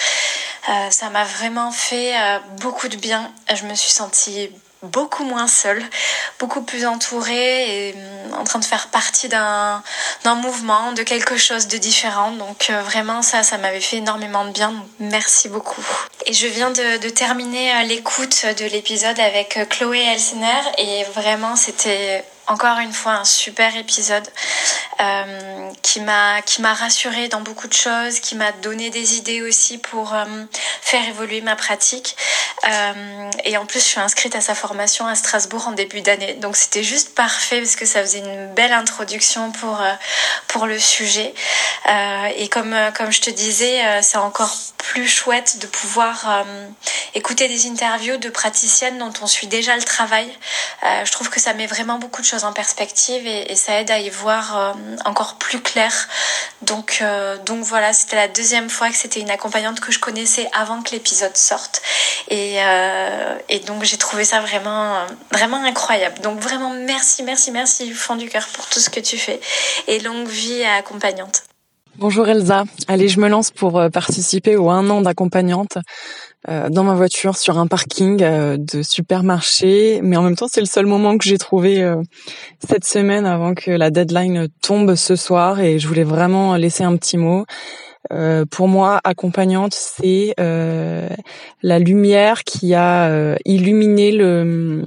Euh, 0.69 0.91
ça 0.91 1.09
m'a 1.09 1.23
vraiment 1.23 1.71
fait 1.71 2.15
euh, 2.15 2.39
beaucoup 2.61 2.87
de 2.87 2.95
bien. 2.95 3.31
Je 3.53 3.65
me 3.65 3.73
suis 3.73 3.91
sentie 3.91 4.51
beaucoup 4.83 5.23
moins 5.23 5.47
seule, 5.47 5.83
beaucoup 6.39 6.61
plus 6.61 6.85
entourée 6.85 7.89
et 7.89 7.93
mm, 7.93 8.33
en 8.33 8.43
train 8.43 8.59
de 8.59 8.65
faire 8.65 8.87
partie 8.87 9.29
d'un 9.29 9.83
mouvement, 10.41 10.91
de 10.93 11.03
quelque 11.03 11.37
chose 11.37 11.67
de 11.67 11.77
différent. 11.77 12.31
Donc 12.31 12.69
euh, 12.69 12.81
vraiment 12.81 13.21
ça, 13.21 13.43
ça 13.43 13.57
m'avait 13.57 13.81
fait 13.81 13.97
énormément 13.97 14.45
de 14.45 14.51
bien. 14.51 14.73
Merci 14.99 15.49
beaucoup. 15.49 15.85
Et 16.25 16.33
je 16.33 16.47
viens 16.47 16.71
de, 16.71 17.09
terminer 17.09 17.73
euh, 17.73 17.83
l'écoute 17.83 18.45
de 18.57 18.65
l'épisode 18.65 19.19
avec 19.19 19.57
euh, 19.57 19.65
Chloé 19.65 19.99
Elsener 19.99 20.61
et 20.77 21.03
vraiment 21.15 21.55
c'était 21.55 22.23
encore 22.47 22.79
une 22.79 22.91
fois 22.91 23.13
un 23.13 23.23
super 23.23 23.75
épisode 23.77 24.27
euh, 24.99 25.69
qui 25.81 26.01
m'a 26.01 26.41
qui 26.41 26.61
rassurée 26.61 27.27
dans 27.27 27.41
beaucoup 27.41 27.67
de 27.67 27.73
choses, 27.73 28.19
qui 28.19 28.35
m'a 28.35 28.51
donné 28.51 28.89
des 28.89 29.17
idées 29.17 29.41
aussi 29.41 29.77
pour 29.77 30.13
euh, 30.13 30.25
faire 30.81 31.07
évoluer 31.07 31.41
ma 31.41 31.55
pratique. 31.55 32.15
Euh, 32.65 33.31
et 33.43 33.57
en 33.57 33.65
plus, 33.65 33.79
je 33.79 33.85
suis 33.85 33.99
inscrite 33.99 34.35
à 34.35 34.41
sa 34.41 34.55
formation 34.55 35.07
à 35.07 35.15
Strasbourg 35.15 35.67
en 35.67 35.71
début 35.71 36.01
d'année, 36.01 36.33
donc 36.35 36.55
c'était 36.55 36.83
juste 36.83 37.15
parfait 37.15 37.59
parce 37.59 37.75
que 37.75 37.85
ça 37.85 38.01
faisait 38.01 38.19
une 38.19 38.53
belle 38.53 38.73
introduction 38.73 39.51
pour 39.51 39.81
euh, 39.81 39.93
pour 40.47 40.67
le 40.67 40.77
sujet. 40.77 41.33
Euh, 41.89 42.25
et 42.35 42.47
comme 42.49 42.75
comme 42.95 43.11
je 43.11 43.21
te 43.21 43.29
disais, 43.29 43.81
c'est 44.01 44.17
encore 44.17 44.55
plus 44.77 45.07
chouette 45.07 45.57
de 45.59 45.67
pouvoir 45.67 46.45
écouter 47.13 47.47
des 47.47 47.67
interviews 47.67 48.17
de 48.17 48.29
praticiennes 48.29 48.97
dont 48.97 49.13
on 49.21 49.27
suit 49.27 49.47
déjà 49.47 49.75
le 49.75 49.83
travail. 49.83 50.29
je 50.83 51.11
trouve 51.11 51.29
que 51.29 51.39
ça 51.39 51.53
met 51.53 51.67
vraiment 51.67 51.97
beaucoup 51.97 52.21
de 52.21 52.25
choses 52.25 52.43
en 52.43 52.53
perspective 52.53 53.25
et, 53.25 53.51
et 53.51 53.55
ça 53.55 53.79
aide 53.79 53.91
à 53.91 53.99
y 53.99 54.09
voir 54.09 54.75
encore 55.05 55.35
plus 55.35 55.61
clair. 55.61 56.07
Donc, 56.61 57.03
donc 57.45 57.63
voilà, 57.63 57.93
c'était 57.93 58.15
la 58.15 58.27
deuxième 58.27 58.69
fois 58.69 58.89
que 58.89 58.95
c'était 58.95 59.19
une 59.19 59.31
accompagnante 59.31 59.79
que 59.79 59.91
je 59.91 59.99
connaissais 59.99 60.49
avant 60.53 60.81
que 60.81 60.91
l'épisode 60.91 61.35
sorte. 61.37 61.81
Et, 62.29 62.50
euh, 62.59 63.35
et 63.49 63.59
donc 63.59 63.83
j'ai 63.83 63.97
trouvé 63.97 64.23
ça 64.23 64.41
vraiment, 64.41 65.05
vraiment 65.31 65.63
incroyable. 65.63 66.19
Donc 66.21 66.39
vraiment 66.39 66.71
merci, 66.71 67.23
merci, 67.23 67.51
merci 67.51 67.85
du 67.85 67.93
fond 67.93 68.15
du 68.15 68.29
cœur 68.29 68.47
pour 68.53 68.67
tout 68.67 68.79
ce 68.79 68.89
que 68.89 68.99
tu 68.99 69.17
fais. 69.17 69.39
Et 69.87 69.99
longue 69.99 70.27
vie 70.27 70.63
à 70.63 70.75
accompagnante. 70.75 71.43
Bonjour 71.97 72.27
Elsa. 72.27 72.63
Allez, 72.87 73.09
je 73.09 73.19
me 73.19 73.27
lance 73.27 73.51
pour 73.51 73.81
participer 73.91 74.55
au 74.55 74.69
un 74.69 74.89
an 74.89 75.01
d'accompagnante. 75.01 75.77
Euh, 76.49 76.69
dans 76.69 76.83
ma 76.83 76.95
voiture 76.95 77.37
sur 77.37 77.59
un 77.59 77.67
parking 77.67 78.23
euh, 78.23 78.57
de 78.57 78.81
supermarché. 78.81 79.99
Mais 80.01 80.17
en 80.17 80.23
même 80.23 80.35
temps, 80.35 80.47
c'est 80.49 80.59
le 80.59 80.65
seul 80.65 80.87
moment 80.87 81.15
que 81.19 81.23
j'ai 81.23 81.37
trouvé 81.37 81.83
euh, 81.83 82.01
cette 82.67 82.83
semaine 82.83 83.27
avant 83.27 83.53
que 83.53 83.69
la 83.69 83.91
deadline 83.91 84.47
tombe 84.63 84.95
ce 84.95 85.15
soir. 85.15 85.59
Et 85.59 85.77
je 85.77 85.87
voulais 85.87 86.03
vraiment 86.03 86.55
laisser 86.55 86.83
un 86.83 86.95
petit 86.95 87.17
mot. 87.17 87.45
Euh, 88.11 88.45
pour 88.45 88.67
moi, 88.67 88.99
accompagnante, 89.03 89.73
c'est 89.73 90.33
euh, 90.39 91.09
la 91.61 91.79
lumière 91.79 92.43
qui 92.43 92.73
a 92.73 93.09
euh, 93.09 93.35
illuminé 93.45 94.11
le 94.11 94.85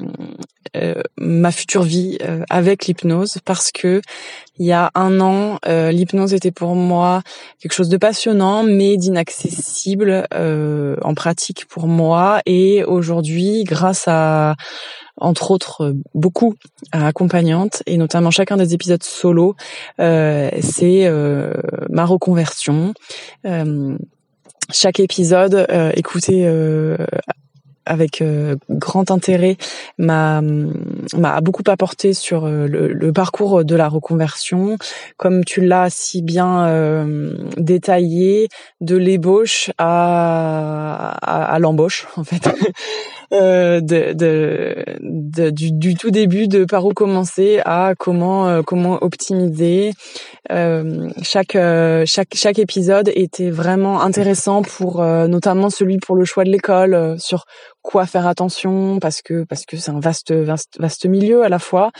ma 1.19 1.53
future 1.53 1.85
vie 1.85 2.19
avec 2.51 2.87
l'hypnose, 2.87 3.39
parce 3.45 3.71
que 3.71 4.03
il 4.59 4.67
y 4.67 4.73
a 4.73 4.91
un 4.97 5.21
an, 5.21 5.61
l'hypnose 5.65 6.35
était 6.35 6.51
pour 6.51 6.75
moi 6.75 7.23
quelque 7.61 7.75
chose 7.75 7.89
de 7.89 7.97
passionnant, 7.97 8.65
mais 8.65 8.97
d'inaccessible 8.97 10.27
en 10.33 11.15
pratique 11.15 11.67
pour 11.67 11.87
moi. 11.87 12.41
Et 12.45 12.83
aujourd'hui, 12.83 13.63
grâce 13.63 14.09
à 14.09 14.57
entre 15.17 15.51
autres 15.51 15.85
euh, 15.85 15.93
beaucoup 16.15 16.55
accompagnantes 16.93 17.83
et 17.87 17.97
notamment 17.97 18.31
chacun 18.31 18.57
des 18.57 18.75
épisodes 18.75 19.03
solo, 19.03 19.57
euh, 20.01 20.51
c'est 20.61 21.07
euh, 21.07 21.53
ma 21.91 22.05
reconversion. 22.05 22.95
chaque 24.71 25.01
épisode 25.01 25.67
écouté 25.95 26.49
avec 27.87 28.23
grand 28.71 29.11
intérêt 29.11 29.57
m'a 29.99 30.41
m'a 30.41 31.41
beaucoup 31.43 31.63
apporté 31.67 32.15
sur 32.15 32.47
le, 32.49 33.13
parcours 33.13 33.65
de 33.65 33.77
la 33.77 33.89
reconversion 33.89 34.79
comme 35.19 35.45
tu 35.45 35.61
l'as 35.61 35.91
si 35.91 36.23
bien 36.23 37.07
détaillé 37.59 38.49
de 38.81 38.97
l'ébauche 38.97 39.71
à, 39.77 41.11
à 41.21 41.59
l'embauche 41.59 42.07
en 42.17 42.25
fait 42.25 42.49
euh, 43.35 43.81
de, 43.81 44.13
de, 44.13 45.51
du, 45.51 45.73
du, 45.73 45.95
tout 45.95 46.11
début 46.11 46.47
de 46.47 46.65
par 46.65 46.85
où 46.85 46.93
commencer 46.93 47.61
à 47.65 47.95
comment 47.99 48.49
euh, 48.49 48.63
comment 48.63 49.03
optimiser. 49.03 49.93
Euh, 50.53 51.09
chaque 51.23 51.57
euh, 51.57 52.05
chaque 52.07 52.35
chaque 52.35 52.59
épisode 52.59 53.11
était 53.15 53.51
vraiment 53.51 54.03
intéressant 54.03 54.63
pour 54.63 55.03
notamment 55.03 55.71
celui 55.71 55.99
pour 55.99 56.17
le 56.17 56.25
choix 56.25 56.45
de 56.45 56.51
l'école 56.51 57.17
sur 57.19 57.45
quoi 57.83 58.07
faire 58.07 58.27
attention 58.27 58.99
parce 59.01 59.21
que 59.21 59.45
parce 59.45 59.67
que 59.67 59.77
c'est 59.77 59.91
un 59.91 60.01
vaste, 60.01 60.33
vaste 60.33 61.07
milieu 61.07 61.43
à 61.45 61.49
la 61.49 61.59
fois 61.59 61.91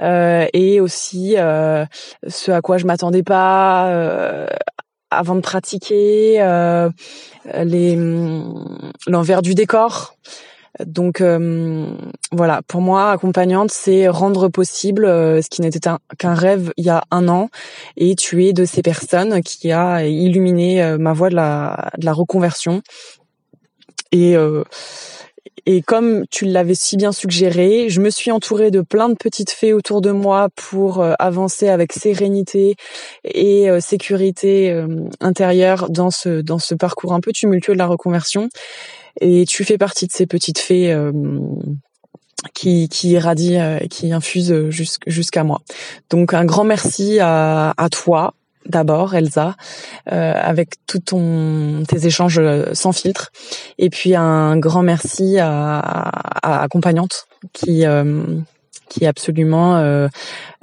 et 0.00 0.80
aussi 0.80 1.34
ce 1.34 2.50
à 2.50 2.60
quoi 2.60 2.78
je 2.78 2.86
m'attendais 2.86 3.22
pas 3.22 4.46
avant 5.10 5.34
de 5.34 5.40
pratiquer 5.40 6.38
les 7.54 7.96
l'envers 9.06 9.42
du 9.42 9.54
décor 9.54 10.16
donc 10.84 11.20
euh, 11.20 11.86
voilà, 12.32 12.62
pour 12.66 12.80
moi, 12.80 13.12
accompagnante, 13.12 13.70
c'est 13.70 14.08
rendre 14.08 14.48
possible 14.48 15.04
euh, 15.04 15.40
ce 15.40 15.48
qui 15.48 15.62
n'était 15.62 15.78
qu'un 16.18 16.34
rêve 16.34 16.72
il 16.76 16.84
y 16.84 16.90
a 16.90 17.04
un 17.10 17.28
an, 17.28 17.48
et 17.96 18.16
tu 18.16 18.44
es 18.44 18.52
de 18.52 18.64
ces 18.64 18.82
personnes 18.82 19.40
qui 19.42 19.70
a 19.70 20.04
illuminé 20.04 20.82
euh, 20.82 20.98
ma 20.98 21.12
voie 21.12 21.30
de 21.30 21.36
la, 21.36 21.90
reconversion. 22.12 22.82
Et 24.12 24.36
et 25.66 25.82
comme 25.82 26.24
tu 26.30 26.44
l'avais 26.44 26.76
si 26.76 26.96
bien 26.96 27.10
suggéré, 27.10 27.88
je 27.88 28.00
me 28.00 28.10
suis 28.10 28.30
entourée 28.30 28.70
de 28.70 28.80
plein 28.80 29.08
de 29.08 29.14
petites 29.14 29.50
fées 29.50 29.72
autour 29.72 30.00
de 30.00 30.12
moi 30.12 30.48
pour 30.54 31.04
avancer 31.18 31.68
avec 31.68 31.92
sérénité 31.92 32.76
et 33.24 33.68
sécurité 33.80 34.84
intérieure 35.20 35.90
dans 35.90 36.10
ce 36.10 36.74
parcours 36.74 37.12
un 37.12 37.20
peu 37.20 37.32
tumultueux 37.32 37.72
de 37.72 37.78
la 37.78 37.86
reconversion. 37.86 38.48
Et 39.20 39.44
tu 39.46 39.64
fais 39.64 39.78
partie 39.78 40.06
de 40.06 40.12
ces 40.12 40.26
petites 40.26 40.58
fées 40.58 40.92
euh, 40.92 41.12
qui, 42.52 42.88
qui 42.88 43.10
irradient, 43.10 43.60
euh, 43.60 43.78
qui 43.90 44.12
infusent 44.12 44.70
jusqu'à 45.06 45.44
moi. 45.44 45.60
Donc 46.10 46.34
un 46.34 46.44
grand 46.44 46.64
merci 46.64 47.18
à, 47.20 47.74
à 47.76 47.88
toi, 47.88 48.34
d'abord 48.66 49.14
Elsa 49.14 49.56
euh, 50.10 50.34
avec 50.34 50.86
tout 50.86 50.98
ton 50.98 51.82
tes 51.86 52.06
échanges 52.06 52.40
sans 52.72 52.92
filtre 52.92 53.30
et 53.78 53.90
puis 53.90 54.14
un 54.14 54.56
grand 54.56 54.82
merci 54.82 55.38
à, 55.38 55.78
à, 55.78 56.62
accompagnante 56.62 57.26
qui 57.52 57.84
euh, 57.84 58.22
qui 58.88 59.04
est 59.04 59.06
absolument 59.06 59.76
euh, 59.76 60.08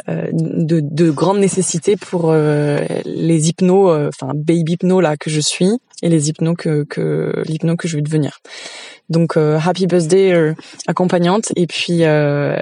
de, 0.07 0.79
de 0.81 1.11
grande 1.11 1.39
nécessité 1.39 1.95
pour 1.95 2.33
les 2.33 3.49
hypnos 3.49 4.07
enfin 4.07 4.31
baby 4.33 4.73
hypno 4.73 4.99
là 4.99 5.15
que 5.15 5.29
je 5.29 5.39
suis 5.39 5.79
et 6.01 6.09
les 6.09 6.29
hypnos 6.29 6.55
que, 6.57 6.83
que 6.83 7.43
que 7.77 7.87
je 7.87 7.95
veux 7.95 8.01
devenir. 8.01 8.39
Donc 9.09 9.37
euh, 9.37 9.59
happy 9.63 9.87
birthday 9.87 10.31
euh, 10.31 10.53
accompagnante 10.87 11.51
et 11.55 11.67
puis 11.67 12.05
euh, 12.05 12.57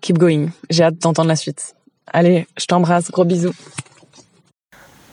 keep 0.00 0.18
going. 0.18 0.48
J'ai 0.68 0.84
hâte 0.84 0.98
d'entendre 0.98 1.28
la 1.28 1.36
suite. 1.36 1.74
Allez, 2.12 2.46
je 2.58 2.66
t'embrasse, 2.66 3.10
gros 3.10 3.24
bisous. 3.24 3.54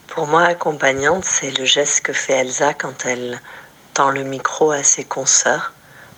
Pour 0.07 0.27
moi, 0.27 0.43
accompagnante, 0.43 1.23
c'est 1.23 1.57
le 1.57 1.63
geste 1.63 2.01
que 2.01 2.13
fait 2.13 2.33
Elsa 2.33 2.73
quand 2.73 3.05
elle 3.05 3.39
tend 3.93 4.09
le 4.09 4.23
micro 4.23 4.71
à 4.71 4.83
ses 4.83 5.03
consoeurs 5.03 5.73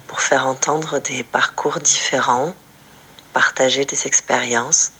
pour 0.07 0.21
faire 0.21 0.47
entendre 0.47 0.99
des 0.99 1.23
parcours 1.23 1.79
différents, 1.79 2.53
partager 3.39 3.85
des 3.85 4.05
expériences. 4.05 4.91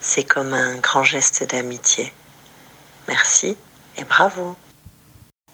C'est 0.00 0.22
comme 0.22 0.54
un 0.54 0.76
grand 0.76 1.02
geste 1.02 1.42
d'amitié. 1.50 2.12
Merci 3.08 3.56
et 3.96 4.04
bravo. 4.04 4.54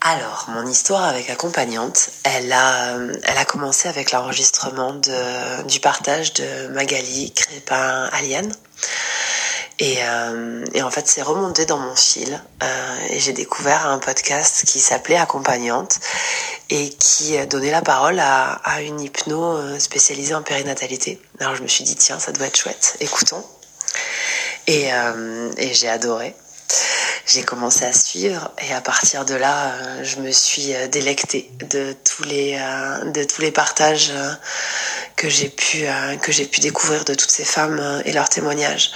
Alors, 0.02 0.44
mon 0.48 0.66
histoire 0.66 1.04
avec 1.04 1.30
accompagnante, 1.30 2.10
elle 2.24 2.52
a, 2.52 2.98
elle 3.24 3.38
a 3.38 3.46
commencé 3.46 3.88
avec 3.88 4.12
l'enregistrement 4.12 4.92
du 5.72 5.80
partage 5.80 6.34
de 6.34 6.68
Magali 6.68 7.32
créé 7.32 7.60
par 7.60 8.12
Aliane. 8.12 8.52
Et, 9.80 9.98
euh, 10.02 10.64
et, 10.74 10.82
en 10.82 10.90
fait, 10.90 11.06
c'est 11.06 11.22
remonté 11.22 11.64
dans 11.64 11.78
mon 11.78 11.94
fil 11.94 12.42
euh, 12.62 12.96
et 13.10 13.20
j'ai 13.20 13.32
découvert 13.32 13.86
un 13.86 13.98
podcast 13.98 14.64
qui 14.66 14.80
s'appelait 14.80 15.16
Accompagnante 15.16 16.00
et 16.68 16.90
qui 16.90 17.38
donnait 17.46 17.70
la 17.70 17.82
parole 17.82 18.18
à, 18.18 18.54
à 18.64 18.82
une 18.82 19.00
hypno 19.00 19.56
euh, 19.56 19.78
spécialisée 19.78 20.34
en 20.34 20.42
périnatalité. 20.42 21.20
Alors 21.38 21.54
je 21.54 21.62
me 21.62 21.68
suis 21.68 21.84
dit, 21.84 21.94
tiens, 21.94 22.18
ça 22.18 22.32
doit 22.32 22.46
être 22.46 22.56
chouette, 22.56 22.96
écoutons. 23.00 23.44
Et, 24.66 24.90
et 25.56 25.72
j'ai 25.72 25.88
adoré 25.88 26.34
j'ai 27.28 27.42
commencé 27.42 27.84
à 27.84 27.92
suivre 27.92 28.50
et 28.66 28.72
à 28.72 28.80
partir 28.80 29.26
de 29.26 29.34
là, 29.34 29.72
euh, 29.72 30.04
je 30.04 30.16
me 30.16 30.30
suis 30.30 30.74
euh, 30.74 30.88
délectée 30.88 31.50
de 31.70 31.94
tous 32.04 32.22
les 32.24 32.58
euh, 32.58 33.10
de 33.10 33.22
tous 33.22 33.42
les 33.42 33.52
partages 33.52 34.12
que 35.14 35.28
j'ai 35.28 35.50
pu 35.50 35.86
que 36.22 36.32
j'ai 36.32 36.46
pu 36.46 36.60
découvrir 36.60 37.04
de 37.04 37.14
toutes 37.14 37.30
ces 37.30 37.44
femmes 37.44 38.02
et 38.04 38.12
leurs 38.12 38.28
témoignages 38.28 38.90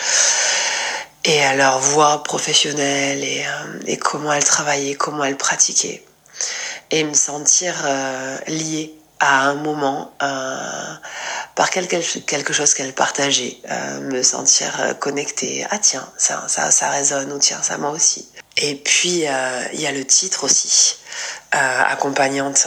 et 1.25 1.41
leur 1.57 1.79
voix 1.79 2.23
professionnelle 2.23 3.23
et, 3.23 3.45
et 3.87 3.97
comment 3.97 4.33
elles 4.33 4.45
travaillaient, 4.45 4.95
comment 4.95 5.25
elles 5.25 5.37
pratiquaient 5.37 6.05
et 6.91 7.05
me 7.05 7.15
sentir 7.15 7.75
liée 8.49 8.95
à 9.21 9.47
un 9.49 9.55
moment 9.55 10.13
par 11.55 11.71
quelque, 11.71 11.97
quelque 12.21 12.53
chose 12.53 12.75
qu'elle 12.75 12.93
partageait, 12.93 13.59
euh, 13.71 14.01
me 14.01 14.23
sentir 14.23 14.81
euh, 14.81 14.95
connectée. 14.95 15.67
Ah 15.71 15.79
tiens, 15.79 16.09
ça, 16.17 16.45
ça, 16.49 16.71
ça 16.71 16.91
résonne, 16.91 17.31
ou 17.33 17.39
tiens, 17.39 17.61
ça 17.63 17.79
moi 17.79 17.91
aussi. 17.91 18.29
Et 18.57 18.77
puis, 18.77 19.27
euh, 19.27 19.65
il 19.73 19.81
y 19.81 19.87
a 19.87 19.93
le 19.93 20.05
titre 20.05 20.45
aussi, 20.45 20.97
accompagnante. 21.51 22.67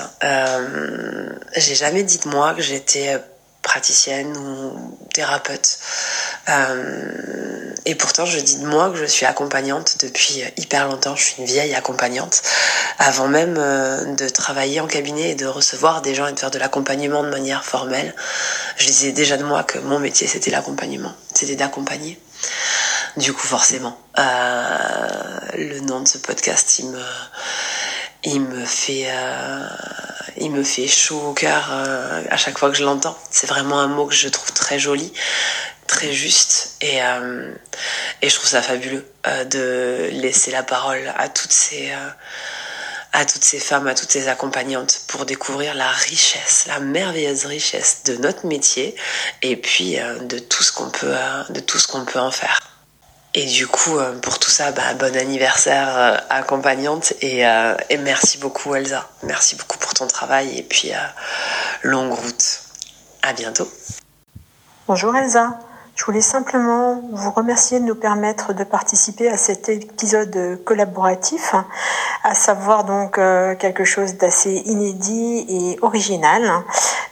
J'ai 1.55 1.75
jamais 1.75 2.03
dit 2.03 2.19
de 2.19 2.29
moi 2.29 2.53
que 2.53 2.61
j'étais 2.61 3.19
praticienne 3.65 4.37
ou 4.37 4.97
thérapeute. 5.13 5.79
Euh, 6.49 7.73
et 7.85 7.95
pourtant, 7.95 8.25
je 8.25 8.39
dis 8.39 8.59
de 8.59 8.65
moi 8.67 8.91
que 8.91 8.97
je 8.97 9.05
suis 9.05 9.25
accompagnante 9.25 9.97
depuis 10.01 10.43
hyper 10.55 10.87
longtemps. 10.87 11.15
Je 11.15 11.23
suis 11.23 11.35
une 11.39 11.45
vieille 11.45 11.73
accompagnante. 11.75 12.43
Avant 12.99 13.27
même 13.27 13.55
euh, 13.57 14.15
de 14.15 14.29
travailler 14.29 14.79
en 14.79 14.87
cabinet 14.87 15.31
et 15.31 15.35
de 15.35 15.47
recevoir 15.47 16.01
des 16.01 16.15
gens 16.15 16.27
et 16.27 16.33
de 16.33 16.39
faire 16.39 16.51
de 16.51 16.59
l'accompagnement 16.59 17.23
de 17.23 17.29
manière 17.29 17.65
formelle, 17.65 18.15
je 18.77 18.85
disais 18.85 19.11
déjà 19.11 19.35
de 19.35 19.43
moi 19.43 19.63
que 19.63 19.79
mon 19.79 19.99
métier, 19.99 20.27
c'était 20.27 20.51
l'accompagnement. 20.51 21.13
C'était 21.33 21.55
d'accompagner. 21.55 22.19
Du 23.17 23.33
coup, 23.33 23.47
forcément, 23.47 23.97
euh, 24.19 25.39
le 25.57 25.79
nom 25.79 26.01
de 26.01 26.07
ce 26.07 26.19
podcast, 26.19 26.79
il 26.79 26.89
me, 26.89 27.03
il 28.25 28.41
me 28.41 28.65
fait, 28.65 29.05
euh, 29.07 29.67
il 30.37 30.51
me 30.51 30.63
fait 30.63 30.87
chaud 30.87 31.21
au 31.29 31.33
cœur 31.33 31.69
euh, 31.71 32.23
à 32.29 32.37
chaque 32.37 32.57
fois 32.57 32.69
que 32.69 32.75
je 32.75 32.83
l'entends. 32.83 33.17
C'est 33.29 33.47
vraiment 33.47 33.79
un 33.79 33.87
mot 33.87 34.07
que 34.07 34.15
je 34.15 34.27
trouve 34.27 34.51
très 34.51 34.79
joli, 34.79 35.13
très 35.87 36.11
juste, 36.11 36.75
et, 36.81 37.01
euh, 37.03 37.53
et 38.21 38.29
je 38.29 38.35
trouve 38.35 38.49
ça 38.49 38.61
fabuleux 38.61 39.05
de 39.49 40.09
laisser 40.11 40.51
la 40.51 40.63
parole 40.63 41.13
à 41.17 41.29
toutes 41.29 41.51
ces 41.51 41.91
à 43.13 43.23
toutes 43.23 43.45
ces 43.45 43.59
femmes, 43.59 43.87
à 43.87 43.95
toutes 43.95 44.11
ces 44.11 44.27
accompagnantes 44.27 45.03
pour 45.07 45.25
découvrir 45.25 45.73
la 45.73 45.87
richesse, 45.87 46.65
la 46.67 46.81
merveilleuse 46.81 47.45
richesse 47.45 48.01
de 48.03 48.17
notre 48.17 48.45
métier 48.45 48.93
et 49.41 49.55
puis 49.55 49.95
de 49.95 50.37
tout 50.37 50.63
ce 50.63 50.73
qu'on 50.73 50.89
peut, 50.89 51.15
de 51.49 51.61
tout 51.61 51.79
ce 51.79 51.87
qu'on 51.87 52.03
peut 52.03 52.19
en 52.19 52.31
faire. 52.31 52.59
Et 53.37 53.45
du 53.45 53.67
coup, 53.67 53.97
euh, 53.97 54.17
pour 54.21 54.39
tout 54.39 54.49
ça, 54.49 54.71
bah, 54.71 54.93
bon 54.97 55.13
anniversaire 55.13 55.89
euh, 55.97 56.17
accompagnante 56.29 57.13
euh, 57.21 57.75
et, 57.89 57.97
merci 57.97 58.37
beaucoup 58.37 58.73
Elsa. 58.75 59.09
Merci 59.23 59.57
beaucoup 59.57 59.77
pour 59.77 59.93
ton 59.93 60.07
travail 60.07 60.57
et 60.57 60.63
puis 60.63 60.93
longue 61.83 62.13
route. 62.13 62.61
À 63.21 63.33
bientôt. 63.33 63.67
Bonjour 64.87 65.13
Elsa. 65.17 65.59
Je 65.95 66.05
voulais 66.05 66.21
simplement 66.21 67.01
vous 67.11 67.31
remercier 67.31 67.79
de 67.81 67.85
nous 67.85 67.95
permettre 67.95 68.53
de 68.53 68.63
participer 68.63 69.29
à 69.29 69.37
cet 69.37 69.67
épisode 69.67 70.59
collaboratif, 70.63 71.55
à 72.23 72.35
savoir 72.35 72.83
donc 72.83 73.15
quelque 73.15 73.85
chose 73.85 74.15
d'assez 74.15 74.61
inédit 74.65 75.45
et 75.47 75.79
original. 75.81 76.63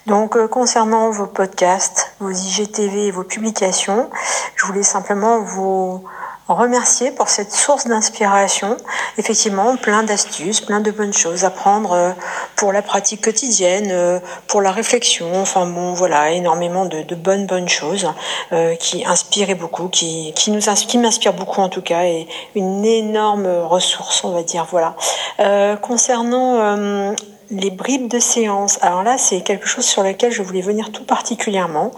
Donc 0.06 0.36
euh, 0.36 0.48
concernant 0.48 1.12
vos 1.12 1.28
podcasts, 1.28 2.16
vos 2.20 2.32
IGTV 2.32 3.08
et 3.08 3.12
vos 3.12 3.24
publications, 3.24 4.10
je 4.56 4.66
voulais 4.66 4.84
simplement 4.84 5.40
vous 5.42 6.04
remercier 6.48 7.12
pour 7.12 7.30
cette 7.30 7.52
source 7.52 7.88
d'inspiration. 7.88 8.76
Effectivement, 9.18 9.78
plein 9.78 10.04
d'astuces, 10.04 10.62
plein 10.62 10.82
de 10.82 10.92
bonnes 10.92 11.14
choses 11.14 11.46
à 11.46 11.50
prendre 11.50 11.94
euh, 11.94 12.12
pour 12.56 12.74
la 12.74 12.82
pratique 12.82 13.24
quotidienne, 13.24 13.90
euh, 13.92 14.20
pour 14.48 14.62
la 14.62 14.72
réflexion. 14.72 15.42
Enfin 15.42 15.66
bon, 15.66 15.94
voilà, 15.94 16.32
énormément 16.32 16.86
de, 16.86 17.04
de 17.04 17.16
bonnes 17.16 17.46
bonnes 17.46 17.70
choses 17.70 18.12
euh, 18.52 18.76
qui 18.76 19.06
inspirent 19.06 19.56
beaucoup, 19.56 19.88
qui, 19.88 20.34
qui 20.36 20.52
nous 20.52 20.60
qui 20.60 20.98
m'inspirent 20.98 21.34
beaucoup 21.34 21.62
en 21.62 21.70
tout 21.70 21.82
cas, 21.82 22.04
et 22.04 22.28
une 22.56 22.86
énorme 22.86 23.48
ressource, 23.48 24.24
on 24.24 24.32
va 24.32 24.44
dire. 24.44 24.68
Voilà. 24.70 24.96
Euh, 25.40 25.78
concernant 25.78 27.14
les 27.50 27.72
bribes 27.72 28.08
de 28.08 28.20
séance. 28.20 28.80
Alors 28.82 29.04
là, 29.04 29.18
c'est 29.18 29.42
quelque 29.42 29.68
chose 29.68 29.86
sur 29.86 30.04
lequel 30.04 30.32
je 30.32 30.42
voulais 30.42 30.62
venir 30.62 30.92
tout 30.92 31.04
particulièrement 31.04 31.92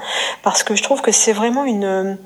parce 0.43 0.63
que 0.63 0.75
je 0.75 0.83
trouve 0.83 1.01
que 1.01 1.11
c'est 1.11 1.33
vraiment 1.33 1.65
une 1.65 2.17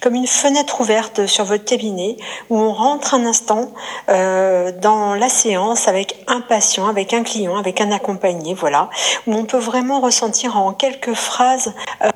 comme 0.00 0.14
une 0.14 0.26
fenêtre 0.26 0.80
ouverte 0.80 1.26
sur 1.26 1.44
votre 1.44 1.64
cabinet 1.64 2.16
où 2.50 2.58
on 2.58 2.72
rentre 2.72 3.14
un 3.14 3.24
instant 3.24 3.72
euh, 4.08 4.72
dans 4.72 5.14
la 5.14 5.28
séance 5.28 5.88
avec 5.88 6.22
un 6.26 6.40
patient, 6.40 6.86
avec 6.86 7.12
un 7.14 7.22
client, 7.22 7.56
avec 7.56 7.80
un 7.80 7.90
accompagné, 7.92 8.54
voilà, 8.54 8.90
où 9.26 9.34
on 9.34 9.44
peut 9.44 9.58
vraiment 9.58 10.00
ressentir 10.00 10.56
en 10.56 10.72
quelques 10.72 11.14
phrases. 11.14 11.72
Euh, 12.04 12.10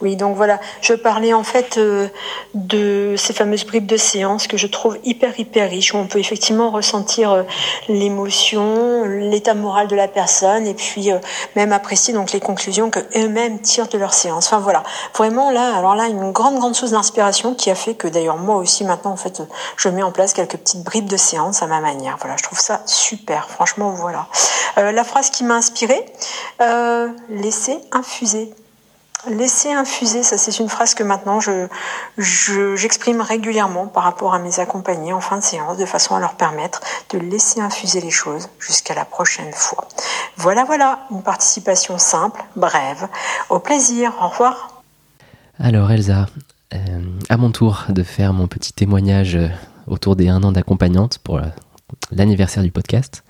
oui, 0.00 0.14
donc 0.14 0.36
voilà, 0.36 0.60
je 0.80 0.94
parlais 0.94 1.32
en 1.32 1.42
fait 1.42 1.76
euh, 1.76 2.06
de 2.54 3.16
ces 3.16 3.32
fameuses 3.32 3.66
bribes 3.66 3.86
de 3.86 3.96
séance 3.96 4.46
que 4.46 4.56
je 4.56 4.68
trouve 4.68 4.96
hyper 5.02 5.40
hyper 5.40 5.68
riches, 5.68 5.92
où 5.92 5.96
on 5.96 6.06
peut 6.06 6.20
effectivement 6.20 6.70
ressentir 6.70 7.32
euh, 7.32 7.42
l'émotion, 7.88 9.04
l'état 9.04 9.54
moral 9.54 9.88
de 9.88 9.96
la 9.96 10.06
personne, 10.06 10.68
et 10.68 10.74
puis 10.74 11.10
euh, 11.10 11.18
même 11.56 11.72
apprécier 11.72 12.14
donc 12.14 12.30
les 12.30 12.38
conclusions 12.38 12.90
que 12.90 13.00
eux-mêmes 13.16 13.60
tirent 13.60 13.88
de 13.88 13.98
leur 13.98 14.14
séance. 14.14 14.46
Enfin 14.46 14.60
voilà, 14.60 14.84
vraiment 15.16 15.50
là, 15.50 15.76
alors 15.76 15.96
là, 15.96 16.06
une 16.06 16.30
grande 16.30 16.60
grande 16.60 16.76
source 16.76 16.92
d'inspiration 16.92 17.54
qui 17.54 17.68
a 17.68 17.74
fait 17.74 17.94
que 17.94 18.06
d'ailleurs 18.06 18.36
moi 18.36 18.54
aussi 18.54 18.84
maintenant 18.84 19.10
en 19.10 19.16
fait, 19.16 19.42
je 19.76 19.88
mets 19.88 20.04
en 20.04 20.12
place 20.12 20.32
quelques 20.32 20.58
petites 20.58 20.84
bribes 20.84 21.08
de 21.08 21.16
séance 21.16 21.60
à 21.60 21.66
ma 21.66 21.80
manière. 21.80 22.18
Voilà, 22.20 22.36
je 22.36 22.44
trouve 22.44 22.60
ça 22.60 22.82
super. 22.86 23.50
Franchement, 23.50 23.90
voilà. 23.90 24.28
la 24.76 25.02
phrase 25.02 25.30
qui 25.30 25.42
m'a 25.42 25.54
inspirée, 25.56 26.04
laissez 27.30 27.80
infuser 27.90 28.54
Laisser 29.26 29.72
infuser, 29.72 30.22
ça 30.22 30.38
c'est 30.38 30.60
une 30.60 30.68
phrase 30.68 30.94
que 30.94 31.02
maintenant 31.02 31.40
je, 31.40 31.66
j'exprime 32.16 33.20
régulièrement 33.20 33.88
par 33.88 34.04
rapport 34.04 34.32
à 34.32 34.38
mes 34.38 34.60
accompagnés 34.60 35.12
en 35.12 35.20
fin 35.20 35.38
de 35.38 35.42
séance, 35.42 35.76
de 35.76 35.84
façon 35.86 36.14
à 36.14 36.20
leur 36.20 36.34
permettre 36.34 36.80
de 37.10 37.18
laisser 37.18 37.60
infuser 37.60 38.00
les 38.00 38.12
choses 38.12 38.48
jusqu'à 38.60 38.94
la 38.94 39.04
prochaine 39.04 39.52
fois. 39.52 39.88
Voilà, 40.36 40.64
voilà, 40.64 41.00
une 41.10 41.22
participation 41.22 41.98
simple, 41.98 42.40
brève. 42.54 43.08
Au 43.50 43.58
plaisir, 43.58 44.12
au 44.22 44.28
revoir. 44.28 44.82
Alors 45.58 45.90
Elsa, 45.90 46.26
euh, 46.74 46.78
à 47.28 47.36
mon 47.36 47.50
tour 47.50 47.86
de 47.88 48.04
faire 48.04 48.32
mon 48.32 48.46
petit 48.46 48.72
témoignage 48.72 49.34
euh, 49.34 49.48
autour 49.88 50.14
des 50.14 50.28
un 50.28 50.44
an 50.44 50.52
d'accompagnante 50.52 51.18
pour 51.18 51.38
euh, 51.38 51.46
l'anniversaire 52.12 52.62
du 52.62 52.70
podcast. 52.70 53.24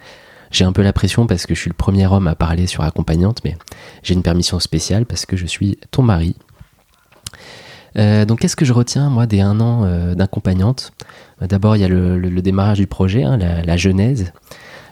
J'ai 0.51 0.65
un 0.65 0.73
peu 0.73 0.83
la 0.83 0.93
pression 0.93 1.27
parce 1.27 1.47
que 1.47 1.55
je 1.55 1.61
suis 1.61 1.71
le 1.71 1.77
premier 1.77 2.07
homme 2.07 2.27
à 2.27 2.35
parler 2.35 2.67
sur 2.67 2.83
accompagnante, 2.85 3.41
mais 3.45 3.57
j'ai 4.03 4.15
une 4.15 4.23
permission 4.23 4.59
spéciale 4.61 5.07
parce 5.07 5.27
que 5.27 5.37
je 5.37 5.47
suis 5.47 5.79
ton 5.91 6.03
mari. 6.03 6.37
Euh, 7.97 8.25
donc 8.25 8.41
qu'est-ce 8.41 8.57
que 8.57 8.65
je 8.65 8.73
retiens 8.73 9.09
moi 9.11 9.27
des 9.27 9.41
un 9.41 9.61
an 9.61 9.85
euh, 9.85 10.15
d'accompagnante? 10.15 10.93
D'abord 11.41 11.77
il 11.77 11.81
y 11.81 11.85
a 11.85 11.89
le, 11.89 12.43
démarrage 12.43 12.79
du 12.79 12.87
projet, 12.87 13.23
hein, 13.23 13.37
la, 13.37 13.77
genèse, 13.77 14.33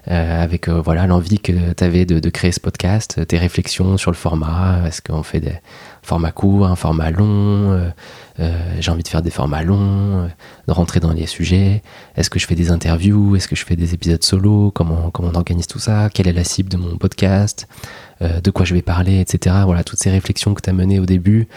euh, 0.09 0.43
avec 0.43 0.69
voilà 0.69 1.09
l'envie 1.09 1.41
que 1.41 1.73
tu 1.73 1.85
avais 1.85 2.05
de, 2.05 2.21
de, 2.21 2.31
créer 2.31 2.53
ce 2.53 2.61
podcast, 2.61 3.27
tes 3.27 3.37
réflexions 3.37 3.97
sur 3.97 4.13
le 4.13 4.17
format, 4.17 4.87
est-ce 4.87 5.03
qu'on 5.03 5.25
fait 5.25 5.41
des 5.41 5.59
formats 6.07 6.31
courts, 6.31 6.67
un 6.67 6.77
format 6.77 7.11
long 7.11 7.73
euh, 7.73 7.91
j'ai 8.81 8.91
envie 8.91 9.03
de 9.03 9.09
faire 9.09 9.23
des 9.23 9.31
formats 9.31 9.63
longs, 9.63 10.25
euh, 10.25 10.29
de 10.69 10.73
rentrer 10.73 11.01
dans 11.01 11.13
les 11.13 11.27
sujets. 11.27 11.83
Est-ce 12.17 12.29
que 12.29 12.39
je 12.39 12.47
fais 12.47 12.55
des 12.55 12.71
interviews? 12.71 13.37
Est-ce 13.37 13.49
que 13.49 13.57
je 13.57 13.65
fais 13.65 13.77
des 13.77 13.95
épisodes 13.95 14.23
solo? 14.23 14.71
Comment, 14.71 15.11
comment 15.11 15.31
on 15.33 15.35
organise 15.35 15.67
tout 15.67 15.79
ça? 15.79 16.11
Quelle 16.13 16.29
est 16.29 16.33
la 16.33 16.45
cible 16.45 16.69
de 16.69 16.77
mon 16.77 16.97
podcast? 16.99 17.67
Euh, 18.23 18.41
De 18.41 18.51
quoi 18.51 18.67
je 18.67 18.75
vais 18.75 18.83
parler, 18.83 19.21
etc. 19.21 19.57
Voilà, 19.65 19.85
toutes 19.85 19.99
ces 19.99 20.11
réflexions 20.11 20.55
que 20.55 20.61
tu 20.61 20.71
as 20.71 20.75
menées 20.75 20.99
au 20.99 21.07
début, 21.07 21.49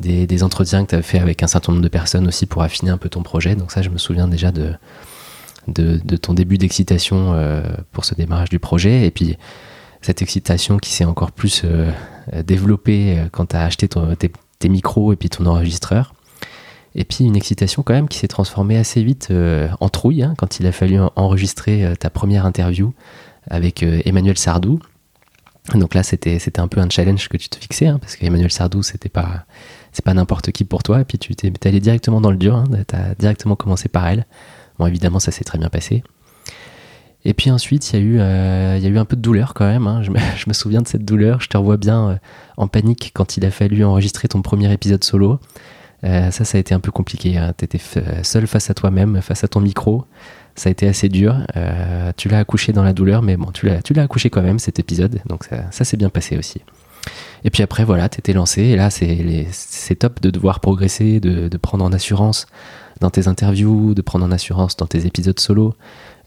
des, 0.00 0.26
des 0.26 0.42
entretiens 0.44 0.84
que 0.84 0.90
tu 0.90 0.94
as 0.94 1.02
fait 1.02 1.18
avec 1.18 1.42
un 1.42 1.48
certain 1.48 1.72
nombre 1.72 1.82
de 1.82 1.88
personnes 1.88 2.28
aussi 2.28 2.46
pour 2.46 2.62
affiner 2.62 2.90
un 2.90 2.98
peu 2.98 3.08
ton 3.08 3.22
projet. 3.22 3.56
Donc 3.56 3.72
ça, 3.72 3.82
je 3.82 3.88
me 3.88 3.98
souviens 3.98 4.28
déjà 4.28 4.52
de, 4.52 4.74
de, 5.66 6.16
ton 6.16 6.34
début 6.34 6.56
d'excitation 6.56 7.34
pour 7.92 8.04
ce 8.04 8.14
démarrage 8.14 8.48
du 8.48 8.58
projet. 8.58 9.06
Et 9.06 9.10
puis 9.10 9.36
cette 10.02 10.22
excitation 10.22 10.78
qui 10.78 10.90
s'est 10.90 11.04
encore 11.04 11.32
plus 11.32 11.64
développée 12.44 13.24
quand 13.32 13.46
tu 13.46 13.56
as 13.56 13.64
acheté 13.64 13.88
tes, 13.88 14.68
micros 14.68 15.12
et 15.12 15.16
puis 15.16 15.28
ton 15.28 15.46
enregistreur. 15.46 16.14
Et 16.98 17.04
puis 17.04 17.24
une 17.24 17.36
excitation 17.36 17.84
quand 17.84 17.94
même 17.94 18.08
qui 18.08 18.18
s'est 18.18 18.26
transformée 18.26 18.76
assez 18.76 19.04
vite 19.04 19.28
euh, 19.30 19.68
en 19.78 19.88
trouille 19.88 20.24
hein, 20.24 20.34
quand 20.36 20.58
il 20.58 20.66
a 20.66 20.72
fallu 20.72 20.98
enregistrer 21.14 21.86
euh, 21.86 21.94
ta 21.94 22.10
première 22.10 22.44
interview 22.44 22.92
avec 23.48 23.84
euh, 23.84 24.02
Emmanuel 24.04 24.36
Sardou. 24.36 24.80
Donc 25.74 25.94
là 25.94 26.02
c'était 26.02 26.40
un 26.58 26.66
peu 26.66 26.80
un 26.80 26.90
challenge 26.90 27.28
que 27.28 27.36
tu 27.36 27.48
te 27.48 27.56
fixais 27.56 27.86
hein, 27.86 27.98
parce 28.00 28.16
qu'Emmanuel 28.16 28.50
Sardou 28.50 28.82
c'était 28.82 29.08
pas 29.08 29.44
c'est 29.92 30.04
pas 30.04 30.12
n'importe 30.12 30.50
qui 30.50 30.64
pour 30.64 30.82
toi 30.82 31.00
et 31.02 31.04
puis 31.04 31.18
tu 31.18 31.36
t'es 31.36 31.52
allé 31.68 31.78
directement 31.78 32.20
dans 32.20 32.32
le 32.32 32.36
dur, 32.36 32.56
hein, 32.56 32.64
tu 32.88 32.96
as 32.96 33.14
directement 33.14 33.54
commencé 33.54 33.88
par 33.88 34.08
elle. 34.08 34.26
Bon 34.80 34.86
évidemment 34.86 35.20
ça 35.20 35.30
s'est 35.30 35.44
très 35.44 35.58
bien 35.58 35.68
passé. 35.68 36.02
Et 37.24 37.34
puis 37.34 37.50
ensuite, 37.50 37.92
il 37.92 37.96
y, 37.96 38.02
a 38.02 38.88
eu, 38.88 38.98
un 38.98 39.04
peu 39.04 39.16
de 39.16 39.20
douleur 39.20 39.52
quand 39.52 39.66
même. 39.66 39.86
Hein. 39.86 40.02
Je, 40.36 40.48
me, 40.48 40.52
souviens 40.52 40.80
de 40.80 40.88
cette 40.88 41.04
douleur. 41.04 41.40
Je 41.40 41.48
te 41.48 41.56
revois 41.56 41.76
bien 41.76 42.20
en 42.56 42.68
panique 42.68 43.10
quand 43.12 43.36
il 43.36 43.44
a 43.44 43.50
fallu 43.50 43.84
enregistrer 43.84 44.28
ton 44.28 44.40
premier 44.40 44.72
épisode 44.72 45.02
solo. 45.02 45.40
Euh, 46.04 46.30
ça, 46.30 46.44
ça 46.44 46.58
a 46.58 46.60
été 46.60 46.74
un 46.74 46.80
peu 46.80 46.92
compliqué. 46.92 47.36
Hein. 47.36 47.52
Tu 47.56 47.64
étais 47.64 47.80
seul 48.22 48.46
face 48.46 48.70
à 48.70 48.74
toi-même, 48.74 49.20
face 49.22 49.44
à 49.44 49.48
ton 49.48 49.60
micro. 49.60 50.04
Ça 50.54 50.68
a 50.68 50.72
été 50.72 50.88
assez 50.88 51.08
dur. 51.08 51.36
Euh, 51.56 52.12
tu 52.16 52.28
l'as 52.28 52.38
accouché 52.38 52.72
dans 52.72 52.82
la 52.82 52.92
douleur, 52.92 53.22
mais 53.22 53.36
bon, 53.36 53.50
tu 53.52 53.66
l'as, 53.66 54.02
accouché 54.02 54.30
quand 54.30 54.42
même 54.42 54.58
cet 54.58 54.78
épisode. 54.78 55.20
Donc 55.26 55.44
ça, 55.44 55.70
ça 55.70 55.84
s'est 55.84 55.96
bien 55.96 56.10
passé 56.10 56.36
aussi. 56.36 56.60
Et 57.44 57.50
puis 57.50 57.62
après, 57.62 57.84
voilà, 57.84 58.08
t'étais 58.08 58.32
lancé. 58.32 58.62
Et 58.62 58.76
là, 58.76 58.90
c'est, 58.90 59.94
top 59.98 60.20
de 60.20 60.30
devoir 60.30 60.60
progresser, 60.60 61.20
de, 61.20 61.56
prendre 61.56 61.84
en 61.84 61.92
assurance 61.92 62.46
dans 63.00 63.10
tes 63.10 63.28
interviews, 63.28 63.94
de 63.94 64.02
prendre 64.02 64.24
en 64.24 64.32
assurance 64.32 64.76
dans 64.76 64.86
tes 64.86 65.06
épisodes 65.06 65.38
solo. 65.38 65.74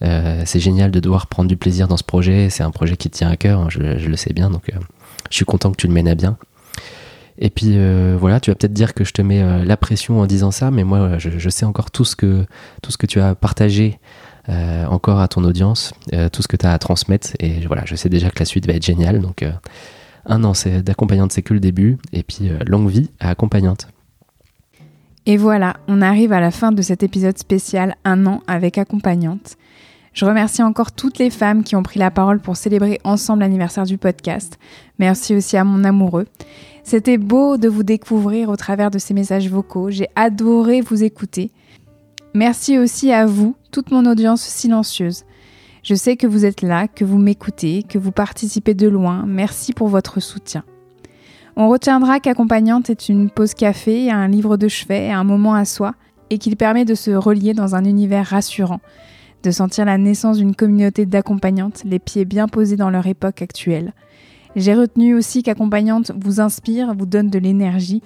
Euh, 0.04 0.44
c'est 0.46 0.60
génial 0.60 0.92
de 0.92 1.00
devoir 1.00 1.28
prendre 1.28 1.50
du 1.50 1.58
plaisir 1.58 1.88
dans 1.88 1.98
ce 1.98 2.04
projet. 2.04 2.50
C'est 2.50 2.64
un 2.64 2.72
projet 2.72 2.98
qui 2.98 3.10
te 3.10 3.18
tient 3.18 3.30
à 3.30 3.36
cœur, 3.36 3.60
hein, 3.60 3.68
je, 3.70 3.80
le 3.80 4.16
sais 4.16 4.34
bien. 4.34 4.50
Donc, 4.50 4.70
euh, 4.70 4.80
je 5.30 5.36
suis 5.36 5.46
content 5.46 5.72
que 5.72 5.78
tu 5.78 5.88
le 5.88 5.94
mènes 5.94 6.08
à 6.08 6.16
bien. 6.16 6.38
Et 7.38 7.50
puis 7.50 7.74
euh, 7.76 8.16
voilà, 8.20 8.40
tu 8.40 8.52
vas 8.52 8.56
peut-être 8.56 8.74
dire 8.74 8.94
que 8.94 9.04
je 9.04 9.14
te 9.14 9.22
mets 9.22 9.42
euh, 9.42 9.64
la 9.64 9.78
pression 9.78 10.20
en 10.20 10.26
disant 10.26 10.52
ça, 10.52 10.72
mais 10.72 10.84
moi 10.84 11.18
je, 11.18 11.50
sais 11.50 11.66
encore 11.66 11.92
tout 11.92 12.06
ce 12.06 12.16
que, 12.16 12.46
tout 12.82 12.92
ce 12.92 12.98
que 12.98 13.06
tu 13.06 13.20
as 13.20 13.36
partagé 13.36 14.00
euh, 14.50 14.86
encore 14.86 15.20
à 15.20 15.28
ton 15.28 15.44
audience, 15.44 15.94
tout 16.32 16.42
ce 16.42 16.48
que 16.48 16.58
tu 16.58 16.66
as 16.66 16.74
à 16.74 16.80
transmettre. 16.80 17.30
Et 17.40 17.66
voilà, 17.68 17.84
je 17.86 17.96
sais 17.96 18.10
déjà 18.10 18.30
que 18.30 18.40
la 18.40 18.46
suite 18.46 18.68
va 18.68 18.74
être 18.74 18.86
géniale. 18.86 19.20
Donc 19.22 19.46
un 20.26 20.44
an 20.44 20.54
d'accompagnante, 20.84 21.32
c'est 21.32 21.42
que 21.42 21.54
le 21.54 21.60
début. 21.60 21.98
Et 22.14 22.24
puis 22.24 22.50
longue 22.66 22.90
vie 22.90 23.10
à 23.20 23.30
accompagnante. 23.30 23.88
Et 25.28 25.38
voilà, 25.38 25.78
on 25.88 26.02
arrive 26.02 26.34
à 26.34 26.40
la 26.40 26.50
fin 26.50 26.72
de 26.72 26.82
cet 26.82 27.04
épisode 27.04 27.38
spécial 27.38 27.96
Un 28.04 28.26
an 28.26 28.42
avec 28.48 28.80
accompagnante. 28.80 29.58
Je 30.14 30.26
remercie 30.26 30.62
encore 30.62 30.92
toutes 30.92 31.20
les 31.20 31.30
femmes 31.30 31.64
qui 31.64 31.76
ont 31.76 31.84
pris 31.84 32.00
la 32.00 32.12
parole 32.12 32.40
pour 32.40 32.58
célébrer 32.58 33.00
ensemble 33.04 33.42
l'anniversaire 33.42 33.86
du 33.86 33.98
podcast. 33.98 34.60
Merci 35.00 35.36
aussi 35.36 35.56
à 35.56 35.64
mon 35.64 35.84
amoureux. 35.86 36.28
C'était 36.84 37.18
beau 37.18 37.58
de 37.58 37.70
vous 37.70 37.84
découvrir 37.84 38.50
au 38.50 38.56
travers 38.56 38.92
de 38.92 39.00
ces 39.00 39.14
messages 39.14 39.50
vocaux. 39.50 39.92
J'ai 39.92 40.08
adoré 40.16 40.82
vous 40.82 41.04
écouter. 41.04 41.52
Merci 42.34 42.78
aussi 42.78 43.12
à 43.12 43.26
vous, 43.26 43.56
toute 43.72 43.92
mon 43.92 44.06
audience 44.06 44.42
silencieuse. 44.42 45.24
Je 45.84 45.96
sais 45.96 46.16
que 46.16 46.28
vous 46.28 46.46
êtes 46.46 46.62
là, 46.62 46.88
que 46.88 47.04
vous 47.04 47.18
m'écoutez, 47.18 47.84
que 47.84 47.98
vous 47.98 48.12
participez 48.12 48.74
de 48.74 48.88
loin. 48.88 49.24
Merci 49.26 49.74
pour 49.74 49.88
votre 49.88 50.20
soutien. 50.20 50.64
On 51.56 51.70
retiendra 51.70 52.20
qu'accompagnante 52.20 52.90
est 52.90 53.10
une 53.10 53.30
pause 53.30 53.54
café, 53.54 54.10
un 54.10 54.28
livre 54.28 54.58
de 54.58 54.68
chevet, 54.68 55.12
un 55.12 55.24
moment 55.24 55.54
à 55.54 55.66
soi, 55.66 55.96
et 56.30 56.38
qu'il 56.38 56.56
permet 56.56 56.86
de 56.86 56.96
se 56.96 57.12
relier 57.12 57.54
dans 57.54 57.76
un 57.76 57.84
univers 57.84 58.28
rassurant, 58.28 58.80
de 59.44 59.52
sentir 59.52 59.86
la 59.86 59.98
naissance 59.98 60.38
d'une 60.38 60.56
communauté 60.56 61.06
d'accompagnantes, 61.06 61.84
les 61.84 62.00
pieds 62.00 62.26
bien 62.26 62.48
posés 62.48 62.78
dans 62.78 62.90
leur 62.90 63.08
époque 63.08 63.42
actuelle. 63.42 63.94
J'ai 64.56 64.74
retenu 64.74 65.16
aussi 65.16 65.44
qu'accompagnante 65.44 66.12
vous 66.16 66.42
inspire, 66.42 66.94
vous 66.94 67.06
donne 67.06 67.30
de 67.30 67.40
l'énergie, 67.40 68.02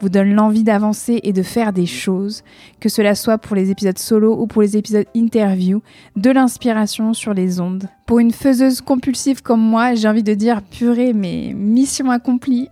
vous 0.00 0.08
donne 0.08 0.32
l'envie 0.32 0.64
d'avancer 0.64 1.20
et 1.22 1.32
de 1.32 1.42
faire 1.42 1.72
des 1.72 1.86
choses, 1.86 2.42
que 2.80 2.88
cela 2.88 3.14
soit 3.14 3.38
pour 3.38 3.54
les 3.54 3.70
épisodes 3.70 3.98
solo 3.98 4.34
ou 4.40 4.46
pour 4.46 4.62
les 4.62 4.76
épisodes 4.76 5.04
interview, 5.14 5.82
de 6.16 6.30
l'inspiration 6.30 7.12
sur 7.12 7.34
les 7.34 7.60
ondes. 7.60 7.86
Pour 8.06 8.18
une 8.18 8.32
faiseuse 8.32 8.80
compulsive 8.80 9.42
comme 9.42 9.60
moi, 9.60 9.94
j'ai 9.94 10.08
envie 10.08 10.22
de 10.22 10.34
dire 10.34 10.62
purée, 10.62 11.12
mais 11.12 11.52
mission 11.54 12.10
accomplie. 12.10 12.68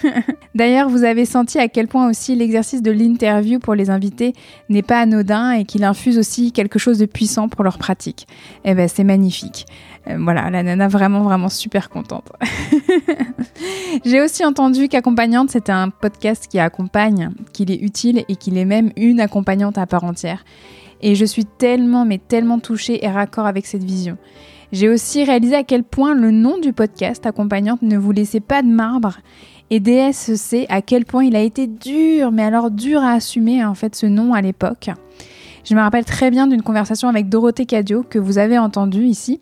D'ailleurs, 0.54 0.88
vous 0.88 1.04
avez 1.04 1.24
senti 1.24 1.58
à 1.58 1.68
quel 1.68 1.88
point 1.88 2.10
aussi 2.10 2.34
l'exercice 2.34 2.82
de 2.82 2.90
l'interview 2.90 3.58
pour 3.58 3.74
les 3.74 3.88
invités 3.88 4.34
n'est 4.68 4.82
pas 4.82 5.00
anodin 5.00 5.52
et 5.52 5.64
qu'il 5.64 5.84
infuse 5.84 6.18
aussi 6.18 6.52
quelque 6.52 6.78
chose 6.78 6.98
de 6.98 7.06
puissant 7.06 7.48
pour 7.48 7.64
leur 7.64 7.78
pratique. 7.78 8.26
Eh 8.64 8.74
ben, 8.74 8.88
c'est 8.88 9.04
magnifique. 9.04 9.66
Euh, 10.08 10.16
voilà, 10.20 10.50
la 10.50 10.62
nana 10.62 10.88
vraiment, 10.88 11.22
vraiment 11.22 11.48
super 11.48 11.88
contente. 11.88 12.32
J'ai 14.04 14.20
aussi 14.20 14.44
entendu 14.44 14.88
qu'accompagnante, 14.88 15.50
c'était 15.50 15.72
un 15.72 15.90
podcast 15.90 16.48
qui 16.48 16.58
accompagne, 16.58 17.30
qu'il 17.52 17.70
est 17.70 17.80
utile 17.80 18.24
et 18.28 18.36
qu'il 18.36 18.58
est 18.58 18.64
même 18.64 18.90
une 18.96 19.20
accompagnante 19.20 19.78
à 19.78 19.86
part 19.86 20.04
entière. 20.04 20.44
Et 21.00 21.14
je 21.14 21.24
suis 21.24 21.44
tellement, 21.44 22.04
mais 22.04 22.18
tellement 22.18 22.58
touchée 22.58 23.04
et 23.04 23.10
raccord 23.10 23.46
avec 23.46 23.66
cette 23.66 23.84
vision. 23.84 24.16
J'ai 24.72 24.88
aussi 24.88 25.24
réalisé 25.24 25.54
à 25.54 25.64
quel 25.64 25.84
point 25.84 26.14
le 26.14 26.30
nom 26.30 26.58
du 26.58 26.72
podcast 26.72 27.26
accompagnante 27.26 27.82
ne 27.82 27.98
vous 27.98 28.12
laissait 28.12 28.40
pas 28.40 28.62
de 28.62 28.68
marbre. 28.68 29.18
Et 29.70 29.80
DS 29.80 30.34
sait 30.34 30.66
à 30.68 30.82
quel 30.82 31.04
point 31.04 31.24
il 31.24 31.36
a 31.36 31.40
été 31.40 31.66
dur, 31.66 32.30
mais 32.32 32.42
alors 32.42 32.70
dur 32.70 33.02
à 33.02 33.12
assumer 33.12 33.64
en 33.64 33.74
fait 33.74 33.94
ce 33.94 34.06
nom 34.06 34.34
à 34.34 34.40
l'époque. 34.40 34.90
Je 35.64 35.74
me 35.74 35.80
rappelle 35.80 36.04
très 36.04 36.30
bien 36.30 36.46
d'une 36.46 36.62
conversation 36.62 37.08
avec 37.08 37.28
Dorothée 37.28 37.66
Cadio 37.66 38.02
que 38.02 38.18
vous 38.18 38.38
avez 38.38 38.58
entendue 38.58 39.04
ici 39.04 39.40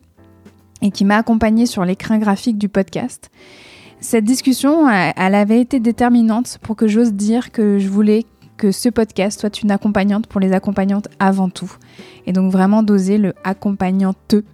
et 0.82 0.90
qui 0.90 1.04
m'a 1.04 1.16
accompagnée 1.16 1.66
sur 1.66 1.84
l'écran 1.84 2.18
graphique 2.18 2.58
du 2.58 2.68
podcast. 2.68 3.30
Cette 4.00 4.24
discussion, 4.24 4.88
elle 4.88 5.34
avait 5.34 5.60
été 5.60 5.78
déterminante 5.78 6.58
pour 6.62 6.76
que 6.76 6.88
j'ose 6.88 7.12
dire 7.12 7.52
que 7.52 7.78
je 7.78 7.88
voulais 7.88 8.24
que 8.56 8.72
ce 8.72 8.88
podcast 8.88 9.40
soit 9.40 9.62
une 9.62 9.70
accompagnante 9.70 10.26
pour 10.26 10.40
les 10.40 10.52
accompagnantes 10.52 11.08
avant 11.18 11.48
tout. 11.48 11.72
Et 12.26 12.32
donc 12.32 12.50
vraiment 12.50 12.82
d'oser 12.82 13.18
le 13.18 13.34
accompagnanteux 13.44 14.44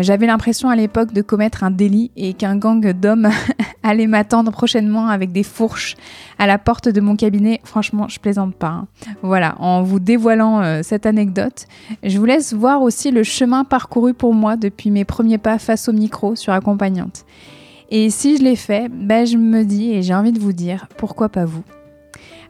j'avais 0.00 0.26
l'impression 0.26 0.68
à 0.68 0.76
l'époque 0.76 1.12
de 1.12 1.22
commettre 1.22 1.64
un 1.64 1.70
délit 1.70 2.10
et 2.16 2.34
qu'un 2.34 2.56
gang 2.56 2.92
d'hommes 2.92 3.30
allait 3.82 4.06
m'attendre 4.06 4.50
prochainement 4.50 5.08
avec 5.08 5.32
des 5.32 5.42
fourches 5.42 5.96
à 6.38 6.46
la 6.46 6.58
porte 6.58 6.88
de 6.88 7.00
mon 7.00 7.16
cabinet. 7.16 7.60
Franchement, 7.64 8.08
je 8.08 8.18
plaisante 8.18 8.54
pas. 8.54 8.68
Hein. 8.68 8.86
Voilà, 9.22 9.54
en 9.60 9.82
vous 9.82 10.00
dévoilant 10.00 10.60
euh, 10.62 10.80
cette 10.82 11.06
anecdote, 11.06 11.66
je 12.02 12.18
vous 12.18 12.24
laisse 12.24 12.52
voir 12.52 12.82
aussi 12.82 13.10
le 13.10 13.22
chemin 13.22 13.64
parcouru 13.64 14.14
pour 14.14 14.34
moi 14.34 14.56
depuis 14.56 14.90
mes 14.90 15.04
premiers 15.04 15.38
pas 15.38 15.58
face 15.58 15.88
au 15.88 15.92
micro 15.92 16.36
sur 16.36 16.52
accompagnante. 16.52 17.24
Et 17.90 18.10
si 18.10 18.36
je 18.36 18.42
l'ai 18.42 18.56
fait, 18.56 18.90
ben 18.90 19.26
je 19.26 19.36
me 19.36 19.64
dis 19.64 19.92
et 19.92 20.02
j'ai 20.02 20.14
envie 20.14 20.32
de 20.32 20.40
vous 20.40 20.52
dire, 20.52 20.86
pourquoi 20.98 21.28
pas 21.28 21.46
vous? 21.46 21.62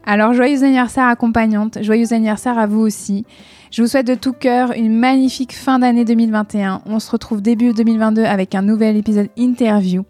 Alors 0.04 0.32
joyeux 0.32 0.64
anniversaire 0.64 1.04
accompagnante, 1.04 1.82
joyeux 1.82 2.12
anniversaire 2.12 2.58
à 2.58 2.66
vous 2.66 2.80
aussi. 2.80 3.26
Je 3.70 3.82
vous 3.82 3.88
souhaite 3.88 4.06
de 4.06 4.14
tout 4.14 4.32
cœur 4.32 4.72
une 4.72 4.98
magnifique 4.98 5.54
fin 5.54 5.78
d'année 5.78 6.06
2021. 6.06 6.82
On 6.86 7.00
se 7.00 7.10
retrouve 7.10 7.42
début 7.42 7.74
2022 7.74 8.24
avec 8.24 8.54
un 8.54 8.62
nouvel 8.62 8.96
épisode 8.96 9.28
interview. 9.36 10.04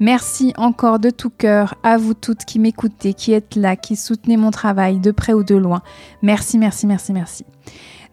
Merci 0.00 0.54
encore 0.56 0.98
de 0.98 1.10
tout 1.10 1.28
cœur 1.28 1.74
à 1.82 1.98
vous 1.98 2.14
toutes 2.14 2.46
qui 2.46 2.58
m'écoutez, 2.58 3.12
qui 3.12 3.32
êtes 3.32 3.54
là, 3.54 3.76
qui 3.76 3.96
soutenez 3.96 4.38
mon 4.38 4.50
travail 4.50 4.98
de 4.98 5.10
près 5.10 5.34
ou 5.34 5.44
de 5.44 5.54
loin. 5.54 5.82
Merci, 6.22 6.56
merci, 6.56 6.86
merci, 6.86 7.12
merci. 7.12 7.44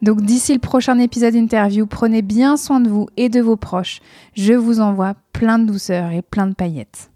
Donc 0.02 0.20
d'ici 0.20 0.52
le 0.52 0.58
prochain 0.58 0.98
épisode 0.98 1.34
interview, 1.34 1.86
prenez 1.86 2.20
bien 2.20 2.58
soin 2.58 2.80
de 2.80 2.88
vous 2.88 3.06
et 3.16 3.30
de 3.30 3.40
vos 3.40 3.56
proches. 3.56 4.00
Je 4.34 4.52
vous 4.52 4.80
envoie 4.80 5.14
plein 5.32 5.58
de 5.58 5.64
douceur 5.64 6.10
et 6.10 6.22
plein 6.22 6.46
de 6.46 6.54
paillettes. 6.54 7.10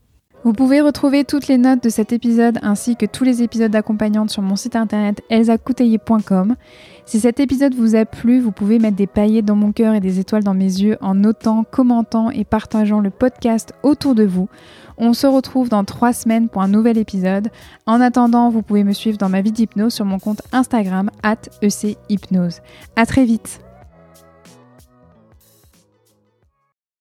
Vous 0.45 0.53
pouvez 0.53 0.83
retrouver 0.83 1.25
toutes 1.25 1.49
les 1.49 1.57
notes 1.57 1.83
de 1.83 1.89
cet 1.89 2.13
épisode 2.13 2.59
ainsi 2.61 2.97
que 2.97 3.07
tous 3.07 3.25
les 3.25 3.43
épisodes 3.43 3.71
d'accompagnante 3.71 4.29
sur 4.29 4.43
mon 4.43 4.57
site 4.57 4.77
internet 4.77 5.23
elsacouteiller.com. 5.31 6.57
Si 7.07 7.21
cet 7.21 7.39
épisode 7.39 7.75
vous 7.75 7.97
a 7.97 8.07
plu, 8.07 8.41
vous 8.41 8.51
pouvez 8.51 8.79
mettre 8.79 8.97
des 8.97 9.07
paillettes 9.07 9.45
dans 9.45 9.57
mon 9.57 9.73
cœur 9.73 9.95
et 9.95 10.01
des 10.01 10.21
étoiles 10.21 10.43
dans 10.43 10.55
mes 10.55 10.65
yeux 10.65 10.97
en 11.03 11.15
notant, 11.15 11.65
commentant 11.71 12.31
et 12.31 12.45
partageant 12.45 13.01
le 13.01 13.11
podcast 13.11 13.75
autour 13.83 14.15
de 14.15 14.25
vous. 14.25 14.49
On 14.97 15.13
se 15.13 15.27
retrouve 15.27 15.69
dans 15.69 15.85
trois 15.85 16.15
semaines 16.15 16.49
pour 16.49 16.63
un 16.63 16.69
nouvel 16.69 16.97
épisode. 16.97 17.51
En 17.87 18.01
attendant, 18.01 18.49
vous 18.49 18.63
pouvez 18.63 18.85
me 18.85 18.93
suivre 18.93 19.19
dans 19.19 19.29
ma 19.29 19.43
vie 19.43 19.53
d'hypnose 19.53 19.93
sur 19.93 20.07
mon 20.07 20.19
compte 20.19 20.43
Instagram 20.53 21.11
at 21.23 21.37
ECHypnose. 21.63 22.61
À 22.97 23.05
très 23.05 23.25
vite 23.25 23.61